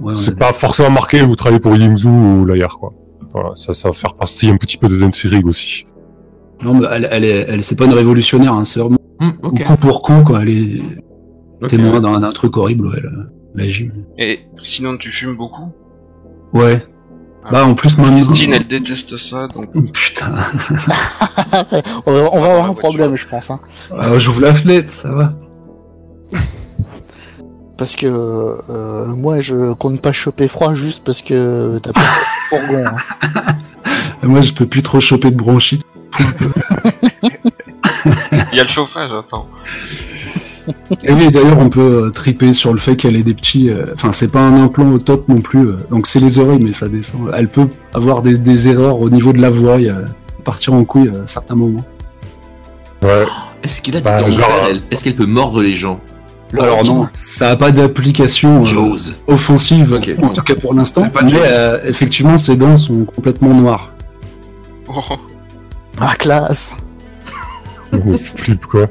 ouais, 0.00 0.14
c'est 0.14 0.38
pas 0.38 0.52
forcément 0.52 0.90
marqué. 0.90 1.22
Vous 1.22 1.34
travaillez 1.34 1.58
pour 1.60 1.74
Yingzhou 1.76 2.08
ou 2.42 2.44
l'ailleurs, 2.46 2.78
quoi. 2.78 2.92
Voilà, 3.34 3.50
ça, 3.54 3.72
ça 3.72 3.88
va 3.88 3.92
faire 3.92 4.14
partie 4.14 4.48
un 4.48 4.56
petit 4.56 4.78
peu 4.78 4.88
des 4.88 5.02
intrigues 5.02 5.46
aussi. 5.46 5.84
Non, 6.62 6.74
mais 6.74 6.86
elle, 6.90 7.08
elle, 7.10 7.24
est, 7.24 7.46
elle, 7.48 7.64
c'est 7.64 7.74
pas 7.76 7.84
une 7.84 7.92
révolutionnaire, 7.92 8.54
hein, 8.54 8.64
c'est 8.64 8.78
vraiment 8.80 8.96
ok. 9.42 9.64
coup 9.64 9.76
pour 9.76 10.02
coup, 10.02 10.22
quoi. 10.24 10.42
Elle 10.42 10.48
est 10.50 10.82
témoin 11.68 12.00
d'un, 12.00 12.20
d'un 12.20 12.30
truc 12.30 12.56
horrible, 12.56 12.86
ouais, 12.86 12.96
elle, 12.98 13.28
elle 13.56 13.60
agit. 13.64 13.90
Et 14.18 14.40
sinon, 14.56 14.96
tu 14.96 15.10
fumes 15.10 15.36
beaucoup? 15.36 15.72
Ouais. 16.52 16.86
Ah. 17.44 17.50
Bah, 17.50 17.66
en 17.66 17.74
plus. 17.74 17.94
Christine, 17.96 18.54
elle 18.54 18.66
déteste 18.66 19.16
ça, 19.16 19.48
donc 19.48 19.72
Putain. 19.92 20.32
on 22.06 22.12
va, 22.12 22.28
on 22.32 22.40
va 22.40 22.46
avoir 22.46 22.54
la 22.54 22.62
un 22.62 22.66
voiture. 22.66 22.74
problème, 22.76 23.16
je 23.16 23.26
pense. 23.26 23.50
Hein. 23.50 23.60
Alors, 23.98 24.20
j'ouvre 24.20 24.40
la 24.40 24.54
fenêtre, 24.54 24.92
ça 24.92 25.10
va. 25.12 25.34
Parce 27.76 27.96
que 27.96 28.06
euh, 28.06 29.06
moi, 29.06 29.40
je 29.40 29.72
compte 29.72 30.00
pas 30.00 30.12
choper 30.12 30.46
froid 30.48 30.74
juste 30.74 31.02
parce 31.04 31.22
que 31.22 31.78
t'as 31.82 31.92
pas 31.92 32.00
de 32.00 32.06
fourgon. 32.48 32.84
hein. 32.86 33.56
Moi, 34.22 34.40
je 34.40 34.52
peux 34.52 34.66
plus 34.66 34.82
trop 34.82 35.00
choper 35.00 35.30
de 35.30 35.36
bronchite. 35.36 35.82
il 38.52 38.56
y 38.56 38.60
a 38.60 38.62
le 38.62 38.68
chauffage, 38.68 39.10
attends. 39.12 39.46
Et 41.04 41.12
oui, 41.12 41.30
d'ailleurs, 41.30 41.58
on 41.58 41.68
peut 41.68 42.04
euh, 42.06 42.10
triper 42.10 42.52
sur 42.54 42.72
le 42.72 42.78
fait 42.78 42.96
qu'elle 42.96 43.16
ait 43.16 43.22
des 43.22 43.34
petits. 43.34 43.68
euh, 43.70 43.84
Enfin, 43.94 44.12
c'est 44.12 44.28
pas 44.28 44.40
un 44.40 44.62
implant 44.62 44.90
au 44.92 44.98
top 44.98 45.28
non 45.28 45.40
plus. 45.42 45.66
euh, 45.68 45.76
donc, 45.90 46.06
c'est 46.06 46.20
les 46.20 46.38
oreilles, 46.38 46.60
mais 46.62 46.72
ça 46.72 46.88
descend. 46.88 47.30
Elle 47.36 47.48
peut 47.48 47.68
avoir 47.92 48.22
des, 48.22 48.38
des 48.38 48.68
erreurs 48.68 49.00
au 49.00 49.10
niveau 49.10 49.32
de 49.34 49.42
la 49.42 49.50
voix, 49.50 49.78
et, 49.78 49.90
euh, 49.90 50.04
partir 50.44 50.72
en 50.74 50.84
couille 50.84 51.08
à 51.10 51.26
certains 51.26 51.54
moments. 51.56 51.84
Ouais. 53.02 53.26
Est-ce 53.62 53.82
qu'elle 53.82 53.96
a 53.96 54.00
des 54.00 54.04
Bah, 54.04 54.22
dents 54.22 54.30
genre, 54.30 54.68
Est-ce 54.90 55.04
qu'elle 55.04 55.16
peut 55.16 55.26
mordre 55.26 55.60
les 55.62 55.74
gens? 55.74 56.00
Alors 56.58 56.84
non, 56.84 57.08
ça 57.12 57.50
a 57.50 57.56
pas 57.56 57.70
d'application 57.70 58.64
euh, 58.64 58.96
offensive, 59.26 60.00
en 60.22 60.28
tout 60.28 60.42
cas 60.42 60.54
pour 60.54 60.74
l'instant. 60.74 61.06
Mais 61.24 61.32
euh, 61.34 61.78
effectivement, 61.84 62.36
ses 62.36 62.56
dents 62.56 62.76
sont 62.76 63.04
complètement 63.04 63.54
noires. 63.54 63.90
Oh, 64.88 65.00
Ah, 66.00 66.14
classe 66.18 66.76
On 67.92 68.16
flippe, 68.18 68.66
quoi. 68.66 68.88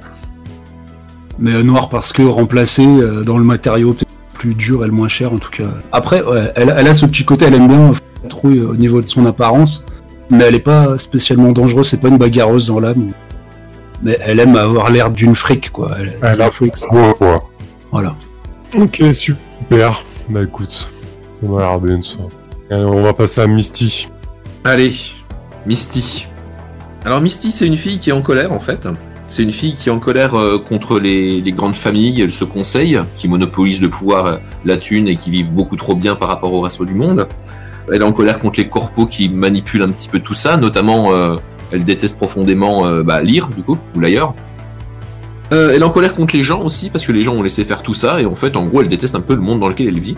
Mais 1.39 1.53
euh, 1.53 1.63
noires 1.63 1.89
parce 1.89 2.13
que 2.13 2.23
remplacées 2.23 2.85
euh, 2.85 3.23
dans 3.23 3.37
le 3.37 3.43
matériau 3.43 3.93
peut-être 3.93 4.09
plus 4.33 4.53
dur 4.53 4.83
et 4.83 4.87
le 4.87 4.93
moins 4.93 5.07
cher 5.07 5.33
en 5.33 5.37
tout 5.39 5.49
cas. 5.49 5.69
Après, 5.91 6.23
ouais, 6.23 6.51
elle, 6.55 6.73
elle 6.77 6.87
a 6.87 6.93
ce 6.93 7.05
petit 7.05 7.25
côté, 7.25 7.45
elle 7.45 7.55
aime 7.55 7.67
bien 7.67 7.91
la 8.23 8.29
trouille 8.29 8.61
au 8.61 8.75
niveau 8.75 9.01
de 9.01 9.07
son 9.07 9.25
apparence, 9.25 9.83
mais 10.29 10.43
elle 10.45 10.55
est 10.55 10.59
pas 10.59 10.97
spécialement 10.97 11.51
dangereuse, 11.51 11.89
c'est 11.89 11.99
pas 11.99 12.09
une 12.09 12.17
bagarreuse 12.17 12.67
dans 12.67 12.79
l'âme. 12.79 13.07
Mais 14.03 14.17
elle 14.21 14.39
aime 14.39 14.55
avoir 14.57 14.91
l'air 14.91 15.11
d'une 15.11 15.33
fric, 15.35 15.71
quoi. 15.71 15.91
Elle, 15.97 16.13
Elle 16.21 16.33
d'une 16.33 16.41
a 16.41 16.51
fric. 16.51 16.73
Ouais. 16.91 17.13
Voilà. 17.93 18.15
Ok, 18.75 19.03
super. 19.13 20.03
Bah 20.27 20.41
écoute, 20.41 20.89
ça 21.41 21.47
m'a 21.47 21.59
l'air 21.59 21.79
bien 21.79 22.01
ça. 22.01 22.17
Allez, 22.71 22.83
on 22.83 23.03
va 23.03 23.13
passer 23.13 23.41
à 23.41 23.45
Misty. 23.45 24.07
Allez, 24.63 24.95
Misty. 25.67 26.25
Alors 27.05 27.21
Misty, 27.21 27.51
c'est 27.51 27.67
une 27.67 27.77
fille 27.77 27.99
qui 27.99 28.09
est 28.09 28.13
en 28.13 28.23
colère 28.23 28.51
en 28.51 28.59
fait. 28.59 28.87
C'est 29.27 29.43
une 29.43 29.51
fille 29.51 29.75
qui 29.75 29.89
est 29.89 29.91
en 29.91 29.99
colère 29.99 30.33
euh, 30.33 30.57
contre 30.57 30.99
les, 30.99 31.39
les 31.39 31.51
grandes 31.51 31.75
familles, 31.75 32.19
elle 32.21 32.31
se 32.31 32.43
conseille, 32.45 32.99
qui 33.13 33.27
monopolisent 33.27 33.81
le 33.81 33.89
pouvoir, 33.89 34.25
euh, 34.25 34.37
la 34.65 34.77
thune 34.77 35.07
et 35.07 35.15
qui 35.15 35.29
vivent 35.29 35.53
beaucoup 35.53 35.75
trop 35.75 35.93
bien 35.93 36.15
par 36.15 36.29
rapport 36.29 36.51
au 36.51 36.61
reste 36.61 36.81
du 36.81 36.95
monde. 36.95 37.27
Elle 37.91 38.01
est 38.01 38.05
en 38.05 38.13
colère 38.13 38.39
contre 38.39 38.59
les 38.59 38.69
corpos 38.69 39.05
qui 39.05 39.29
manipulent 39.29 39.83
un 39.83 39.89
petit 39.89 40.09
peu 40.09 40.19
tout 40.19 40.33
ça, 40.33 40.57
notamment 40.57 41.13
euh, 41.13 41.35
elle 41.71 41.83
déteste 41.83 42.17
profondément 42.17 42.87
euh, 42.87 43.03
bah, 43.03 43.21
lire 43.21 43.49
du 43.49 43.61
coup, 43.61 43.77
ou 43.95 43.99
l'ailleurs. 43.99 44.33
Euh, 45.53 45.71
elle 45.73 45.81
est 45.81 45.85
en 45.85 45.89
colère 45.89 46.15
contre 46.15 46.35
les 46.35 46.43
gens 46.43 46.61
aussi, 46.61 46.89
parce 46.89 47.05
que 47.05 47.11
les 47.11 47.21
gens 47.21 47.35
ont 47.35 47.43
laissé 47.43 47.63
faire 47.63 47.83
tout 47.83 47.93
ça, 47.93 48.19
et 48.19 48.25
en 48.25 48.35
fait, 48.35 48.55
en 48.55 48.65
gros, 48.65 48.81
elle 48.81 48.89
déteste 48.89 49.15
un 49.15 49.21
peu 49.21 49.35
le 49.35 49.41
monde 49.41 49.59
dans 49.59 49.69
lequel 49.69 49.87
elle 49.87 49.99
vit. 49.99 50.15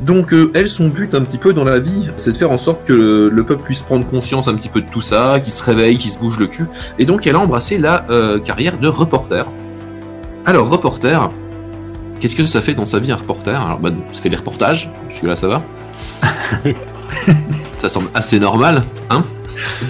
Donc, 0.00 0.32
euh, 0.32 0.50
elle, 0.54 0.68
son 0.68 0.88
but 0.88 1.14
un 1.14 1.22
petit 1.22 1.38
peu 1.38 1.52
dans 1.52 1.64
la 1.64 1.78
vie, 1.78 2.08
c'est 2.16 2.32
de 2.32 2.36
faire 2.36 2.50
en 2.50 2.58
sorte 2.58 2.84
que 2.84 2.92
le, 2.92 3.28
le 3.28 3.44
peuple 3.44 3.62
puisse 3.62 3.80
prendre 3.80 4.06
conscience 4.06 4.46
un 4.46 4.54
petit 4.54 4.68
peu 4.68 4.82
de 4.82 4.88
tout 4.88 5.00
ça, 5.00 5.40
qu'il 5.40 5.52
se 5.52 5.62
réveille, 5.62 5.96
qu'il 5.96 6.10
se 6.10 6.18
bouge 6.18 6.38
le 6.38 6.46
cul. 6.46 6.66
Et 6.98 7.06
donc, 7.06 7.26
elle 7.26 7.34
a 7.34 7.40
embrassé 7.40 7.78
la 7.78 8.04
euh, 8.10 8.38
carrière 8.38 8.78
de 8.78 8.88
reporter. 8.88 9.46
Alors, 10.44 10.68
reporter, 10.68 11.30
qu'est-ce 12.20 12.36
que 12.36 12.46
ça 12.46 12.60
fait 12.60 12.74
dans 12.74 12.86
sa 12.86 12.98
vie 12.98 13.10
un 13.10 13.16
reporter? 13.16 13.60
Alors, 13.60 13.80
bah, 13.80 13.90
ça 14.12 14.20
fait 14.20 14.28
des 14.28 14.36
reportages, 14.36 14.92
jusque-là 15.08 15.34
ça 15.34 15.48
va. 15.48 15.62
ça 17.72 17.88
semble 17.88 18.08
assez 18.14 18.38
normal, 18.38 18.84
hein? 19.10 19.24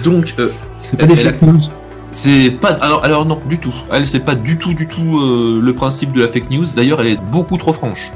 Donc, 0.03 0.33
euh, 0.39 0.49
Elle 0.97 1.27
a-. 1.27 1.86
c'est 2.17 2.49
pas 2.49 2.69
alors 2.69 3.03
alors 3.03 3.25
non 3.25 3.39
du 3.45 3.59
tout. 3.59 3.75
Elle 3.91 4.07
c'est 4.07 4.21
pas 4.21 4.33
du 4.33 4.57
tout 4.57 4.73
du 4.73 4.87
tout 4.87 5.19
euh, 5.19 5.61
le 5.61 5.73
principe 5.75 6.13
de 6.13 6.21
la 6.21 6.27
fake 6.27 6.49
news. 6.49 6.65
D'ailleurs, 6.75 6.99
elle 6.99 7.07
est 7.07 7.21
beaucoup 7.21 7.57
trop 7.57 7.73
franche. 7.73 8.11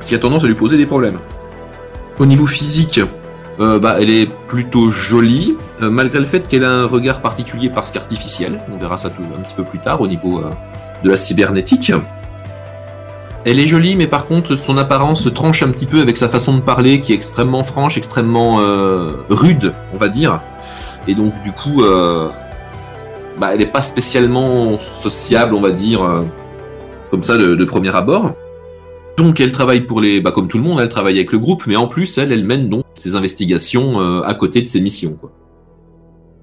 Ce 0.00 0.06
qui 0.06 0.14
a 0.14 0.18
tendance 0.18 0.42
à 0.42 0.46
lui 0.46 0.54
poser 0.54 0.78
des 0.78 0.86
problèmes. 0.86 1.18
Au 2.18 2.24
niveau 2.24 2.46
physique, 2.46 2.98
euh, 3.60 3.78
bah 3.78 3.96
elle 4.00 4.08
est 4.08 4.26
plutôt 4.48 4.88
jolie, 4.88 5.54
euh, 5.82 5.90
malgré 5.90 6.18
le 6.18 6.24
fait 6.24 6.48
qu'elle 6.48 6.64
a 6.64 6.70
un 6.70 6.86
regard 6.86 7.20
particulier 7.20 7.68
parce 7.68 7.90
qu'artificiel. 7.90 8.58
On 8.72 8.78
verra 8.78 8.96
ça 8.96 9.08
un 9.08 9.42
petit 9.42 9.54
peu 9.54 9.64
plus 9.64 9.78
tard 9.78 10.00
au 10.00 10.06
niveau 10.06 10.42
de 11.04 11.10
la 11.10 11.16
cybernétique. 11.16 11.92
Elle 13.44 13.60
est 13.60 13.66
jolie, 13.66 13.96
mais 13.96 14.06
par 14.06 14.24
contre, 14.24 14.56
son 14.56 14.78
apparence 14.78 15.22
se 15.22 15.28
tranche 15.28 15.62
un 15.62 15.68
petit 15.68 15.86
peu 15.86 16.00
avec 16.00 16.16
sa 16.16 16.30
façon 16.30 16.54
de 16.54 16.62
parler, 16.62 17.00
qui 17.00 17.12
est 17.12 17.16
extrêmement 17.16 17.64
franche, 17.64 17.98
extrêmement 17.98 18.56
rude, 19.28 19.74
on 19.92 19.98
va 19.98 20.08
dire. 20.08 20.40
Et 21.06 21.14
donc, 21.14 21.32
du 21.44 21.52
coup, 21.52 21.84
bah, 23.38 23.50
elle 23.52 23.58
n'est 23.60 23.66
pas 23.66 23.82
spécialement 23.82 24.78
sociable, 24.78 25.54
on 25.54 25.60
va 25.60 25.70
dire, 25.70 26.02
euh, 26.02 26.22
comme 27.10 27.22
ça, 27.22 27.36
de, 27.36 27.54
de 27.54 27.64
premier 27.64 27.94
abord. 27.94 28.32
Donc 29.16 29.40
elle 29.40 29.52
travaille 29.52 29.80
pour 29.82 30.00
les, 30.00 30.20
bah, 30.20 30.30
comme 30.30 30.48
tout 30.48 30.58
le 30.58 30.64
monde, 30.64 30.78
elle 30.80 30.88
travaille 30.88 31.16
avec 31.16 31.32
le 31.32 31.38
groupe, 31.38 31.66
mais 31.66 31.76
en 31.76 31.86
plus 31.86 32.18
elle, 32.18 32.32
elle 32.32 32.44
mène 32.44 32.68
donc 32.68 32.84
ses 32.94 33.16
investigations 33.16 34.00
euh, 34.00 34.20
à 34.22 34.34
côté 34.34 34.60
de 34.60 34.66
ses 34.66 34.80
missions. 34.80 35.16
Quoi. 35.16 35.32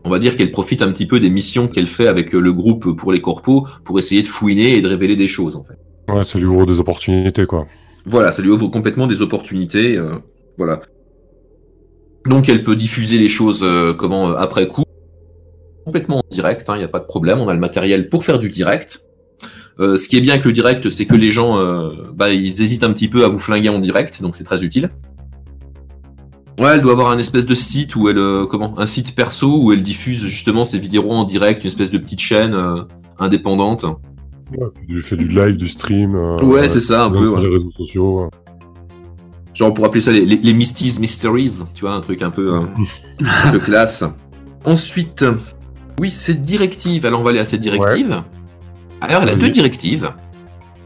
On 0.06 0.10
va 0.10 0.20
dire 0.20 0.36
qu'elle 0.36 0.52
profite 0.52 0.82
un 0.82 0.92
petit 0.92 1.06
peu 1.06 1.20
des 1.20 1.30
missions 1.30 1.68
qu'elle 1.68 1.88
fait 1.88 2.08
avec 2.08 2.34
euh, 2.34 2.40
le 2.40 2.52
groupe 2.52 2.96
pour 2.98 3.12
les 3.12 3.22
corpos 3.22 3.66
pour 3.86 4.00
essayer 4.00 4.22
de 4.22 4.28
fouiner 4.28 4.76
et 4.76 4.82
de 4.82 4.88
révéler 4.88 5.16
des 5.16 5.28
choses 5.28 5.56
en 5.56 5.64
fait. 5.64 5.78
Ouais, 6.12 6.24
ça 6.24 6.40
lui 6.40 6.46
ouvre 6.46 6.66
des 6.66 6.80
opportunités 6.80 7.46
quoi. 7.46 7.66
Voilà, 8.06 8.32
ça 8.32 8.42
lui 8.42 8.50
ouvre 8.50 8.68
complètement 8.68 9.08
des 9.08 9.22
opportunités. 9.22 9.96
euh, 9.96 10.16
voilà. 10.58 10.82
Donc 12.26 12.50
elle 12.50 12.64
peut 12.64 12.76
diffuser 12.76 13.18
les 13.18 13.28
choses 13.30 13.62
euh, 13.64 13.94
comment 13.94 14.30
après 14.30 14.68
coup, 14.68 14.83
complètement 15.86 16.18
en 16.18 16.24
direct. 16.30 16.66
Il 16.70 16.78
n'y 16.78 16.84
a 16.84 16.88
pas 16.88 17.00
de 17.00 17.06
problème. 17.06 17.40
On 17.40 17.48
a 17.48 17.54
le 17.54 17.60
matériel 17.60 18.10
pour 18.10 18.24
faire 18.24 18.40
du 18.40 18.50
direct. 18.50 19.02
Euh, 19.80 19.98
ce 19.98 20.08
qui 20.08 20.18
est 20.18 20.22
bien 20.22 20.34
avec 20.34 20.46
le 20.46 20.52
direct, 20.52 20.90
c'est 20.90 21.06
que 21.06 21.16
les 21.16 21.32
gens, 21.32 21.58
euh, 21.58 21.90
bah, 22.14 22.30
ils 22.30 22.62
hésitent 22.62 22.84
un 22.84 22.94
petit 22.94 23.08
peu 23.08 23.26
à 23.26 23.28
vous 23.28 23.40
flinguer 23.40 23.70
en 23.70 23.80
direct, 23.80 24.22
donc 24.22 24.36
c'est 24.36 24.44
très 24.44 24.64
utile. 24.64 24.90
Ouais, 26.60 26.76
elle 26.76 26.82
doit 26.82 26.92
avoir 26.92 27.10
un 27.10 27.18
espèce 27.18 27.48
de 27.48 27.56
site 27.56 27.96
où 27.96 28.08
elle, 28.10 28.20
euh, 28.20 28.46
comment, 28.46 28.80
un 28.80 28.86
site 28.86 29.16
perso 29.16 29.60
où 29.60 29.72
elle 29.72 29.82
diffuse 29.82 30.22
justement 30.28 30.66
ses 30.66 30.78
vidéos 30.78 31.10
en 31.10 31.24
direct, 31.24 31.64
une 31.64 31.70
espèce 31.70 31.90
de 31.90 31.98
petite 31.98 32.20
chaîne 32.20 32.56
indépendante. 33.18 33.84
Ouais, 34.56 34.68
il 34.88 35.02
fait 35.02 35.16
du 35.16 35.28
live, 35.28 35.58
du 35.58 35.68
stream. 35.68 36.14
Ouais, 36.44 36.70
c'est 36.70 36.80
ça, 36.80 37.06
un 37.06 37.10
peu, 37.10 37.26
sur 37.26 37.36
ouais. 37.36 37.42
les 37.42 37.50
réseaux 37.50 37.72
sociaux. 37.76 38.30
Genre, 39.56 39.70
on 39.70 39.74
pourrait 39.74 39.88
appeler 39.88 40.02
ça 40.02 40.12
les, 40.12 40.26
les, 40.26 40.54
Mysteries, 40.54 41.64
tu 41.74 41.82
vois, 41.82 41.94
un 41.94 42.02
truc 42.02 42.22
un 42.22 42.30
peu 42.30 42.60
de 43.20 43.58
classe. 43.58 44.04
Ensuite, 44.66 45.26
oui, 46.00 46.12
cette 46.12 46.44
directive. 46.44 47.06
Alors, 47.06 47.22
on 47.22 47.24
va 47.24 47.32
aller 47.32 47.40
à 47.40 47.46
cette 47.46 47.62
directive. 47.62 48.24
Alors, 49.02 49.24
elle 49.24 49.30
a 49.30 49.32
Vas-y. 49.34 49.42
deux 49.42 49.50
directives. 49.50 50.12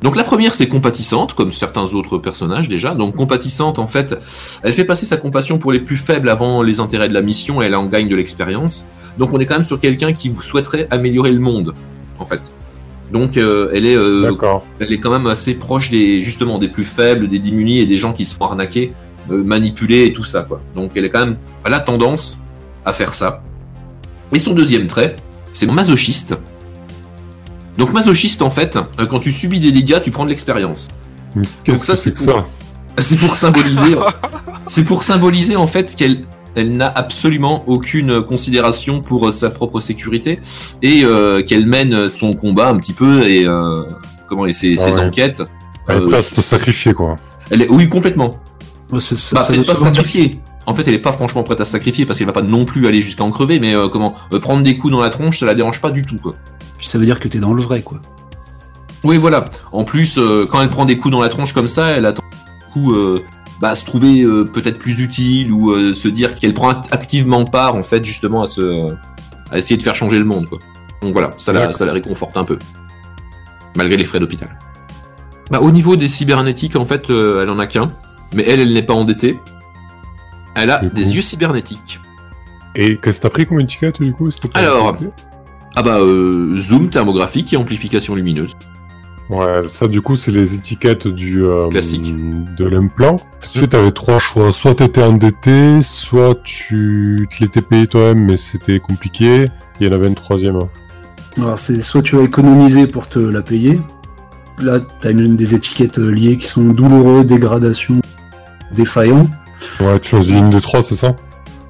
Donc, 0.03 0.15
la 0.15 0.23
première, 0.23 0.53
c'est 0.53 0.67
compatissante, 0.67 1.33
comme 1.33 1.51
certains 1.51 1.93
autres 1.93 2.17
personnages 2.17 2.69
déjà. 2.69 2.93
Donc, 2.93 3.15
compatissante, 3.15 3.79
en 3.79 3.87
fait, 3.87 4.15
elle 4.63 4.73
fait 4.73 4.85
passer 4.85 5.05
sa 5.05 5.17
compassion 5.17 5.57
pour 5.57 5.71
les 5.71 5.79
plus 5.79 5.97
faibles 5.97 6.29
avant 6.29 6.61
les 6.61 6.79
intérêts 6.79 7.09
de 7.09 7.13
la 7.13 7.21
mission 7.21 7.61
et 7.61 7.65
elle 7.65 7.75
en 7.75 7.85
gagne 7.85 8.07
de 8.07 8.15
l'expérience. 8.15 8.85
Donc, 9.17 9.33
on 9.33 9.39
est 9.39 9.45
quand 9.45 9.55
même 9.55 9.63
sur 9.63 9.79
quelqu'un 9.79 10.13
qui 10.13 10.29
vous 10.29 10.41
souhaiterait 10.41 10.87
améliorer 10.91 11.31
le 11.31 11.39
monde, 11.39 11.73
en 12.19 12.25
fait. 12.25 12.53
Donc, 13.11 13.37
euh, 13.37 13.71
elle 13.73 13.85
est 13.85 13.95
euh, 13.95 14.35
elle 14.79 14.91
est 14.91 14.99
quand 14.99 15.11
même 15.11 15.27
assez 15.27 15.53
proche 15.53 15.89
des 15.89 16.19
justement 16.19 16.59
des 16.59 16.67
plus 16.67 16.83
faibles, 16.83 17.27
des 17.27 17.39
démunis 17.39 17.79
et 17.79 17.85
des 17.85 17.95
gens 17.95 18.13
qui 18.13 18.25
se 18.25 18.35
font 18.35 18.45
arnaquer, 18.45 18.91
euh, 19.31 19.43
manipuler 19.43 20.05
et 20.05 20.13
tout 20.13 20.25
ça 20.25 20.41
quoi. 20.41 20.59
Donc 20.75 20.91
elle 20.95 21.05
est 21.05 21.09
quand 21.09 21.25
même 21.25 21.37
elle 21.65 21.73
a 21.73 21.79
tendance 21.79 22.39
à 22.83 22.91
faire 22.91 23.13
ça. 23.13 23.41
Et 24.33 24.39
son 24.39 24.53
deuxième 24.53 24.87
trait, 24.87 25.15
c'est 25.53 25.65
masochiste. 25.71 26.35
Donc 27.77 27.93
masochiste 27.93 28.41
en 28.41 28.49
fait, 28.49 28.75
euh, 28.99 29.05
quand 29.05 29.19
tu 29.19 29.31
subis 29.31 29.59
des 29.59 29.71
dégâts, 29.71 30.01
tu 30.01 30.11
prends 30.11 30.25
de 30.25 30.29
l'expérience. 30.29 30.87
Qu'est-ce 31.63 31.75
Donc 31.77 31.85
ça, 31.85 31.93
que 31.93 31.99
c'est 31.99 32.11
que 32.11 32.23
pour- 32.23 32.43
ça 32.43 32.45
C'est 32.99 33.15
pour 33.17 33.35
symboliser, 33.35 33.95
c'est 34.65 34.83
pour 34.83 35.03
symboliser 35.03 35.55
en 35.55 35.67
fait 35.67 35.95
qu'elle 35.95 36.21
elle 36.55 36.71
n'a 36.71 36.87
absolument 36.87 37.63
aucune 37.67 38.23
considération 38.23 39.01
pour 39.01 39.27
euh, 39.27 39.31
sa 39.31 39.51
propre 39.51 39.79
sécurité 39.79 40.39
et 40.81 41.03
euh, 41.03 41.43
qu'elle 41.43 41.67
mène 41.67 42.09
son 42.09 42.33
combat 42.33 42.69
un 42.69 42.77
petit 42.77 42.93
peu 42.93 43.21
et 43.29 43.47
euh, 43.47 43.83
comment 44.27 44.47
et 44.47 44.53
ses, 44.53 44.75
Ah 44.79 44.91
ses 44.91 44.97
ouais. 44.97 45.05
enquêtes. 45.05 45.43
Elle 45.87 45.97
est 45.97 46.01
euh, 46.01 46.07
prête 46.07 46.19
à 46.19 46.23
se 46.23 46.41
sacrifier 46.41 46.95
quoi. 46.95 47.15
elle 47.51 47.61
est, 47.61 47.69
oui, 47.69 47.87
complètement. 47.87 48.31
Ouais, 48.91 48.99
c'est- 48.99 49.15
ça, 49.15 49.35
Bah, 49.35 49.45
peut-être 49.47 49.67
pas 49.67 49.75
sacrifier. 49.75 50.39
En 50.67 50.75
fait, 50.75 50.87
elle 50.87 50.93
est 50.93 50.99
pas 50.99 51.13
franchement 51.13 51.43
prête 51.43 51.61
à 51.61 51.65
se 51.65 51.71
sacrifier 51.71 52.05
parce 52.05 52.19
qu'elle 52.19 52.27
va 52.27 52.33
pas 52.33 52.41
non 52.41 52.65
plus 52.65 52.85
aller 52.87 53.01
jusqu'à 53.01 53.23
en 53.23 53.31
crever, 53.31 53.59
mais 53.59 53.73
euh, 53.73 53.87
comment 53.87 54.15
euh, 54.33 54.39
prendre 54.39 54.63
des 54.63 54.77
coups 54.77 54.91
dans 54.91 54.99
la 54.99 55.09
tronche, 55.09 55.39
ça 55.39 55.45
la 55.45 55.55
dérange 55.55 55.81
pas 55.81 55.91
du 55.91 56.01
tout. 56.01 56.17
Quoi. 56.17 56.33
Puis 56.77 56.87
ça 56.87 56.97
veut 56.99 57.05
dire 57.05 57.19
que 57.19 57.27
t'es 57.29 57.39
dans 57.39 57.53
le 57.53 57.61
vrai, 57.63 57.81
quoi. 57.81 57.99
Oui, 59.03 59.17
voilà. 59.17 59.45
En 59.71 59.85
plus, 59.85 60.17
euh, 60.17 60.45
quand 60.45 60.61
elle 60.61 60.69
prend 60.69 60.83
des 60.85 60.97
coups 60.97 61.13
dans 61.13 61.21
la 61.21 61.29
tronche 61.29 61.53
comme 61.53 61.69
ça, 61.69 61.87
elle 61.91 62.05
attend 62.05 62.23
du 62.23 62.73
coup 62.73 62.93
euh, 62.93 63.23
bah, 63.61 63.75
se 63.75 63.85
trouver 63.85 64.23
euh, 64.23 64.43
peut-être 64.43 64.77
plus 64.77 64.99
utile 64.99 65.53
ou 65.53 65.71
euh, 65.71 65.93
se 65.93 66.09
dire 66.09 66.35
qu'elle 66.35 66.53
prend 66.53 66.69
act- 66.69 66.93
activement 66.93 67.45
part 67.45 67.75
en 67.75 67.83
fait 67.83 68.03
justement 68.03 68.43
à 68.43 68.47
se 68.47 68.89
à 69.49 69.57
essayer 69.57 69.77
de 69.77 69.83
faire 69.83 69.95
changer 69.95 70.19
le 70.19 70.25
monde. 70.25 70.47
Quoi. 70.47 70.59
Donc 71.01 71.13
voilà, 71.13 71.29
ça 71.37 71.53
la, 71.53 71.61
D'accord. 71.61 71.75
ça 71.75 71.85
la 71.85 71.93
réconforte 71.93 72.35
un 72.35 72.43
peu, 72.43 72.59
malgré 73.77 73.95
les 73.95 74.03
frais 74.05 74.19
d'hôpital. 74.19 74.59
Bah, 75.49 75.59
au 75.61 75.71
niveau 75.71 75.95
des 75.95 76.09
cybernétiques, 76.09 76.75
en 76.75 76.83
fait, 76.83 77.09
euh, 77.09 77.41
elle 77.41 77.49
en 77.49 77.59
a 77.59 77.67
qu'un, 77.67 77.87
mais 78.33 78.43
elle, 78.45 78.59
elle 78.59 78.73
n'est 78.73 78.83
pas 78.83 78.95
endettée. 78.95 79.39
Elle 80.57 80.71
a 80.71 80.79
Du 80.79 80.89
coup. 80.89 80.95
des 80.95 81.15
yeux 81.15 81.21
cybernétiques. 81.21 81.99
Et 82.75 82.97
qu'est-ce 82.97 83.17
que 83.19 83.23
t'as 83.23 83.29
pris 83.29 83.45
comme 83.45 83.59
étiquette 83.59 84.01
du 84.01 84.11
coup 84.13 84.29
Alors, 84.53 84.97
Ah 85.75 85.81
bah, 85.83 85.99
euh, 85.99 86.55
zoom 86.57 86.89
thermographique 86.89 87.53
et 87.53 87.57
amplification 87.57 88.13
lumineuse. 88.15 88.53
Ouais, 89.29 89.67
ça 89.67 89.87
du 89.89 90.01
coup 90.01 90.15
c'est 90.15 90.31
les 90.31 90.55
étiquettes 90.55 91.05
du 91.07 91.43
euh, 91.43 91.67
Classique. 91.67 92.13
de 92.55 92.65
l'implant. 92.65 93.17
Si 93.41 93.67
tu 93.67 93.75
avais 93.75 93.91
trois 93.91 94.19
choix, 94.19 94.51
soit 94.53 94.75
t'étais 94.75 95.03
endetté, 95.03 95.81
soit 95.81 96.35
tu 96.45 97.27
te 97.29 97.43
l'étais 97.43 97.61
payé 97.61 97.87
toi-même 97.87 98.23
mais 98.25 98.37
c'était 98.37 98.79
compliqué. 98.79 99.45
Il 99.81 99.87
y 99.87 99.89
en 99.89 99.93
avait 99.93 100.07
une 100.07 100.15
troisième. 100.15 100.59
Alors, 101.37 101.59
c'est 101.59 101.81
soit 101.81 102.01
tu 102.01 102.15
vas 102.15 102.23
économiser 102.23 102.87
pour 102.87 103.09
te 103.09 103.19
la 103.19 103.41
payer. 103.41 103.79
Là, 104.59 104.79
t'as 105.01 105.11
une 105.11 105.35
des 105.35 105.53
étiquettes 105.53 105.99
euh, 105.99 106.09
liées 106.09 106.37
qui 106.37 106.47
sont 106.47 106.63
douloureux, 106.63 107.23
dégradation, 107.25 108.01
défaillant. 108.71 109.27
Ouais, 109.79 109.99
tu 109.99 110.09
choisis 110.09 110.35
une 110.35 110.49
des 110.49 110.61
trois, 110.61 110.81
c'est 110.81 110.95
ça? 110.95 111.15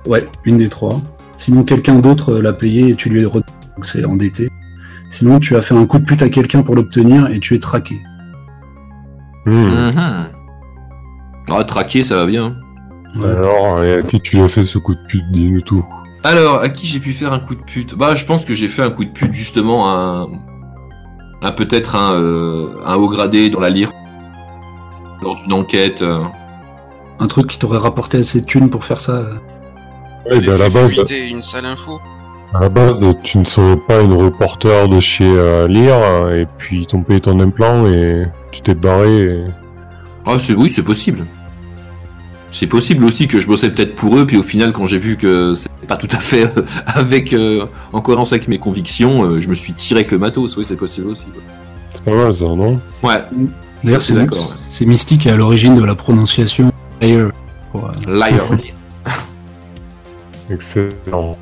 Ouais, 0.05 0.27
une 0.45 0.57
des 0.57 0.69
trois. 0.69 0.99
Sinon, 1.37 1.63
quelqu'un 1.63 1.95
d'autre 1.95 2.33
euh, 2.35 2.41
l'a 2.41 2.53
payé 2.53 2.89
et 2.89 2.95
tu 2.95 3.09
lui 3.09 3.25
redonnes, 3.25 3.43
donc 3.75 3.85
c'est 3.85 4.05
endetté. 4.05 4.49
Sinon, 5.09 5.39
tu 5.39 5.55
as 5.55 5.61
fait 5.61 5.75
un 5.75 5.85
coup 5.85 5.99
de 5.99 6.05
pute 6.05 6.21
à 6.21 6.29
quelqu'un 6.29 6.63
pour 6.63 6.75
l'obtenir 6.75 7.27
et 7.27 7.39
tu 7.39 7.55
es 7.55 7.59
traqué. 7.59 7.95
Hmm. 9.45 9.51
Mhm. 9.53 10.27
Ah, 11.49 11.63
traquer, 11.63 12.03
ça 12.03 12.15
va 12.15 12.25
bien. 12.25 12.55
Ouais. 13.15 13.29
Alors, 13.29 13.83
et 13.83 13.93
à 13.95 14.01
qui 14.01 14.19
tu 14.19 14.41
as 14.41 14.47
fait 14.47 14.63
ce 14.63 14.77
coup 14.77 14.93
de 14.95 14.99
pute 15.07 15.23
Dis-nous 15.31 15.61
tout? 15.61 15.85
Alors, 16.23 16.59
à 16.61 16.69
qui 16.69 16.85
j'ai 16.87 16.99
pu 16.99 17.13
faire 17.13 17.31
un 17.31 17.39
coup 17.39 17.55
de 17.55 17.61
pute? 17.61 17.95
Bah, 17.95 18.15
je 18.15 18.25
pense 18.25 18.43
que 18.43 18.53
j'ai 18.53 18.67
fait 18.67 18.81
un 18.81 18.89
coup 18.91 19.05
de 19.05 19.11
pute 19.11 19.33
justement 19.33 19.89
à 19.89 19.93
un, 19.93 20.27
à 21.47 21.51
peut-être 21.51 21.95
un, 21.95 22.15
euh, 22.15 22.67
un 22.85 22.95
haut 22.95 23.07
gradé 23.07 23.49
dans 23.49 23.59
la 23.61 23.69
lyre. 23.69 23.91
Lors 25.21 25.35
d'une 25.41 25.53
enquête. 25.53 26.01
euh. 26.01 26.19
Un 27.19 27.27
truc 27.27 27.47
qui 27.47 27.59
t'aurait 27.59 27.77
rapporté 27.77 28.17
assez 28.19 28.41
de 28.41 28.45
thunes 28.45 28.69
pour 28.69 28.85
faire 28.85 28.99
ça. 28.99 29.21
Ouais, 30.29 30.41
ben, 30.41 30.51
à 30.53 30.57
la 30.57 30.69
base, 30.69 30.95
une 31.09 31.41
sale 31.41 31.65
info. 31.65 31.99
à 32.53 32.59
la 32.59 32.69
base, 32.69 33.05
tu 33.23 33.37
ne 33.37 33.45
serais 33.45 33.77
pas 33.77 34.01
une 34.01 34.13
reporter 34.13 34.87
de 34.89 34.99
chez 34.99 35.27
euh, 35.27 35.67
Lear, 35.67 36.31
et 36.31 36.47
puis 36.57 36.81
ils 36.81 36.87
t'ont 36.87 37.01
payé 37.01 37.19
ton 37.21 37.39
implant 37.39 37.87
et 37.87 38.27
tu 38.51 38.61
t'es 38.61 38.75
barré. 38.75 39.21
Et... 39.21 39.43
Ah, 40.25 40.37
c'est, 40.39 40.53
oui, 40.53 40.69
c'est 40.69 40.83
possible. 40.83 41.25
C'est 42.51 42.67
possible 42.67 43.03
aussi 43.05 43.27
que 43.27 43.39
je 43.39 43.47
bossais 43.47 43.69
peut-être 43.69 43.95
pour 43.95 44.17
eux, 44.17 44.25
puis 44.25 44.37
au 44.37 44.43
final, 44.43 44.71
quand 44.71 44.87
j'ai 44.87 44.97
vu 44.97 45.17
que 45.17 45.53
c'était 45.53 45.85
pas 45.87 45.97
tout 45.97 46.07
à 46.11 46.19
fait 46.19 46.45
euh, 46.45 46.63
avec, 46.85 47.33
euh, 47.33 47.65
en 47.93 48.01
cohérence 48.01 48.31
avec 48.31 48.47
mes 48.47 48.57
convictions, 48.57 49.23
euh, 49.23 49.39
je 49.39 49.49
me 49.49 49.55
suis 49.55 49.73
tiré 49.73 49.99
avec 50.01 50.11
le 50.11 50.17
matos. 50.17 50.55
Oui, 50.57 50.65
c'est 50.65 50.75
possible 50.77 51.07
aussi. 51.07 51.25
quoi. 51.25 51.41
C'est 51.93 52.03
pas 52.03 52.15
mal 52.15 52.33
ça, 52.33 52.45
non? 52.45 52.79
Ouais, 53.03 53.21
D'ailleurs, 53.83 54.01
c'est 54.01 54.13
d'accord, 54.13 54.37
ouais. 54.39 54.55
c'est 54.71 54.85
Mystique 54.85 55.27
à 55.27 55.35
l'origine 55.35 55.75
de 55.75 55.83
la 55.83 55.93
prononciation 55.93 56.71
Liar. 57.01 57.31
Pour, 57.71 57.85
euh, 57.85 57.91
liar. 58.15 58.43
Excellent. 60.49 61.35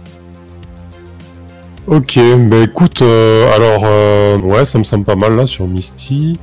Ok, 1.87 2.17
bah 2.49 2.57
écoute, 2.63 3.01
euh, 3.03 3.53
alors, 3.55 3.81
euh, 3.85 4.39
ouais, 4.39 4.65
ça 4.65 4.79
me 4.79 4.83
semble 4.83 5.03
pas 5.03 5.15
mal 5.15 5.35
là 5.35 5.45
sur 5.45 5.67
Misty. 5.67 6.39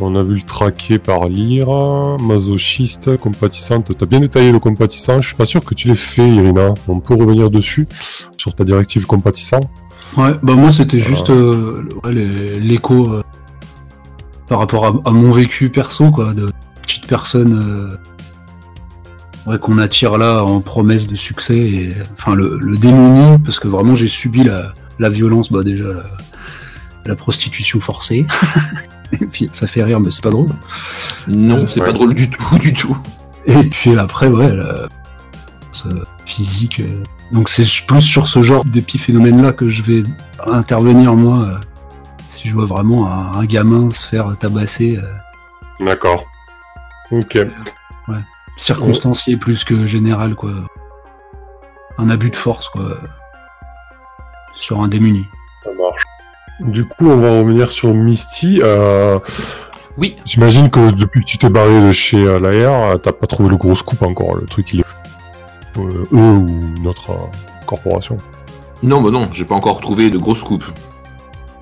On 0.00 0.14
a 0.16 0.22
vu 0.22 0.34
le 0.34 0.42
traqué 0.42 0.98
par 0.98 1.28
Lyra, 1.28 2.16
masochiste, 2.20 3.16
compatissante. 3.16 3.96
T'as 3.96 4.06
bien 4.06 4.20
détaillé 4.20 4.52
le 4.52 4.58
compatissant. 4.58 5.20
Je 5.22 5.28
suis 5.28 5.36
pas 5.36 5.46
sûr 5.46 5.64
que 5.64 5.74
tu 5.74 5.88
l'aies 5.88 5.94
fait, 5.94 6.28
Irina. 6.28 6.74
On 6.88 7.00
peut 7.00 7.14
revenir 7.14 7.50
dessus 7.50 7.86
sur 8.36 8.54
ta 8.54 8.64
directive 8.64 9.06
compatissant. 9.06 9.60
Ouais, 10.18 10.32
bah 10.42 10.54
moi 10.54 10.70
c'était 10.70 10.98
juste 11.00 11.30
euh, 11.30 11.88
ouais, 12.04 12.12
les- 12.12 12.60
l'écho 12.60 13.08
euh, 13.08 13.22
par 14.48 14.58
rapport 14.58 14.84
à, 14.86 14.94
à 15.06 15.10
mon 15.12 15.32
vécu 15.32 15.70
perso, 15.70 16.10
quoi, 16.10 16.34
de 16.34 16.52
petite 16.82 17.06
personne 17.06 17.54
euh, 17.54 17.96
ouais, 19.46 19.58
qu'on 19.58 19.78
attire 19.78 20.16
là 20.18 20.42
en 20.44 20.60
promesse 20.60 21.06
de 21.06 21.14
succès, 21.16 21.56
et 21.58 21.92
enfin 22.18 22.34
le, 22.34 22.58
le 22.60 22.76
démoni, 22.76 23.38
parce 23.44 23.58
que 23.58 23.68
vraiment 23.68 23.94
j'ai 23.94 24.08
subi 24.08 24.44
la, 24.44 24.72
la 24.98 25.08
violence, 25.08 25.50
bah 25.52 25.62
déjà 25.62 25.84
la, 25.88 26.02
la 27.06 27.14
prostitution 27.16 27.80
forcée. 27.80 28.26
et 29.12 29.26
puis 29.26 29.48
ça 29.52 29.66
fait 29.66 29.82
rire, 29.82 30.00
mais 30.00 30.10
c'est 30.10 30.22
pas 30.22 30.30
drôle. 30.30 30.48
Non, 31.28 31.66
c'est 31.66 31.80
Ouais. 31.80 31.86
pas 31.86 31.92
drôle 31.92 32.14
du 32.14 32.28
tout, 32.30 32.58
du 32.58 32.72
tout. 32.72 32.96
Et 33.46 33.62
puis 33.64 33.96
après, 33.98 34.28
ouais, 34.28 34.54
la 34.54 34.88
ce 35.72 35.88
physique. 36.24 36.80
euh, 36.80 37.02
Donc 37.32 37.48
c'est 37.48 37.64
plus 37.86 38.00
sur 38.00 38.26
ce 38.28 38.40
genre 38.42 38.64
d'épiphénomène-là 38.64 39.52
que 39.52 39.68
je 39.68 39.82
vais 39.82 40.04
intervenir, 40.46 41.14
moi, 41.14 41.38
euh, 41.48 41.58
si 42.28 42.48
je 42.48 42.54
vois 42.54 42.64
vraiment 42.66 43.10
un, 43.12 43.38
un 43.40 43.44
gamin 43.44 43.90
se 43.90 44.06
faire 44.06 44.36
tabasser, 44.38 44.96
euh, 44.98 45.84
D'accord. 45.84 46.24
Ok. 47.10 47.36
Circonstancié 48.56 49.36
plus 49.36 49.64
que 49.64 49.86
général, 49.86 50.34
quoi. 50.34 50.52
Un 51.98 52.10
abus 52.10 52.30
de 52.30 52.36
force, 52.36 52.68
quoi. 52.68 52.96
Sur 54.54 54.80
un 54.80 54.88
démuni. 54.88 55.24
Ça 55.64 55.70
marche. 55.72 56.02
Du 56.72 56.84
coup, 56.84 57.08
on 57.08 57.16
va 57.16 57.38
revenir 57.38 57.70
sur 57.70 57.92
Misty. 57.94 58.60
Euh, 58.62 59.18
Oui, 59.96 60.16
J'imagine 60.24 60.70
que 60.70 60.90
depuis 60.92 61.20
que 61.20 61.26
tu 61.26 61.38
t'es 61.38 61.48
barré 61.50 61.80
de 61.80 61.92
chez 61.92 62.24
euh, 62.24 62.38
l'AR, 62.38 63.00
t'as 63.00 63.12
pas 63.12 63.26
trouvé 63.26 63.48
le 63.50 63.56
gros 63.56 63.74
scoop 63.74 64.02
encore, 64.02 64.34
le 64.36 64.46
truc 64.46 64.72
il 64.72 64.80
est 64.80 64.84
euh, 65.78 66.04
eux 66.12 66.16
ou 66.16 66.60
notre 66.82 67.10
euh, 67.10 67.16
corporation. 67.66 68.16
non, 68.82 69.02
bah 69.02 69.10
non, 69.10 69.28
j'ai 69.32 69.44
pas 69.44 69.54
encore 69.54 69.80
trouvé 69.80 70.10
de 70.10 70.18
grosse 70.18 70.42
coupe. 70.42 70.64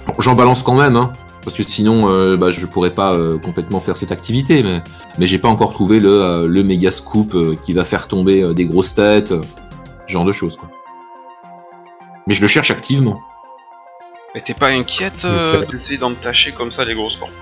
Bon, 0.07 0.15
J'en 0.19 0.35
balance 0.35 0.63
quand 0.63 0.75
même, 0.75 0.97
hein, 0.97 1.13
parce 1.45 1.57
que 1.57 1.63
sinon, 1.63 2.09
euh, 2.09 2.37
bah, 2.37 2.51
je 2.51 2.65
pourrais 2.67 2.91
pas 2.91 3.15
euh, 3.15 3.39
complètement 3.39 3.81
faire 3.81 3.97
cette 3.97 4.13
activité, 4.13 4.63
mais, 4.63 4.83
mais 5.19 5.27
j'ai 5.27 5.39
pas 5.39 5.49
encore 5.49 5.73
trouvé 5.73 6.01
le, 6.01 6.11
euh, 6.23 6.47
le 6.47 6.63
méga 6.63 6.91
scoop 6.91 7.35
euh, 7.35 7.55
qui 7.63 7.73
va 7.73 7.85
faire 7.85 8.07
tomber 8.09 8.43
euh, 8.43 8.55
des 8.55 8.65
grosses 8.65 8.95
têtes, 8.95 9.33
euh, 9.33 9.43
ce 10.07 10.13
genre 10.13 10.25
de 10.25 10.33
choses, 10.33 10.57
quoi. 10.57 10.69
Mais 12.27 12.35
je 12.35 12.41
le 12.43 12.47
cherche 12.49 12.71
activement. 12.71 13.21
Mais 14.35 14.41
t'es 14.41 14.55
pas 14.55 14.69
inquiète 14.69 15.25
euh, 15.25 15.67
d'essayer 15.67 15.99
d'entacher 15.99 16.53
comme 16.53 16.71
ça 16.71 16.85
les 16.85 16.95
grosses 16.95 17.17
corpos? 17.17 17.35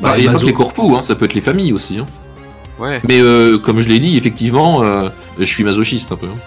Bah, 0.00 0.10
Bah, 0.10 0.18
il 0.18 0.24
y 0.24 0.28
a 0.28 0.32
pas 0.32 0.38
que 0.40 0.44
les 0.46 0.52
corpos, 0.54 0.96
hein, 0.96 1.02
ça 1.02 1.14
peut 1.14 1.26
être 1.26 1.34
les 1.34 1.40
familles 1.40 1.72
aussi. 1.72 1.98
Hein. 1.98 2.06
Ouais. 2.78 3.00
Mais 3.06 3.20
euh, 3.20 3.58
comme 3.58 3.80
je 3.80 3.88
l'ai 3.88 4.00
dit, 4.00 4.16
effectivement, 4.16 4.82
euh, 4.82 5.08
je 5.38 5.44
suis 5.44 5.62
masochiste 5.62 6.10
un 6.10 6.16
peu. 6.16 6.26
hein. 6.26 6.38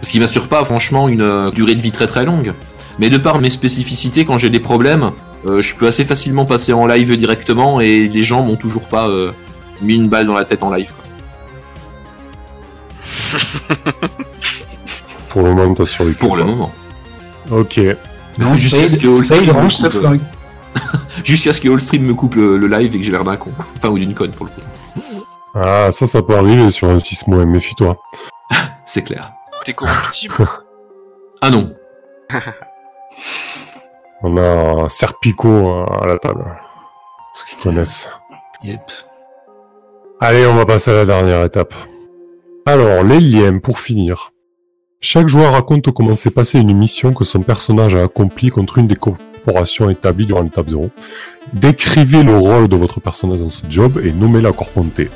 Parce 0.00 0.10
qu'il 0.12 0.20
m'assure 0.20 0.46
pas, 0.48 0.64
franchement, 0.64 1.08
une 1.08 1.20
euh, 1.20 1.50
durée 1.50 1.74
de 1.74 1.80
vie 1.80 1.90
très 1.90 2.06
très 2.06 2.24
longue. 2.24 2.54
Mais 2.98 3.10
de 3.10 3.18
par 3.18 3.38
mes 3.40 3.50
spécificités, 3.50 4.24
quand 4.24 4.38
j'ai 4.38 4.50
des 4.50 4.60
problèmes, 4.60 5.12
euh, 5.46 5.60
je 5.60 5.74
peux 5.74 5.86
assez 5.86 6.04
facilement 6.04 6.44
passer 6.44 6.72
en 6.72 6.86
live 6.86 7.16
directement 7.16 7.80
et 7.80 8.08
les 8.08 8.22
gens 8.24 8.42
m'ont 8.42 8.56
toujours 8.56 8.88
pas 8.88 9.08
euh, 9.08 9.32
mis 9.82 9.94
une 9.94 10.08
balle 10.08 10.26
dans 10.26 10.34
la 10.34 10.44
tête 10.44 10.62
en 10.62 10.72
live. 10.72 10.90
quoi. 10.92 11.04
Pour 15.28 15.42
le 15.42 15.54
moment, 15.54 15.74
t'as 15.74 15.84
survécu. 15.84 16.18
Pour 16.18 16.36
le 16.36 16.44
quoi. 16.44 16.52
moment. 16.52 16.72
Ok. 17.50 17.80
Non, 18.38 18.54
Jusqu'à 18.54 18.88
ce 18.88 18.96
que 18.96 19.06
All 19.06 19.24
Spade 19.24 19.38
Stream 19.42 19.50
range 19.56 19.64
me 19.64 19.68
sa 19.70 19.88
coupe, 19.90 20.00
flingue. 20.00 20.20
Jusqu'à 21.24 21.52
ce 21.52 21.60
que 21.60 21.68
Allstream 21.68 22.02
me 22.04 22.14
coupe 22.14 22.34
le, 22.36 22.56
le 22.56 22.66
live 22.68 22.94
et 22.94 22.98
que 22.98 23.04
j'ai 23.04 23.10
l'air 23.12 23.24
d'un 23.24 23.36
con. 23.36 23.50
Enfin, 23.76 23.88
ou 23.88 23.98
d'une 23.98 24.14
conne 24.14 24.30
pour 24.32 24.46
le 24.46 24.52
coup. 24.52 24.60
Ah, 25.54 25.88
ça, 25.90 26.06
ça 26.06 26.22
peut 26.22 26.36
arriver 26.36 26.70
sur 26.70 26.88
un 26.88 26.98
6 26.98 27.26
mois, 27.26 27.44
méfie-toi. 27.44 27.96
C'est 28.86 29.02
clair. 29.02 29.32
T'es 29.64 29.72
corruptible 29.72 30.34
Ah 31.40 31.50
non. 31.50 31.74
On 34.22 34.36
a 34.36 34.88
Serpico 34.88 35.48
euh, 35.48 35.84
à 35.84 36.06
la 36.06 36.18
table. 36.18 36.44
Ceux 37.34 37.56
qui 37.56 37.62
connaissent. 37.62 38.08
Yep. 38.64 38.80
Allez, 40.20 40.46
on 40.46 40.54
va 40.54 40.66
passer 40.66 40.90
à 40.90 40.94
la 40.94 41.04
dernière 41.04 41.44
étape. 41.44 41.72
Alors, 42.66 43.04
les 43.04 43.20
liens, 43.20 43.58
pour 43.58 43.78
finir. 43.78 44.30
Chaque 45.00 45.28
joueur 45.28 45.52
raconte 45.52 45.92
comment 45.92 46.16
s'est 46.16 46.32
passée 46.32 46.58
une 46.58 46.76
mission 46.76 47.14
que 47.14 47.24
son 47.24 47.42
personnage 47.42 47.94
a 47.94 48.02
accomplie 48.02 48.50
contre 48.50 48.78
une 48.78 48.88
des 48.88 48.96
corporations 48.96 49.88
établies 49.88 50.26
durant 50.26 50.42
l'étape 50.42 50.68
0. 50.68 50.90
Décrivez 51.52 52.24
le 52.24 52.36
rôle 52.36 52.66
de 52.66 52.74
votre 52.74 53.00
personnage 53.00 53.38
dans 53.38 53.50
ce 53.50 53.62
job 53.68 54.00
et 54.04 54.12
nommez 54.12 54.40
la 54.40 54.52
corpontée. 54.52 55.08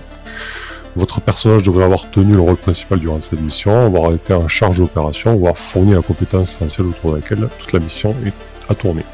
Votre 0.95 1.21
personnage 1.21 1.63
devrait 1.63 1.85
avoir 1.85 2.11
tenu 2.11 2.35
le 2.35 2.41
rôle 2.41 2.57
principal 2.57 2.99
durant 2.99 3.21
cette 3.21 3.41
mission, 3.41 3.87
avoir 3.87 4.13
été 4.13 4.35
en 4.35 4.47
charge 4.47 4.79
d'opération, 4.79 5.33
avoir 5.33 5.57
fourni 5.57 5.95
la 5.95 6.03
compétence 6.03 6.53
essentielle 6.53 6.89
autour 6.89 7.13
de 7.13 7.17
laquelle 7.17 7.49
toute 7.59 7.73
la 7.73 7.79
mission 7.79 8.15
est 8.27 8.33
à 8.71 8.75
tourner. 8.75 9.05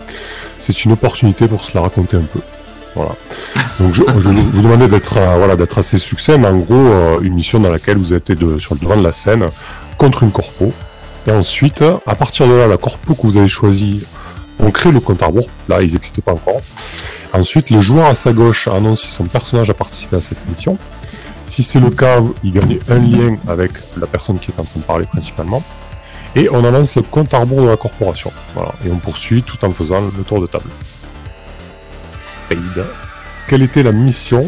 C'est 0.58 0.84
une 0.84 0.92
opportunité 0.92 1.46
pour 1.46 1.64
se 1.64 1.74
la 1.74 1.82
raconter 1.82 2.16
un 2.16 2.22
peu. 2.32 2.40
Voilà. 2.94 3.12
Je, 3.92 4.02
vous 4.02 4.62
demandais 4.62 4.88
d'être 4.88 5.18
euh, 5.18 5.36
voilà 5.36 5.54
assez 5.76 5.98
succès, 5.98 6.36
mais 6.36 6.48
en 6.48 6.56
gros 6.56 6.74
euh, 6.74 7.20
une 7.20 7.34
mission 7.34 7.60
dans 7.60 7.70
laquelle 7.70 7.96
vous 7.96 8.12
êtes 8.12 8.32
sur 8.58 8.74
le 8.74 8.80
devant 8.80 8.96
de 8.96 9.04
la 9.04 9.12
scène 9.12 9.46
contre 9.98 10.24
une 10.24 10.32
corpo. 10.32 10.72
Et 11.28 11.30
ensuite, 11.30 11.84
à 12.06 12.14
partir 12.14 12.48
de 12.48 12.54
là, 12.54 12.66
la 12.66 12.76
corpo 12.76 13.14
que 13.14 13.22
vous 13.22 13.36
avez 13.36 13.48
choisie, 13.48 14.04
on 14.58 14.70
crée 14.72 14.90
le 14.90 14.98
compte 14.98 15.22
à 15.22 15.26
rebours. 15.26 15.48
Là, 15.68 15.82
ils 15.82 15.92
n'existent 15.92 16.22
pas 16.24 16.32
encore. 16.32 16.60
Ensuite, 17.32 17.70
le 17.70 17.80
joueur 17.80 18.06
à 18.06 18.14
sa 18.14 18.32
gauche 18.32 18.66
annonce 18.66 19.02
si 19.02 19.08
son 19.08 19.24
personnage 19.24 19.70
a 19.70 19.74
participé 19.74 20.16
à 20.16 20.20
cette 20.20 20.44
mission. 20.48 20.78
Si 21.48 21.62
c'est 21.62 21.80
le 21.80 21.90
cas, 21.90 22.20
il 22.44 22.52
gagne 22.52 22.78
un 22.88 22.98
lien 22.98 23.36
avec 23.48 23.72
la 23.98 24.06
personne 24.06 24.38
qui 24.38 24.50
est 24.50 24.60
en 24.60 24.64
train 24.64 24.80
de 24.80 24.84
parler 24.84 25.06
principalement. 25.06 25.62
Et 26.36 26.48
on 26.50 26.62
annonce 26.64 26.94
le 26.96 27.02
compte 27.02 27.32
à 27.32 27.38
rebours 27.38 27.62
de 27.62 27.68
la 27.68 27.76
corporation. 27.76 28.30
Voilà. 28.54 28.72
Et 28.86 28.90
on 28.90 28.98
poursuit 28.98 29.42
tout 29.42 29.64
en 29.64 29.72
faisant 29.72 30.00
le 30.00 30.24
tour 30.24 30.40
de 30.40 30.46
table. 30.46 30.68
Spade. 32.26 32.86
Quelle 33.48 33.62
était 33.62 33.82
la 33.82 33.92
mission? 33.92 34.46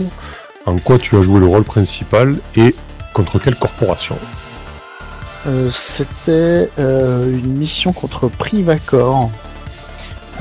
En 0.67 0.77
quoi 0.77 0.99
tu 0.99 1.17
as 1.17 1.23
joué 1.23 1.41
le 1.41 1.47
rôle 1.47 1.65
principal 1.65 2.37
Et 2.55 2.75
contre 3.15 3.39
quelle 3.39 3.57
corporation? 3.57 4.19
Euh, 5.47 5.71
C'était 5.73 6.71
euh, 6.79 7.31
une 7.31 7.55
mission 7.55 7.95
contre 7.95 8.29
Privacor, 8.29 9.31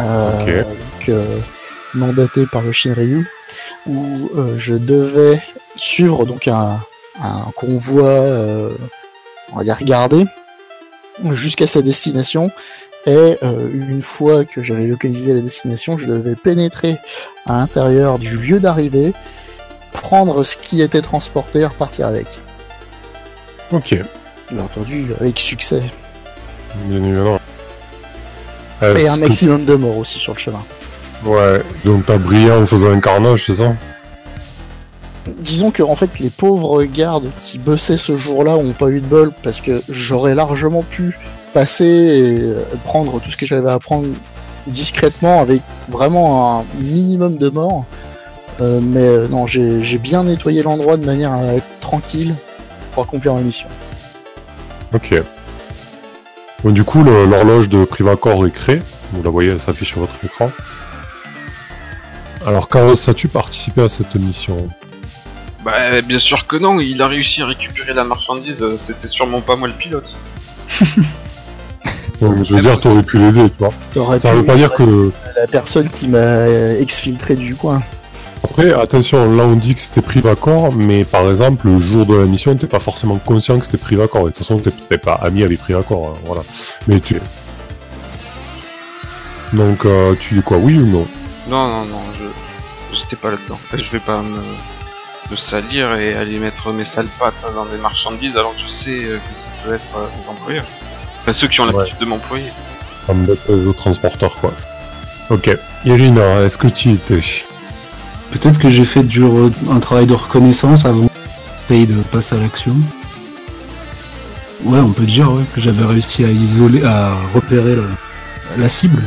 euh, 0.01 0.63
donc, 0.63 1.09
euh, 1.09 1.37
mandatée 1.93 2.45
par 2.45 2.61
le 2.61 2.73
Shinryu, 2.73 3.25
où 3.87 4.29
euh, 4.35 4.55
je 4.57 4.73
devais 4.75 5.41
suivre 5.81 6.25
donc 6.25 6.47
un, 6.47 6.79
un 7.21 7.51
convoi, 7.55 8.07
euh, 8.07 8.69
on 9.51 9.57
va 9.57 9.63
dire 9.63 9.77
gardé, 9.81 10.25
jusqu'à 11.31 11.67
sa 11.67 11.81
destination. 11.81 12.51
Et 13.05 13.37
euh, 13.43 13.69
une 13.73 14.01
fois 14.01 14.43
que 14.43 14.61
j'avais 14.61 14.85
localisé 14.85 15.33
la 15.33 15.41
destination, 15.41 15.97
je 15.97 16.07
devais 16.07 16.35
pénétrer 16.35 16.97
à 17.45 17.53
l'intérieur 17.53 18.19
du 18.19 18.37
lieu 18.37 18.59
d'arrivée, 18.59 19.13
prendre 19.93 20.43
ce 20.43 20.57
qui 20.57 20.81
était 20.81 21.01
transporté 21.01 21.59
et 21.59 21.65
repartir 21.65 22.07
avec. 22.07 22.27
Ok. 23.71 23.95
Bien 24.51 24.63
entendu, 24.63 25.07
avec 25.19 25.39
succès. 25.39 25.81
Bien 26.85 27.03
évidemment. 27.03 27.39
Et 28.81 28.85
Est-ce 28.85 29.09
un 29.09 29.17
maximum 29.17 29.65
de 29.65 29.75
morts 29.75 29.97
aussi 29.97 30.19
sur 30.19 30.33
le 30.33 30.39
chemin. 30.39 30.63
Ouais, 31.25 31.61
donc 31.83 32.05
t'as 32.05 32.17
brillé 32.17 32.51
en 32.51 32.65
faisant 32.65 32.91
un 32.91 32.99
carnage, 32.99 33.45
c'est 33.45 33.55
ça? 33.55 33.73
Disons 35.27 35.71
que 35.71 35.83
en 35.83 35.95
fait 35.95 36.19
les 36.19 36.29
pauvres 36.29 36.83
gardes 36.83 37.29
qui 37.43 37.57
bossaient 37.57 37.97
ce 37.97 38.17
jour-là 38.17 38.55
ont 38.57 38.71
pas 38.71 38.89
eu 38.89 39.01
de 39.01 39.05
bol 39.05 39.31
parce 39.43 39.61
que 39.61 39.83
j'aurais 39.89 40.33
largement 40.33 40.81
pu 40.81 41.17
passer 41.53 41.85
et 41.85 42.39
euh, 42.41 42.63
prendre 42.83 43.19
tout 43.19 43.29
ce 43.29 43.37
que 43.37 43.45
j'avais 43.45 43.69
à 43.69 43.79
prendre 43.79 44.07
discrètement 44.67 45.41
avec 45.41 45.61
vraiment 45.89 46.59
un 46.59 46.65
minimum 46.79 47.37
de 47.37 47.49
morts. 47.49 47.85
Euh, 48.61 48.79
mais 48.81 49.03
euh, 49.03 49.27
non, 49.27 49.47
j'ai 49.47 49.97
bien 49.97 50.23
nettoyé 50.23 50.63
l'endroit 50.63 50.97
de 50.97 51.05
manière 51.05 51.31
à 51.31 51.53
être 51.53 51.67
tranquille 51.79 52.35
pour 52.91 53.03
accomplir 53.03 53.33
ma 53.33 53.41
mission. 53.41 53.67
Ok. 54.93 55.21
Bon, 56.63 56.71
du 56.71 56.83
coup, 56.83 57.03
l'horloge 57.03 57.69
de 57.69 57.85
Privacor 57.85 58.45
est 58.45 58.51
créée. 58.51 58.81
Vous 59.13 59.23
la 59.23 59.29
voyez, 59.29 59.51
elle 59.51 59.61
s'affiche 59.61 59.89
sur 59.89 60.01
votre 60.01 60.13
écran. 60.23 60.51
Alors, 62.45 62.67
Carlos, 62.67 62.95
as-tu 63.09 63.27
participé 63.27 63.81
à 63.81 63.89
cette 63.89 64.15
mission? 64.15 64.67
Bah 65.63 66.01
bien 66.01 66.19
sûr 66.19 66.47
que 66.47 66.55
non, 66.55 66.79
il 66.79 67.01
a 67.01 67.07
réussi 67.07 67.41
à 67.41 67.47
récupérer 67.47 67.93
la 67.93 68.03
marchandise, 68.03 68.61
euh, 68.61 68.77
c'était 68.77 69.07
sûrement 69.07 69.41
pas 69.41 69.55
moi 69.55 69.67
le 69.67 69.73
pilote. 69.73 70.15
Donc, 72.21 72.43
Je 72.43 72.53
veux 72.53 72.61
dire, 72.61 72.77
t'aurais 72.77 73.03
pu 73.03 73.17
l'aider, 73.17 73.49
tu 73.49 73.55
vois. 73.59 74.19
Ça 74.19 74.31
pu 74.31 74.37
veut 74.37 74.45
pas 74.45 74.55
dire 74.55 74.71
être 74.71 74.77
que... 74.77 75.11
la 75.37 75.47
personne 75.47 75.89
qui 75.89 76.07
m'a 76.07 76.47
exfiltré 76.77 77.35
du 77.35 77.55
coin. 77.55 77.81
Après, 78.43 78.73
attention, 78.73 79.35
là 79.35 79.43
on 79.43 79.55
dit 79.55 79.75
que 79.75 79.81
c'était 79.81 80.01
Privacor, 80.01 80.73
mais 80.73 81.03
par 81.03 81.29
exemple, 81.29 81.67
le 81.67 81.79
jour 81.79 82.05
de 82.05 82.15
la 82.15 82.25
mission, 82.25 82.55
t'es 82.55 82.67
pas 82.67 82.79
forcément 82.79 83.17
conscient 83.17 83.59
que 83.59 83.65
c'était 83.65 83.77
Privacor. 83.77 84.21
Et 84.21 84.23
de 84.25 84.29
toute 84.29 84.39
façon, 84.39 84.57
t'es 84.59 84.71
peut-être 84.71 85.03
pas 85.03 85.15
ami 85.15 85.43
avec 85.43 85.59
Privacor, 85.59 86.15
hein, 86.15 86.19
voilà. 86.25 86.41
Mais 86.87 86.99
tu... 86.99 87.19
Donc, 89.53 89.85
euh, 89.85 90.15
tu 90.19 90.35
dis 90.35 90.41
quoi, 90.41 90.57
oui 90.57 90.77
ou 90.77 90.85
non? 90.85 91.07
Non, 91.47 91.67
non, 91.67 91.85
non, 91.85 92.01
je 92.13 92.25
j'étais 92.93 93.15
pas 93.15 93.31
là-dedans. 93.31 93.59
Je 93.73 93.91
vais 93.91 93.99
pas 93.99 94.21
me... 94.21 94.39
me 95.31 95.35
salir 95.35 95.93
et 95.95 96.15
aller 96.15 96.39
mettre 96.39 96.71
mes 96.71 96.85
sales 96.85 97.07
pattes 97.19 97.45
dans 97.53 97.65
des 97.65 97.77
marchandises 97.77 98.35
alors 98.37 98.55
que 98.55 98.61
je 98.61 98.67
sais 98.67 99.03
euh, 99.03 99.17
que 99.17 99.37
ça 99.39 99.47
peut 99.63 99.73
être 99.73 99.89
euh, 99.97 100.07
des 100.21 100.27
employeurs. 100.29 100.65
Enfin, 101.21 101.33
ceux 101.33 101.47
qui 101.47 101.61
ont 101.61 101.65
Ouais. 101.67 101.73
l'habitude 101.73 101.99
de 101.99 102.05
m'employer. 102.05 102.51
Comme 103.05 103.25
d'être 103.25 103.47
les 103.49 103.65
autres 103.67 103.77
transporteurs, 103.79 104.35
quoi. 104.35 104.53
Ok. 105.29 105.55
Irina, 105.85 106.41
est-ce 106.41 106.57
que 106.57 106.67
tu 106.67 106.91
étais? 106.91 107.19
Peut-être 108.31 108.59
que 108.59 108.69
j'ai 108.69 108.85
fait 108.85 109.03
du 109.03 109.23
re- 109.23 109.51
un 109.71 109.79
travail 109.79 110.05
de 110.07 110.13
reconnaissance 110.13 110.85
avant 110.85 111.07
que 111.07 111.13
Spade 111.65 111.95
passe 112.11 112.33
à 112.33 112.37
l'action. 112.37 112.75
Ouais, 114.63 114.79
on 114.79 114.91
peut 114.91 115.05
dire 115.05 115.31
ouais, 115.31 115.43
que 115.53 115.61
j'avais 115.61 115.85
réussi 115.85 116.25
à 116.25 116.29
isoler, 116.29 116.83
à 116.83 117.15
repérer 117.33 117.77
la 118.57 118.67
cible. 118.69 119.03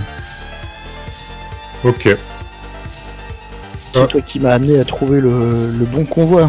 Ok. 1.84 2.16
C'est 3.92 4.06
toi 4.08 4.20
qui 4.20 4.40
m'as 4.40 4.50
amené 4.50 4.78
à 4.80 4.84
trouver 4.84 5.20
le, 5.20 5.70
le 5.78 5.84
bon 5.84 6.04
convoi. 6.04 6.48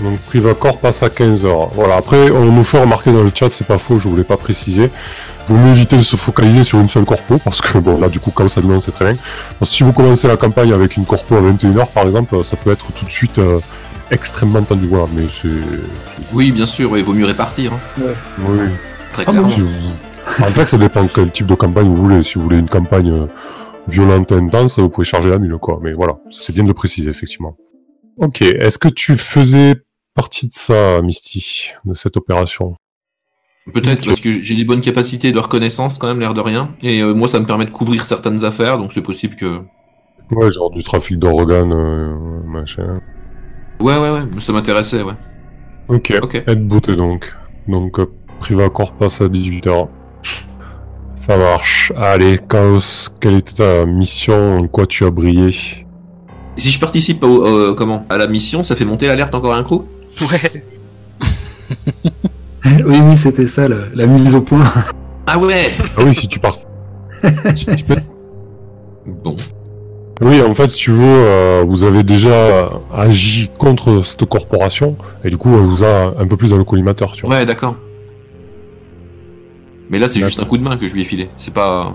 Donc 0.00 0.18
Privacor 0.28 0.78
passe 0.78 1.02
à 1.02 1.08
15h. 1.08 1.68
Voilà, 1.74 1.96
après 1.96 2.30
on 2.30 2.46
nous 2.46 2.64
fait 2.64 2.80
remarquer 2.80 3.12
dans 3.12 3.22
le 3.22 3.30
chat, 3.32 3.48
c'est 3.52 3.66
pas 3.66 3.78
faux, 3.78 3.98
je 4.00 4.08
voulais 4.08 4.24
pas 4.24 4.36
préciser. 4.36 4.90
Vous 5.46 5.56
mieux 5.56 5.70
éviter 5.70 5.96
de 5.96 6.02
se 6.02 6.16
focaliser 6.16 6.64
sur 6.64 6.78
une 6.80 6.88
seule 6.88 7.04
corpo, 7.04 7.38
parce 7.38 7.60
que 7.60 7.78
bon 7.78 8.00
là 8.00 8.08
du 8.08 8.18
coup 8.20 8.30
quand 8.34 8.48
ça 8.48 8.60
demande 8.60 8.80
c'est 8.80 8.90
très 8.92 9.04
bien. 9.06 9.14
Donc, 9.60 9.68
si 9.68 9.82
vous 9.84 9.92
commencez 9.92 10.26
la 10.28 10.36
campagne 10.36 10.72
avec 10.72 10.96
une 10.96 11.04
corpo 11.04 11.36
à 11.36 11.40
21h 11.40 11.86
par 11.92 12.04
exemple, 12.04 12.44
ça 12.44 12.56
peut 12.56 12.70
être 12.72 12.86
tout 12.92 13.04
de 13.04 13.10
suite 13.10 13.38
euh, 13.38 13.58
extrêmement 14.10 14.62
tendu. 14.62 14.86
Voilà, 14.88 15.06
mais 15.14 15.24
c'est... 15.30 15.48
Oui, 16.32 16.50
bien 16.52 16.66
sûr, 16.66 16.96
il 16.96 17.04
vaut 17.04 17.12
mieux 17.12 17.26
répartir. 17.26 17.72
hein. 17.72 18.02
Oui. 18.40 18.58
Très 19.12 19.22
Ah 19.26 19.30
clairement. 19.30 19.48
Si 19.48 19.60
vous- 19.60 19.68
En 20.44 20.46
fait 20.46 20.66
ça 20.66 20.78
dépend 20.78 21.06
quel 21.12 21.30
type 21.30 21.46
de 21.46 21.54
campagne 21.54 21.86
vous 21.86 21.96
voulez. 21.96 22.22
Si 22.22 22.36
vous 22.36 22.42
voulez 22.44 22.58
une 22.58 22.68
campagne 22.68 23.10
euh, 23.10 23.26
violente 23.88 24.32
et 24.32 24.36
intense, 24.36 24.78
vous 24.78 24.88
pouvez 24.88 25.04
charger 25.04 25.30
la 25.30 25.38
mule, 25.38 25.56
quoi. 25.58 25.78
Mais 25.82 25.92
voilà, 25.92 26.18
c'est 26.30 26.52
bien 26.52 26.62
de 26.62 26.68
le 26.68 26.74
préciser, 26.74 27.10
effectivement. 27.10 27.56
Ok, 28.18 28.42
est-ce 28.42 28.78
que 28.78 28.88
tu 28.88 29.16
faisais 29.16 29.74
partie 30.14 30.46
de 30.46 30.52
ça, 30.52 31.00
Misty, 31.02 31.72
de 31.84 31.94
cette 31.94 32.16
opération? 32.16 32.76
Peut-être 33.72 34.04
parce 34.04 34.20
que 34.20 34.30
j'ai 34.30 34.54
des 34.56 34.64
bonnes 34.64 34.80
capacités 34.80 35.30
de 35.30 35.38
reconnaissance 35.38 35.96
quand 35.98 36.08
même, 36.08 36.18
l'air 36.20 36.34
de 36.34 36.40
rien. 36.40 36.74
Et 36.82 37.00
euh, 37.00 37.14
moi, 37.14 37.28
ça 37.28 37.38
me 37.38 37.46
permet 37.46 37.64
de 37.64 37.70
couvrir 37.70 38.04
certaines 38.04 38.44
affaires, 38.44 38.78
donc 38.78 38.92
c'est 38.92 39.02
possible 39.02 39.36
que. 39.36 39.60
Ouais, 40.32 40.50
genre 40.50 40.70
du 40.70 40.82
trafic 40.82 41.18
d'organes, 41.18 41.72
euh, 41.72 42.14
machin. 42.44 43.00
Ouais, 43.80 43.96
ouais, 43.98 44.10
ouais, 44.10 44.22
ça 44.40 44.52
m'intéressait, 44.52 45.02
ouais. 45.02 45.14
Ok, 45.88 46.12
Ok. 46.22 46.34
être 46.36 46.66
beauté 46.66 46.96
donc. 46.96 47.32
Donc, 47.68 47.98
euh, 48.00 48.06
Priva 48.40 48.68
Corp 48.68 48.96
passe 48.98 49.20
à 49.20 49.28
18h. 49.28 49.88
Ça 51.24 51.36
marche. 51.36 51.92
Allez, 51.96 52.40
Chaos, 52.48 53.08
quelle 53.20 53.36
était 53.38 53.52
ta 53.54 53.84
mission 53.86 54.58
En 54.58 54.66
quoi 54.66 54.86
tu 54.86 55.04
as 55.04 55.10
brillé 55.10 55.54
si 56.58 56.70
je 56.70 56.78
participe 56.78 57.24
au, 57.24 57.46
euh, 57.46 57.74
comment 57.74 58.04
à 58.10 58.18
la 58.18 58.26
mission, 58.26 58.62
ça 58.62 58.76
fait 58.76 58.84
monter 58.84 59.06
l'alerte 59.06 59.34
encore 59.34 59.54
un 59.54 59.62
coup 59.64 59.86
Ouais. 60.20 60.62
oui, 62.84 62.98
oui, 63.02 63.16
c'était 63.16 63.46
ça, 63.46 63.68
la, 63.68 63.76
la 63.94 64.06
mise 64.06 64.34
au 64.34 64.42
point. 64.42 64.70
Ah 65.26 65.38
ouais 65.38 65.70
Ah 65.96 66.02
oui, 66.04 66.12
si 66.12 66.26
tu 66.28 66.38
pars. 66.40 66.58
si 67.54 67.66
tu 67.76 67.84
peux- 67.84 67.94
Bon. 69.06 69.34
Oui, 70.20 70.42
en 70.42 70.52
fait, 70.54 70.68
si 70.70 70.78
tu 70.78 70.90
veux, 70.90 71.04
euh, 71.06 71.64
vous 71.66 71.84
avez 71.84 72.02
déjà 72.02 72.68
agi 72.94 73.48
contre 73.58 74.04
cette 74.04 74.24
corporation, 74.26 74.96
et 75.24 75.30
du 75.30 75.38
coup, 75.38 75.54
elle 75.54 75.60
vous 75.64 75.84
a 75.84 76.12
un 76.18 76.26
peu 76.26 76.36
plus 76.36 76.50
dans 76.50 76.56
le 76.58 76.64
collimateur, 76.64 77.12
tu 77.12 77.24
vois. 77.24 77.36
Ouais, 77.36 77.46
d'accord. 77.46 77.76
Mais 79.92 79.98
là, 79.98 80.08
c'est 80.08 80.22
juste 80.22 80.40
un 80.40 80.46
coup 80.46 80.56
de 80.56 80.62
main 80.62 80.78
que 80.78 80.86
je 80.86 80.94
lui 80.94 81.02
ai 81.02 81.04
filé. 81.04 81.28
C'est 81.36 81.52
pas. 81.52 81.94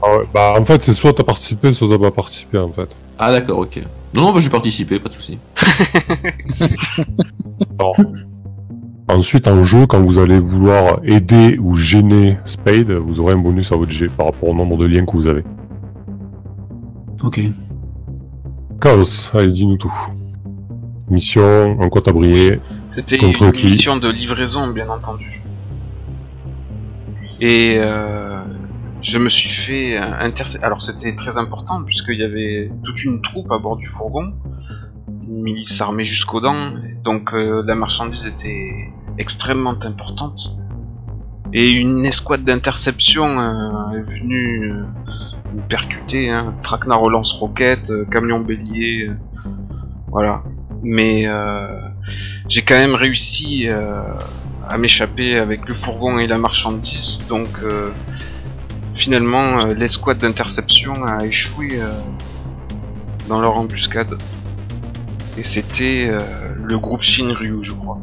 Ah 0.00 0.16
ouais, 0.16 0.24
Bah, 0.32 0.54
en 0.56 0.64
fait, 0.64 0.80
c'est 0.80 0.94
soit 0.94 1.12
t'as 1.12 1.24
participé, 1.24 1.72
soit 1.72 1.88
t'as 1.88 1.98
pas 1.98 2.12
participé, 2.12 2.58
en 2.58 2.70
fait. 2.70 2.96
Ah 3.18 3.32
d'accord, 3.32 3.58
ok. 3.58 3.82
Non, 4.14 4.22
non, 4.22 4.32
bah, 4.32 4.38
je 4.38 4.44
vais 4.44 4.52
participer, 4.52 5.00
pas 5.00 5.08
de 5.08 5.14
souci. 5.14 5.40
Ensuite, 9.08 9.48
en 9.48 9.64
jeu, 9.64 9.86
quand 9.86 10.00
vous 10.00 10.20
allez 10.20 10.38
vouloir 10.38 11.00
aider 11.02 11.58
ou 11.60 11.74
gêner 11.74 12.38
Spade, 12.44 12.92
vous 12.92 13.18
aurez 13.18 13.34
un 13.34 13.38
bonus 13.38 13.72
à 13.72 13.76
votre 13.76 13.90
jet 13.90 14.08
par 14.08 14.26
rapport 14.26 14.50
au 14.50 14.54
nombre 14.54 14.78
de 14.78 14.86
liens 14.86 15.04
que 15.04 15.12
vous 15.12 15.26
avez. 15.26 15.42
Ok. 17.22 17.40
Chaos, 18.80 19.30
allez, 19.34 19.50
dis-nous 19.50 19.76
tout. 19.76 19.92
Mission, 21.10 21.80
en 21.80 21.88
quoi 21.88 22.00
t'as 22.00 22.12
brillé 22.12 22.60
C'était 22.90 23.16
une 23.16 23.52
qui 23.52 23.66
mission 23.66 23.96
de 23.96 24.08
livraison, 24.08 24.68
bien 24.68 24.88
entendu. 24.88 25.43
Et 27.40 27.76
euh, 27.78 28.42
je 29.02 29.18
me 29.18 29.28
suis 29.28 29.50
fait 29.50 29.96
euh, 29.96 30.02
intercepter. 30.20 30.64
Alors 30.64 30.82
c'était 30.82 31.14
très 31.14 31.36
important 31.38 31.82
puisqu'il 31.84 32.18
y 32.18 32.24
avait 32.24 32.70
toute 32.84 33.04
une 33.04 33.20
troupe 33.22 33.50
à 33.50 33.58
bord 33.58 33.76
du 33.76 33.86
fourgon, 33.86 34.34
une 35.28 35.42
milice 35.42 35.80
armée 35.80 36.04
jusqu'aux 36.04 36.40
dents. 36.40 36.72
Donc 37.02 37.32
euh, 37.32 37.62
la 37.66 37.74
marchandise 37.74 38.26
était 38.26 38.92
extrêmement 39.18 39.78
importante. 39.82 40.58
Et 41.56 41.70
une 41.70 42.04
escouade 42.04 42.42
d'interception 42.42 43.38
euh, 43.38 43.98
est 43.98 44.02
venue 44.02 44.72
euh, 44.72 44.84
nous 45.54 45.62
percuter. 45.62 46.30
Hein. 46.30 46.54
Traquenard 46.62 47.00
relance 47.00 47.32
roquette, 47.32 47.90
euh, 47.90 48.04
camion 48.06 48.40
bélier, 48.40 49.08
euh, 49.08 49.14
voilà. 50.08 50.42
Mais 50.82 51.24
euh, 51.26 51.80
j'ai 52.48 52.62
quand 52.62 52.74
même 52.74 52.96
réussi 52.96 53.68
euh, 53.70 54.02
à 54.68 54.78
m'échapper 54.78 55.36
avec 55.38 55.68
le 55.68 55.74
fourgon 55.74 56.18
et 56.18 56.26
la 56.26 56.38
marchandise, 56.38 57.20
donc 57.28 57.48
euh, 57.62 57.90
finalement 58.94 59.60
euh, 59.60 59.74
l'escouade 59.74 60.18
d'interception 60.18 60.92
a 61.04 61.24
échoué 61.24 61.78
euh, 61.80 61.92
dans 63.28 63.40
leur 63.40 63.56
embuscade. 63.56 64.16
Et 65.36 65.42
c'était 65.42 66.12
le 66.62 66.78
groupe 66.78 67.02
Shinryu, 67.02 67.58
je 67.62 67.72
crois, 67.72 67.98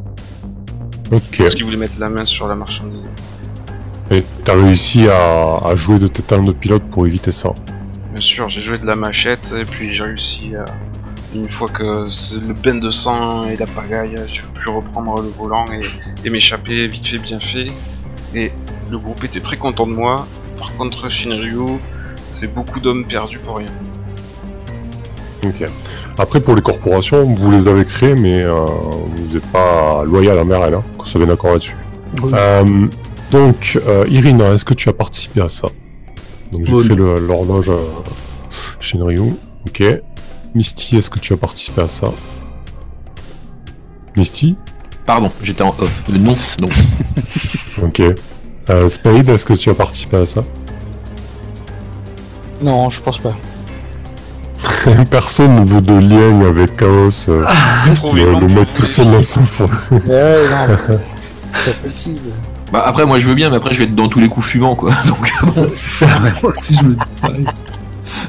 Ok. 1.10 1.38
parce 1.38 1.54
qu'ils 1.54 1.64
voulaient 1.64 1.78
mettre 1.78 1.98
la 1.98 2.10
main 2.10 2.26
sur 2.26 2.46
la 2.46 2.54
marchandise. 2.54 3.08
Et 4.10 4.22
t'as 4.44 4.54
réussi 4.54 5.08
à, 5.08 5.56
à 5.64 5.74
jouer 5.74 5.98
de 5.98 6.08
tes 6.08 6.22
talents 6.22 6.42
de 6.44 6.52
pilote 6.52 6.82
pour 6.90 7.06
éviter 7.06 7.32
ça? 7.32 7.54
Bien 8.12 8.20
sûr, 8.20 8.48
j'ai 8.50 8.60
joué 8.60 8.76
de 8.76 8.86
la 8.86 8.96
machette 8.96 9.54
et 9.58 9.64
puis 9.64 9.90
j'ai 9.94 10.02
réussi 10.02 10.54
à... 10.54 10.66
Une 11.34 11.48
fois 11.48 11.68
que 11.68 12.08
c'est 12.08 12.40
le 12.46 12.52
bain 12.52 12.74
de 12.74 12.90
sang 12.90 13.46
et 13.48 13.56
la 13.56 13.66
pagaille, 13.66 14.14
j'ai 14.26 14.42
pu 14.54 14.68
reprendre 14.68 15.22
le 15.22 15.28
volant 15.28 15.64
et, 15.72 15.80
et 16.26 16.30
m'échapper 16.30 16.86
vite 16.88 17.06
fait 17.06 17.18
bien 17.18 17.40
fait. 17.40 17.68
Et 18.34 18.52
le 18.90 18.98
groupe 18.98 19.24
était 19.24 19.40
très 19.40 19.56
content 19.56 19.86
de 19.86 19.94
moi. 19.94 20.26
Par 20.58 20.74
contre, 20.76 21.08
Shinryu, 21.08 21.78
c'est 22.30 22.52
beaucoup 22.52 22.80
d'hommes 22.80 23.06
perdus 23.06 23.38
pour 23.38 23.56
rien. 23.58 23.66
Ok. 25.44 25.68
Après, 26.18 26.40
pour 26.40 26.54
les 26.54 26.62
corporations, 26.62 27.24
vous 27.24 27.50
les 27.50 27.66
avez 27.66 27.84
créées, 27.86 28.14
mais 28.14 28.42
euh, 28.42 28.52
vous 29.16 29.32
n'êtes 29.34 29.46
pas 29.50 30.04
loyal 30.04 30.38
envers 30.38 30.64
elles, 30.64 30.74
hein, 30.74 30.84
qu'on 30.98 31.04
soit 31.06 31.18
bien 31.18 31.28
d'accord 31.28 31.52
là-dessus. 31.52 31.76
Oui. 32.22 32.30
Euh, 32.34 32.86
donc, 33.30 33.78
euh, 33.86 34.04
Irina, 34.10 34.52
est-ce 34.52 34.64
que 34.66 34.74
tu 34.74 34.88
as 34.90 34.92
participé 34.92 35.40
à 35.40 35.48
ça? 35.48 35.68
Donc, 36.52 36.66
j'ai 36.66 36.74
Oui. 36.74 36.84
créé 36.84 36.96
le- 36.96 37.16
l'horloge 37.16 37.70
euh, 37.70 37.78
Shinryu. 38.78 39.32
Ok. 39.66 39.82
Misty, 40.54 40.96
est-ce 40.98 41.10
que 41.10 41.18
tu 41.18 41.32
as 41.32 41.36
participé 41.36 41.82
à 41.82 41.88
ça 41.88 42.08
Misty 44.16 44.56
Pardon, 45.06 45.30
j'étais 45.42 45.62
en 45.62 45.74
off. 45.78 46.02
Euh, 46.10 46.18
non, 46.18 46.36
non. 46.60 46.68
Ok. 47.82 48.02
Euh, 48.70 48.88
Spade, 48.88 49.28
est-ce 49.28 49.46
que 49.46 49.54
tu 49.54 49.70
as 49.70 49.74
participé 49.74 50.18
à 50.18 50.26
ça 50.26 50.42
Non, 52.62 52.88
je 52.90 53.00
pense 53.00 53.18
pas. 53.18 53.32
Personne 55.10 55.54
ne 55.54 55.64
veut 55.64 55.80
de 55.80 55.94
lien 55.94 56.46
avec 56.46 56.76
Chaos. 56.76 57.10
euh, 57.28 57.44
C'est 57.84 57.94
trop 57.94 58.12
le, 58.12 58.24
le 58.38 58.46
vous, 58.46 58.64
tout 58.76 58.84
seul 58.84 59.06
les 59.06 59.12
dans 59.12 59.22
son 59.22 59.42
fond. 59.42 59.68
Mais 59.90 59.98
ouais, 60.06 60.48
non, 60.50 60.76
c'est 60.86 61.72
pas 61.72 61.82
possible. 61.82 62.20
Bah 62.72 62.84
après, 62.86 63.04
moi 63.04 63.18
je 63.18 63.26
veux 63.28 63.34
bien, 63.34 63.50
mais 63.50 63.56
après 63.56 63.72
je 63.74 63.78
vais 63.78 63.84
être 63.84 63.94
dans 63.96 64.08
tous 64.08 64.20
les 64.20 64.28
coups 64.28 64.46
fumants, 64.46 64.76
quoi. 64.76 64.92
Donc 65.06 65.18
bon, 65.56 65.68
C'est 65.74 66.06
ça, 66.06 66.20
aussi 66.44 66.76
je 66.76 66.84
me 66.84 66.94
dis 66.94 66.98
pareil. 67.20 67.44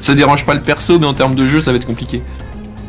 Ça 0.04 0.14
dérange 0.14 0.44
pas 0.44 0.54
le 0.54 0.62
perso, 0.62 0.98
mais 0.98 1.06
en 1.06 1.14
termes 1.14 1.34
de 1.34 1.46
jeu, 1.46 1.60
ça 1.60 1.70
va 1.72 1.78
être 1.78 1.86
compliqué. 1.86 2.22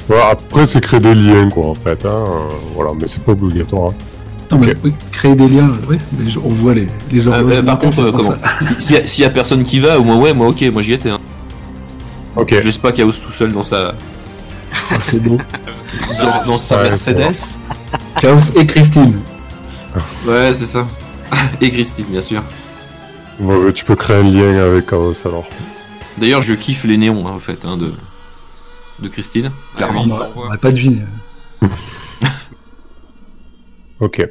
Ouais, 0.10 0.22
après, 0.30 0.66
c'est 0.66 0.82
créer 0.82 1.00
des 1.00 1.16
liens, 1.16 1.50
quoi, 1.50 1.68
en 1.68 1.76
fait. 1.76 2.06
Hein, 2.06 2.10
euh, 2.28 2.40
voilà, 2.76 2.92
mais 3.00 3.08
c'est 3.08 3.24
pas 3.24 3.32
obligatoire. 3.32 3.92
hein. 3.92 3.96
Non, 4.52 4.60
mais 4.60 4.74
créer 5.12 5.34
des 5.34 5.48
liens, 5.50 5.70
ouais, 5.90 5.98
mais 6.20 6.32
on 6.44 6.50
voit 6.50 6.76
les, 6.76 6.88
les 7.12 7.28
Euh, 7.28 7.32
horloges. 7.32 7.54
euh, 7.54 7.64
par 7.64 7.80
contre, 7.80 8.00
euh, 8.00 8.12
comment 8.12 8.32
ça. 8.32 8.38
Si- 8.80 9.08
S'il 9.08 9.20
y, 9.20 9.24
y 9.24 9.26
a 9.26 9.30
personne 9.32 9.64
qui 9.64 9.80
va, 9.80 10.00
au 10.00 10.04
moins 10.04 10.18
ouais, 10.18 10.34
moi 10.34 10.48
ok, 10.50 10.62
moi 10.72 10.84
j'y 10.84 10.94
étais. 10.94 11.10
Hein. 11.10 11.20
Ok. 12.36 12.50
Je 12.54 12.60
laisse 12.60 12.78
pas 12.78 12.92
Chaos 12.92 13.12
tout 13.12 13.32
seul 13.32 13.52
dans 13.54 13.64
sa, 13.64 13.96
Ah, 14.92 14.98
c'est 15.02 15.20
beau. 15.24 15.38
dans, 16.20 16.48
dans 16.52 16.58
sa 16.60 16.78
Ouais, 16.78 16.90
Mercedes. 16.90 17.32
Chaos 18.22 18.38
et 18.56 18.66
Christine. 18.68 19.20
Ouais, 20.28 20.52
c'est 20.54 20.66
ça. 20.68 20.86
Et 21.62 21.72
Christine, 21.72 22.06
bien 22.10 22.22
sûr. 22.22 22.44
Ouais, 23.40 23.74
tu 23.74 23.84
peux 23.84 23.96
créer 23.96 24.18
un 24.18 24.24
lien 24.24 24.64
avec 24.64 24.86
Chaos, 24.86 25.14
alors. 25.26 25.46
D'ailleurs, 26.18 26.42
je 26.42 26.54
kiffe 26.54 26.84
les 26.86 26.98
néons, 26.98 27.28
hein, 27.28 27.32
en 27.32 27.40
fait, 27.40 27.66
hein, 27.66 27.78
de, 27.78 27.92
de 29.00 29.08
Christine, 29.10 29.52
clairement. 29.76 30.04
oui, 30.06 30.12
on 30.36 30.58
pas 30.58 30.72
deviné. 30.72 31.02
Ok. 34.00 34.26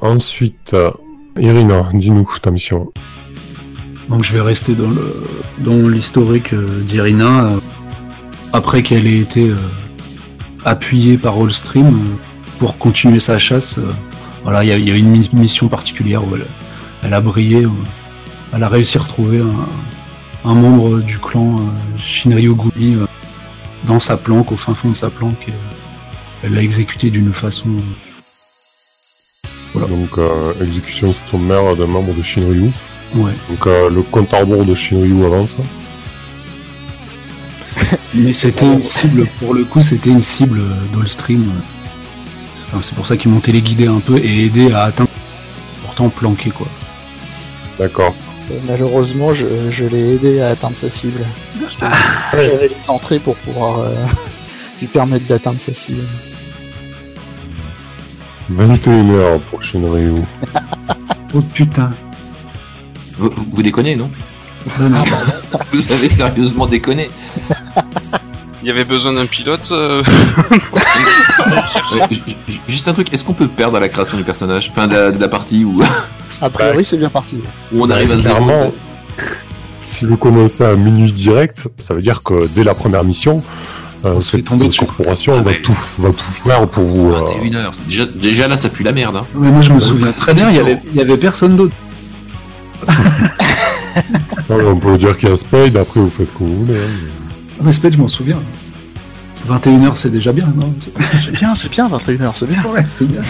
Ensuite, 0.00 0.72
euh, 0.74 0.90
Irina, 1.38 1.88
dis-nous 1.94 2.28
ta 2.42 2.50
mission. 2.50 2.92
Donc 4.08 4.24
je 4.24 4.32
vais 4.32 4.40
rester 4.40 4.74
dans 4.74 4.90
le 4.90 5.14
dans 5.58 5.76
l'historique 5.88 6.52
euh, 6.52 6.66
d'Irina. 6.82 7.44
euh, 7.46 7.60
après 8.52 8.82
qu'elle 8.82 9.06
ait 9.06 9.18
été 9.18 9.50
euh, 9.50 9.56
appuyée 10.64 11.16
par 11.18 11.36
Allstream 11.36 11.86
euh, 11.86 12.16
pour 12.58 12.78
continuer 12.78 13.20
sa 13.20 13.38
chasse. 13.38 13.78
euh, 13.78 13.92
voilà, 14.42 14.64
il 14.64 14.68
y 14.68 14.72
a, 14.72 14.78
il 14.78 14.88
y 14.88 14.90
a 14.90 14.96
une 14.96 15.10
mi- 15.10 15.30
mission 15.34 15.68
particulière 15.68 16.26
où 16.26 16.34
elle, 16.36 16.46
elle 17.04 17.14
a 17.14 17.20
brillé. 17.20 17.66
elle 18.52 18.62
a 18.64 18.68
réussi 18.68 18.98
à 18.98 19.02
retrouver 19.02 19.40
un, 19.40 19.68
un 20.44 20.54
membre 20.54 21.00
du 21.00 21.18
clan 21.18 21.56
euh, 21.58 21.98
Shinryu 21.98 22.54
Gumi 22.54 22.94
euh, 22.94 23.06
dans 23.84 23.98
sa 23.98 24.16
planque, 24.16 24.52
au 24.52 24.56
fin 24.56 24.74
fond 24.74 24.90
de 24.90 24.94
sa 24.94 25.10
planque. 25.10 25.48
Et, 25.48 25.52
euh, 25.52 26.44
elle 26.44 26.54
l'a 26.54 26.62
exécuté 26.62 27.10
d'une 27.10 27.32
façon. 27.32 27.70
Voilà. 29.72 29.88
Donc, 29.88 30.18
euh, 30.18 30.52
exécution 30.62 31.12
sommaire 31.12 31.74
d'un 31.76 31.86
membre 31.86 32.14
de 32.14 32.22
Shinryu. 32.22 32.70
Ouais. 33.14 33.32
Donc, 33.48 33.66
euh, 33.66 33.90
le 33.90 34.02
compte 34.02 34.32
à 34.34 34.40
rebours 34.40 34.64
de 34.64 34.74
Shinryu 34.74 35.24
avance. 35.24 35.58
Mais 38.14 38.32
c'était 38.32 38.66
une 38.66 38.82
cible, 38.82 39.26
pour 39.40 39.54
le 39.54 39.64
coup, 39.64 39.82
c'était 39.82 40.10
une 40.10 40.22
cible 40.22 40.62
d'Allstream. 40.92 41.44
Enfin, 42.66 42.78
c'est 42.82 42.94
pour 42.94 43.06
ça 43.06 43.16
qu'ils 43.16 43.30
m'ont 43.30 43.40
téléguidé 43.40 43.86
un 43.86 44.00
peu 44.00 44.18
et 44.18 44.46
aidé 44.46 44.72
à 44.72 44.84
atteindre. 44.84 45.10
Pourtant 45.84 46.08
planqué, 46.08 46.50
quoi. 46.50 46.68
D'accord. 47.78 48.14
Malheureusement, 48.66 49.32
je, 49.34 49.46
je 49.70 49.84
l'ai 49.84 50.14
aidé 50.14 50.40
à 50.40 50.48
atteindre 50.48 50.76
sa 50.76 50.90
cible. 50.90 51.20
J'avais 52.32 52.68
les 52.68 52.88
entrées 52.90 53.18
pour 53.18 53.36
pouvoir 53.36 53.80
euh, 53.80 53.94
lui 54.80 54.86
permettre 54.88 55.26
d'atteindre 55.26 55.60
sa 55.60 55.72
cible. 55.72 56.02
21h 58.52 59.38
pour 59.50 59.62
Shinryu. 59.62 60.22
Oh 61.34 61.40
putain. 61.52 61.90
Vous, 63.18 63.30
vous- 63.34 63.46
vous 63.52 63.62
déconnez, 63.62 63.96
non? 63.96 64.10
Non, 64.80 64.88
non. 64.90 65.04
Vous 65.72 65.92
avez 65.92 66.08
sérieusement 66.08 66.66
déconné. 66.66 67.08
Il 68.62 68.68
y 68.68 68.70
avait 68.70 68.84
besoin 68.84 69.12
d'un 69.12 69.26
pilote. 69.26 69.68
euh, 69.72 70.02
Ouais, 70.50 71.62
ju- 72.10 72.16
ju- 72.48 72.58
Juste 72.68 72.88
un 72.88 72.92
truc, 72.92 73.12
est-ce 73.12 73.22
qu'on 73.24 73.32
peut 73.34 73.46
perdre 73.46 73.76
à 73.76 73.80
la 73.80 73.88
création 73.88 74.16
du 74.16 74.24
personnage? 74.24 74.68
Enfin, 74.72 74.88
de 74.88 74.94
la, 74.94 75.12
de 75.12 75.20
la 75.20 75.28
partie 75.28 75.64
où, 75.64 75.80
A 76.42 76.50
priori, 76.50 76.84
c'est 76.84 76.96
bien 76.98 77.08
parti. 77.08 77.40
où 77.72 77.82
on 77.84 77.90
arrive 77.90 78.10
à 78.12 78.18
zéro 78.18 78.44
Clairement, 78.44 78.72
si 79.80 80.04
vous 80.04 80.16
commencez 80.16 80.64
à 80.64 80.74
minuit 80.74 81.12
direct, 81.12 81.68
ça 81.78 81.94
veut 81.94 82.00
dire 82.02 82.22
que 82.22 82.48
dès 82.48 82.64
la 82.64 82.74
première 82.74 83.04
mission, 83.04 83.42
euh, 84.04 84.14
On 84.16 84.20
se 84.20 84.30
fait 84.30 84.36
cette 84.38 84.46
tomber 84.48 84.66
dessus. 84.66 84.84
corporation 84.84 85.34
Ah 85.38 85.42
va, 85.42 85.50
ouais. 85.50 85.60
tout, 85.62 85.76
va 85.98 86.10
tout 86.10 86.18
faire 86.44 86.66
pour 86.68 86.84
vous. 86.84 87.12
euh, 87.12 87.20
21h. 87.42 87.70
c'est 87.72 87.86
Déjà, 87.88 88.04
déjà 88.06 88.48
là, 88.48 88.56
ça 88.56 88.68
pue 88.68 88.82
la 88.82 88.92
merde. 88.92 89.16
Hein. 89.16 89.24
Mais 89.34 89.50
moi, 89.50 89.62
je 89.62 89.72
me 89.72 89.80
souviens 89.80 90.12
très 90.12 90.34
bien, 90.34 90.50
il 90.50 90.56
y 90.56 90.60
avait, 90.60 90.78
il 90.92 90.98
y 90.98 91.00
avait 91.00 91.16
personne 91.16 91.56
d'autre. 91.56 91.74
on 94.50 94.76
peut 94.76 94.96
dire 94.98 95.16
qu'il 95.16 95.28
y 95.28 95.32
a 95.32 95.36
Spade, 95.36 95.76
après 95.76 96.00
vous 96.00 96.10
faites 96.10 96.32
comme 96.34 96.46
vous 96.48 96.64
voulez. 96.66 96.78
hein. 96.78 96.90
Respect, 97.60 97.92
je 97.92 97.98
m'en 97.98 98.08
souviens. 98.08 98.38
21h, 99.48 99.96
c'est 99.96 100.10
déjà 100.10 100.32
bien, 100.32 100.52
non? 100.56 100.72
C'est 101.22 101.32
bien, 101.32 101.54
c'est 101.54 101.70
bien, 101.70 101.88
21h, 101.88 102.32
c'est 102.36 102.46
bien. 102.48 102.62
Ouais, 102.64 102.84
c'est 102.98 103.06
bien. 103.06 103.22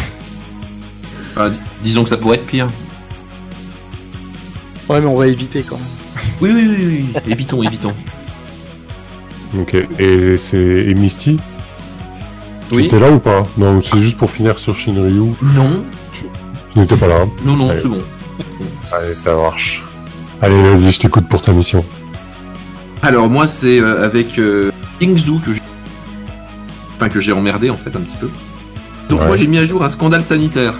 Dis- 1.51 1.57
disons 1.85 2.03
que 2.03 2.11
ça 2.11 2.16
pourrait 2.16 2.37
être 2.37 2.47
pire. 2.47 2.66
Ouais, 4.89 5.01
mais 5.01 5.07
on 5.07 5.16
va 5.16 5.26
éviter 5.29 5.62
quand 5.62 5.76
même. 5.76 6.24
Oui, 6.41 6.51
oui, 6.55 6.66
oui, 6.68 7.05
oui. 7.14 7.33
évitons, 7.33 7.62
évitons. 7.62 7.93
Ok, 9.59 9.74
et 9.99 10.37
c'est 10.37 10.59
et 10.59 10.95
Misty? 10.95 11.37
Oui. 12.72 12.89
T'es 12.89 12.99
là 12.99 13.11
ou 13.11 13.18
pas? 13.18 13.43
Non, 13.57 13.81
c'est 13.83 13.99
juste 14.01 14.16
pour 14.18 14.31
finir 14.31 14.59
sur 14.59 14.76
Shinryu. 14.76 15.33
Non, 15.55 15.85
Tu 16.12 16.24
n'étais 16.79 16.97
pas 16.97 17.07
là. 17.07 17.20
hein? 17.22 17.29
Non, 17.45 17.57
non, 17.57 17.70
c'est 17.81 17.89
bon. 17.89 17.99
Allez, 18.93 19.14
ça 19.14 19.35
marche. 19.37 19.83
Allez, 20.43 20.61
vas-y, 20.62 20.91
je 20.93 20.99
t'écoute 20.99 21.29
pour 21.29 21.41
ta 21.43 21.53
mission. 21.53 21.85
Alors 23.03 23.28
moi 23.28 23.46
c'est 23.46 23.80
euh, 23.80 24.05
avec 24.05 24.38
euh, 24.38 24.70
Ingzu 25.01 25.38
que 25.44 25.53
j'ai 25.53 25.62
enfin 26.96 27.09
que 27.09 27.20
j'ai 27.20 27.32
emmerdé 27.32 27.70
en 27.70 27.76
fait 27.76 27.94
un 27.96 28.01
petit 28.01 28.16
peu. 28.16 28.28
Donc 29.09 29.20
Ouais. 29.20 29.26
moi 29.26 29.36
j'ai 29.36 29.46
mis 29.46 29.59
à 29.59 29.64
jour 29.64 29.84
un 29.84 29.88
scandale 29.88 30.24
sanitaire. 30.24 30.74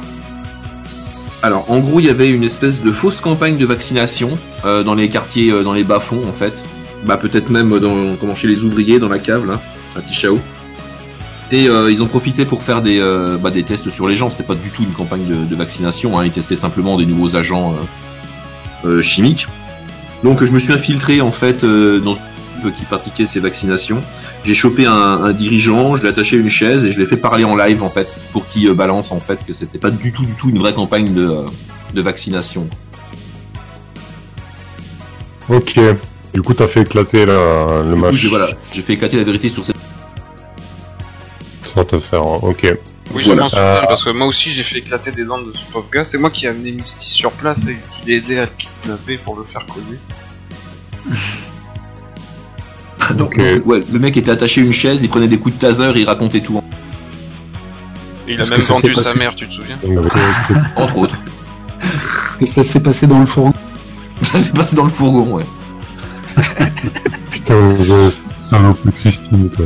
Alors 1.43 1.71
en 1.71 1.79
gros 1.79 2.01
il 2.01 2.07
y 2.07 2.11
avait 2.11 2.31
une 2.31 2.43
espèce 2.43 2.83
de 2.83 2.91
fausse 2.91 3.21
campagne 3.21 3.57
de 3.57 3.64
vaccination 3.64 4.37
euh, 4.64 4.83
dans 4.83 4.95
les 4.95 5.09
quartiers 5.09 5.51
euh, 5.53 5.62
dans 5.62 5.73
les 5.73 5.85
bas-fonds 5.85 6.23
en 6.29 6.33
fait. 6.33 6.61
Bah 7.07 7.16
peut-être 7.16 7.51
même 7.51 7.79
dans 7.79 8.16
comment 8.16 8.35
chez 8.35 8.49
les 8.49 8.64
ouvriers 8.64 8.99
dans 8.99 9.09
la 9.09 9.21
cave 9.21 9.47
là, 9.47 9.61
à 9.97 10.01
Tichao. 10.01 10.39
Et 11.53 11.69
euh, 11.69 11.91
ils 11.93 12.03
ont 12.03 12.07
profité 12.09 12.45
pour 12.45 12.62
faire 12.64 12.83
des, 12.83 13.01
bah, 13.41 13.51
des 13.51 13.62
tests 13.62 13.89
sur 13.89 14.07
les 14.09 14.16
gens. 14.16 14.29
C'était 14.29 14.43
pas 14.43 14.57
du 14.57 14.69
tout 14.71 14.83
une 14.83 14.91
campagne 14.93 15.25
de, 15.25 15.37
de 15.49 15.57
vaccination. 15.57 16.19
Hein. 16.19 16.25
Ils 16.27 16.33
testaient 16.33 16.57
simplement 16.57 16.99
des 16.99 17.07
nouveaux 17.07 17.37
agents 17.37 17.75
chimiques. 19.01 19.47
Donc 20.25 20.45
je 20.45 20.51
me 20.53 20.59
suis 20.59 20.73
infiltré 20.73 21.21
en 21.21 21.31
fait 21.31 21.62
euh, 21.64 22.01
dans 22.01 22.14
une 22.14 22.73
qui 22.73 22.85
pratiquait 22.85 23.25
ces 23.27 23.39
vaccinations. 23.39 24.01
J'ai 24.45 24.55
chopé 24.55 24.85
un, 24.87 24.93
un 24.93 25.33
dirigeant, 25.33 25.97
je 25.97 26.03
l'ai 26.03 26.09
attaché 26.09 26.37
à 26.37 26.41
une 26.41 26.51
chaise 26.51 26.85
et 26.85 26.91
je 26.93 26.99
l'ai 26.99 27.07
fait 27.07 27.16
parler 27.16 27.45
en 27.45 27.55
live 27.57 27.83
en 27.85 27.89
fait 27.89 28.09
pour 28.33 28.49
qu'il 28.49 28.66
euh, 28.69 28.75
balance 28.75 29.12
en 29.12 29.21
fait 29.21 29.39
que 29.47 29.53
c'était 29.53 29.79
pas 29.79 29.91
du 29.91 30.12
tout 30.12 30.25
du 30.25 30.33
tout 30.35 30.49
une 30.51 30.59
vraie 30.59 30.75
campagne 30.75 31.14
de, 31.14 31.25
euh, 31.25 31.43
de 31.95 32.01
vaccination. 32.03 32.66
Ok. 35.49 35.79
Du 36.35 36.43
coup, 36.43 36.53
t'as 36.53 36.66
fait 36.66 36.81
éclater 36.83 37.25
la- 37.25 37.79
le 37.79 37.85
Du 37.85 37.91
coup, 37.91 37.97
match. 37.97 38.14
j'ai- 38.14 38.29
voilà, 38.29 38.51
j'ai 38.73 38.83
fait 38.83 38.95
éclater 38.95 39.16
la 39.16 39.25
vérité 39.25 39.49
sur 39.49 39.64
cette. 39.64 39.77
Ça 41.64 41.73
va 41.77 41.85
te 41.85 41.99
faire. 41.99 42.21
hein. 42.23 42.39
Ok. 42.43 42.66
Oui, 43.15 43.23
Voilà. 43.25 43.35
je 43.35 43.43
m'en 43.43 43.49
souviens 43.49 43.63
Euh, 43.65 43.81
parce 43.89 44.05
que 44.05 44.11
moi 44.11 44.27
aussi 44.27 44.53
j'ai 44.53 44.63
fait 44.65 44.79
éclater 44.79 45.11
des 45.13 45.25
dents 45.25 45.41
de 45.41 45.53
ce 45.57 45.63
pauvre 45.73 45.89
gars. 45.93 46.05
C'est 46.05 46.19
moi 46.19 46.31
qui 46.31 46.45
ai 46.47 46.49
amené 46.49 46.73
Misty 46.73 47.11
sur 47.11 47.31
place 47.33 47.67
et 47.67 47.77
qui 47.95 48.07
l'ai 48.07 48.17
aidé 48.17 48.39
à 48.39 48.43
le 48.45 48.51
kidnapper 48.59 49.17
pour 49.19 49.37
le 49.39 49.45
faire 49.45 49.65
causer. 49.67 49.99
Donc, 53.15 53.33
Ok. 53.39 53.39
donc, 53.55 53.67
ouais, 53.67 53.81
le 53.91 53.99
mec 53.99 54.17
était 54.17 54.31
attaché 54.31 54.61
à 54.61 54.65
une 54.65 54.73
chaise, 54.73 55.03
il 55.03 55.09
prenait 55.09 55.29
des 55.29 55.39
coups 55.39 55.55
de 55.55 55.61
taser, 55.61 55.91
il 55.97 56.05
racontait 56.05 56.41
tout, 56.41 56.61
Et 58.27 58.35
il 58.35 58.41
a 58.41 58.45
même 58.45 58.61
ça 58.61 58.75
vendu 58.75 58.95
sa 58.95 59.15
mère, 59.15 59.35
tu 59.35 59.49
te 59.49 59.55
souviens 59.55 59.79
entre 60.77 60.99
autres. 60.99 61.17
Que 62.39 62.45
ça 62.47 62.63
s'est 62.63 62.81
passé 62.81 63.07
dans 63.07 63.21
le 63.21 63.27
fourgon. 63.27 63.53
Ça 64.31 64.39
s'est 64.39 64.51
passé 64.51 64.77
dans 64.77 64.85
le 64.85 64.91
fourgon, 64.91 65.37
ouais. 65.37 65.45
Putain, 67.31 67.77
je 67.83 68.13
salope 68.43 68.79
Christine, 69.01 69.49
quoi. 69.57 69.65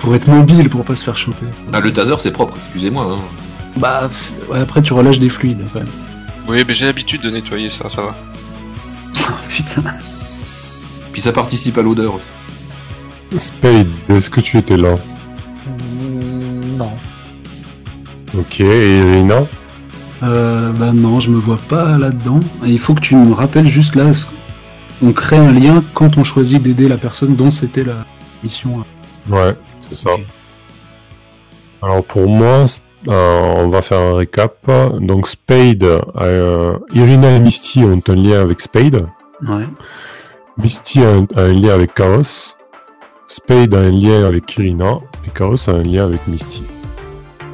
Pour 0.00 0.14
être 0.14 0.28
mobile, 0.28 0.68
pour 0.68 0.84
pas 0.84 0.94
se 0.94 1.04
faire 1.04 1.16
choper. 1.16 1.46
Ah, 1.72 1.80
le 1.80 1.92
taser 1.92 2.14
c'est 2.18 2.30
propre, 2.30 2.56
excusez-moi. 2.64 3.16
Hein. 3.16 3.22
Bah, 3.76 4.08
ouais, 4.50 4.60
après, 4.60 4.82
tu 4.82 4.92
relâches 4.92 5.18
des 5.18 5.28
fluides, 5.28 5.64
quand 5.72 5.80
même. 5.80 5.88
Oui, 6.48 6.64
mais 6.66 6.74
j'ai 6.74 6.86
l'habitude 6.86 7.22
de 7.22 7.30
nettoyer 7.30 7.70
ça, 7.70 7.90
ça 7.90 8.02
va. 8.02 8.16
Putain. 9.48 9.82
Puis 11.12 11.22
ça 11.22 11.32
participe 11.32 11.76
à 11.78 11.82
l'odeur. 11.82 12.14
Spade, 13.36 13.86
est-ce 14.08 14.30
que 14.30 14.40
tu 14.40 14.56
étais 14.56 14.76
là? 14.76 14.94
Mm, 15.66 16.76
non. 16.76 16.90
Ok, 18.38 18.60
et 18.60 18.98
Irina? 18.98 19.40
Euh, 20.22 20.72
bah 20.72 20.92
non, 20.92 21.20
je 21.20 21.30
me 21.30 21.38
vois 21.38 21.58
pas 21.68 21.98
là-dedans. 21.98 22.40
Et 22.64 22.70
Il 22.70 22.78
faut 22.78 22.94
que 22.94 23.00
tu 23.00 23.14
me 23.16 23.32
rappelles 23.32 23.66
juste 23.66 23.94
là, 23.94 24.06
on 25.02 25.12
crée 25.12 25.36
un 25.36 25.52
lien 25.52 25.82
quand 25.94 26.18
on 26.18 26.24
choisit 26.24 26.60
d'aider 26.62 26.88
la 26.88 26.96
personne 26.96 27.36
dont 27.36 27.50
c'était 27.50 27.84
la 27.84 28.04
mission. 28.42 28.82
Ouais, 29.28 29.54
c'est 29.88 29.94
ça. 29.94 30.10
Alors 31.82 32.04
pour 32.04 32.28
moi, 32.28 32.64
euh, 33.06 33.54
on 33.56 33.68
va 33.68 33.82
faire 33.82 34.00
un 34.00 34.16
récap. 34.16 34.70
Donc 35.00 35.28
Spade, 35.28 35.84
euh, 35.84 36.78
Irina 36.92 37.30
et 37.30 37.38
Misty 37.38 37.84
ont 37.84 38.02
un 38.08 38.14
lien 38.14 38.42
avec 38.42 38.60
Spade. 38.60 39.06
Ouais. 39.46 39.66
Misty 40.56 41.02
a 41.02 41.10
un, 41.10 41.26
a 41.36 41.42
un 41.42 41.52
lien 41.52 41.74
avec 41.74 41.94
Chaos. 41.94 42.56
Spade 43.28 43.74
a 43.74 43.78
un 43.78 43.90
lien 43.90 44.26
avec 44.26 44.56
Irina. 44.56 44.98
Et 45.26 45.30
Chaos 45.30 45.68
a 45.68 45.72
un 45.72 45.82
lien 45.82 46.06
avec 46.06 46.26
Misty. 46.26 46.64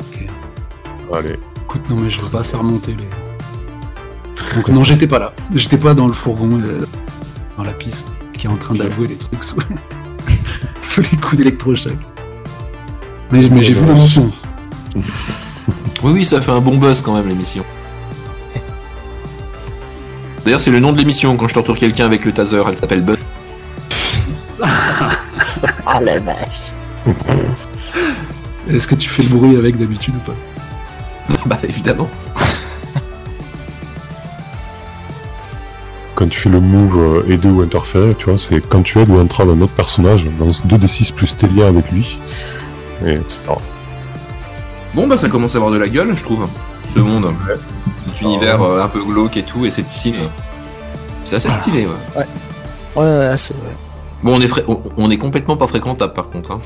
Ok. 0.00 0.26
Allez. 1.12 1.38
Écoute, 1.64 1.82
non 1.90 1.96
mais 1.96 2.08
je 2.08 2.20
vais 2.22 2.30
pas 2.30 2.42
faire 2.42 2.62
monter 2.62 2.92
les. 2.92 3.08
Donc 4.56 4.68
non, 4.68 4.84
j'étais 4.84 5.06
pas 5.06 5.18
là. 5.18 5.32
J'étais 5.54 5.78
pas 5.78 5.94
dans 5.94 6.06
le 6.06 6.12
fourgon, 6.12 6.60
euh, 6.60 6.86
dans 7.56 7.64
la 7.64 7.72
piste, 7.72 8.06
qui 8.32 8.46
est 8.46 8.50
en 8.50 8.56
train 8.56 8.74
d'avouer 8.74 9.08
des 9.08 9.16
trucs 9.16 9.42
sous, 9.42 9.56
sous 10.80 11.00
les 11.00 11.16
coups 11.18 11.38
d'électrochoc. 11.38 11.94
Mais, 13.30 13.48
mais 13.50 13.62
j'ai 13.62 13.74
vu 13.74 13.84
la 13.86 13.94
mission. 13.94 14.32
Oui, 16.02 16.12
oui, 16.12 16.24
ça 16.26 16.42
fait 16.42 16.50
un 16.50 16.60
bon 16.60 16.76
buzz 16.76 17.00
quand 17.00 17.14
même 17.14 17.26
l'émission. 17.26 17.64
D'ailleurs, 20.44 20.60
c'est 20.60 20.70
le 20.70 20.78
nom 20.78 20.92
de 20.92 20.98
l'émission 20.98 21.34
quand 21.38 21.48
je 21.48 21.54
torture 21.54 21.78
quelqu'un 21.78 22.04
avec 22.04 22.26
le 22.26 22.32
taser, 22.32 22.62
elle 22.68 22.76
s'appelle 22.76 23.00
Buzz. 23.00 23.16
Ah 25.86 26.00
la 26.00 26.18
vache. 26.20 26.72
Est-ce 28.70 28.86
que 28.86 28.94
tu 28.94 29.08
fais 29.08 29.22
le 29.22 29.28
bruit 29.28 29.56
avec 29.56 29.78
d'habitude 29.78 30.14
ou 30.16 30.30
pas? 30.30 31.38
Bah 31.46 31.58
évidemment. 31.62 32.08
Quand 36.14 36.28
tu 36.28 36.40
fais 36.40 36.48
le 36.48 36.60
move 36.60 36.98
euh, 36.98 37.32
aider 37.32 37.48
ou 37.48 37.60
interférer, 37.60 38.14
tu 38.18 38.26
vois, 38.26 38.38
c'est 38.38 38.66
quand 38.66 38.82
tu 38.82 38.98
aides 39.00 39.10
ou 39.10 39.18
entraves 39.18 39.50
un 39.50 39.60
autre 39.60 39.72
personnage, 39.72 40.26
lance 40.38 40.64
2d6 40.64 41.12
plus 41.12 41.36
tes 41.36 41.48
liens 41.48 41.68
avec 41.68 41.90
lui. 41.90 42.18
Et 43.04 43.14
etc. 43.14 43.42
Bon, 44.94 45.06
bah 45.06 45.18
ça 45.18 45.28
commence 45.28 45.54
à 45.54 45.58
avoir 45.58 45.72
de 45.72 45.78
la 45.78 45.88
gueule, 45.88 46.14
je 46.14 46.22
trouve. 46.22 46.46
Ce 46.94 46.98
monde. 47.00 47.32
Cet 48.00 48.20
univers 48.20 48.62
euh, 48.62 48.82
un 48.82 48.88
peu 48.88 49.02
glauque 49.02 49.36
et 49.36 49.42
tout, 49.42 49.64
et 49.64 49.70
cette 49.70 49.90
style. 49.90 50.28
C'est 51.24 51.36
assez 51.36 51.50
stylé, 51.50 51.86
ouais. 51.86 51.92
Ouais, 52.16 53.02
ouais, 53.02 53.26
assez, 53.26 53.54
ouais. 53.54 53.76
Bon, 54.22 54.36
on 54.36 54.40
est, 54.40 54.64
on, 54.96 55.10
est 55.10 55.18
complètement 55.18 55.56
pas 55.56 55.66
fréquentable 55.66 56.12
par 56.12 56.30
contre. 56.30 56.52
Hein. 56.52 56.60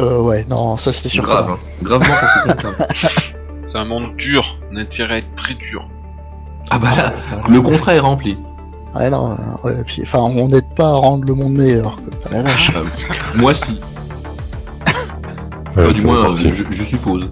Euh, 0.00 0.20
ouais, 0.20 0.44
non, 0.48 0.76
ça 0.76 0.92
c'était 0.92 1.08
sûr. 1.08 1.24
Grave, 1.24 1.50
hein. 1.50 1.58
gravement 1.82 2.06
pas 2.06 2.54
fréquentable. 2.54 2.86
C'est 3.64 3.78
un 3.78 3.84
monde 3.84 4.16
dur, 4.16 4.58
on 4.70 4.76
a 4.76 4.80
intérêt 4.80 5.14
à 5.14 5.18
être 5.18 5.34
très 5.36 5.54
dur. 5.54 5.88
ah 6.70 6.78
bah 6.78 6.88
là, 6.96 7.12
le 7.48 7.60
contrat 7.60 7.94
est 7.94 8.00
rempli. 8.00 8.36
Ouais, 8.94 9.08
non, 9.08 9.36
ouais, 9.64 9.84
puis, 9.86 10.02
enfin, 10.02 10.18
on 10.18 10.48
n'aide 10.48 10.68
pas 10.74 10.88
à 10.88 10.94
rendre 10.94 11.24
le 11.24 11.34
monde 11.34 11.54
meilleur, 11.54 11.96
quoi. 11.96 12.10
Putain, 12.10 12.30
la 12.30 12.42
vache. 12.42 12.72
Ah, 12.74 13.14
moi 13.36 13.54
si. 13.54 13.80
Ouais, 15.76 15.84
Enfin, 15.86 15.90
du 15.92 16.06
moins, 16.06 16.34
je, 16.34 16.48
je 16.70 16.82
suppose. 16.82 17.30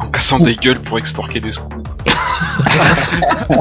En 0.00 0.10
cassant 0.10 0.38
des 0.38 0.56
gueules 0.56 0.82
pour 0.82 0.98
extorquer 0.98 1.40
des 1.40 1.50
scouts. 1.50 1.68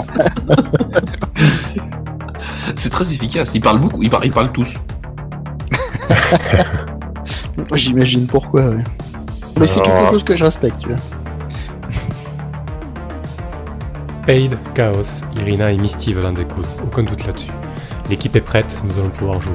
C'est 2.75 2.89
très 2.89 3.11
efficace, 3.11 3.51
ils 3.53 3.61
parlent 3.61 3.79
beaucoup, 3.79 4.01
ils, 4.03 4.09
par- 4.09 4.23
ils 4.25 4.31
parlent 4.31 4.51
tous. 4.51 4.77
J'imagine 7.73 8.27
pourquoi, 8.27 8.69
ouais. 8.69 8.83
Mais 9.59 9.67
c'est 9.67 9.81
quelque 9.81 10.09
chose 10.09 10.23
que 10.23 10.35
je 10.35 10.43
respecte, 10.43 10.77
tu 10.79 10.89
vois. 10.89 10.97
Spade, 14.23 14.57
Chaos, 14.73 15.23
Irina 15.37 15.71
et 15.71 15.77
Misty 15.77 16.13
veulent 16.13 16.25
en 16.25 16.33
découdre, 16.33 16.67
aucun 16.83 17.03
doute 17.03 17.25
là-dessus. 17.25 17.51
L'équipe 18.09 18.35
est 18.35 18.41
prête, 18.41 18.83
nous 18.87 18.99
allons 18.99 19.09
pouvoir 19.09 19.39
jouer. 19.39 19.53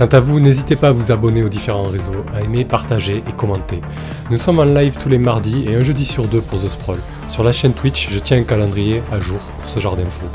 Quant 0.00 0.06
à 0.06 0.18
vous, 0.20 0.40
n'hésitez 0.40 0.76
pas 0.76 0.88
à 0.88 0.92
vous 0.92 1.12
abonner 1.12 1.42
aux 1.42 1.50
différents 1.50 1.82
réseaux, 1.82 2.24
à 2.34 2.40
aimer, 2.40 2.64
partager 2.64 3.18
et 3.18 3.32
commenter. 3.36 3.82
Nous 4.30 4.38
sommes 4.38 4.58
en 4.58 4.64
live 4.64 4.96
tous 4.96 5.10
les 5.10 5.18
mardis 5.18 5.66
et 5.68 5.74
un 5.74 5.80
jeudi 5.80 6.06
sur 6.06 6.26
deux 6.26 6.40
pour 6.40 6.58
The 6.58 6.68
Sprawl. 6.68 6.96
Sur 7.28 7.44
la 7.44 7.52
chaîne 7.52 7.74
Twitch, 7.74 8.08
je 8.10 8.18
tiens 8.18 8.38
un 8.38 8.44
calendrier 8.44 9.02
à 9.12 9.20
jour 9.20 9.40
pour 9.60 9.68
ce 9.68 9.78
genre 9.78 9.96
d'infos. 9.96 10.30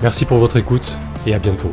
Merci 0.00 0.24
pour 0.24 0.38
votre 0.38 0.56
écoute 0.56 0.98
et 1.26 1.34
à 1.34 1.38
bientôt. 1.38 1.68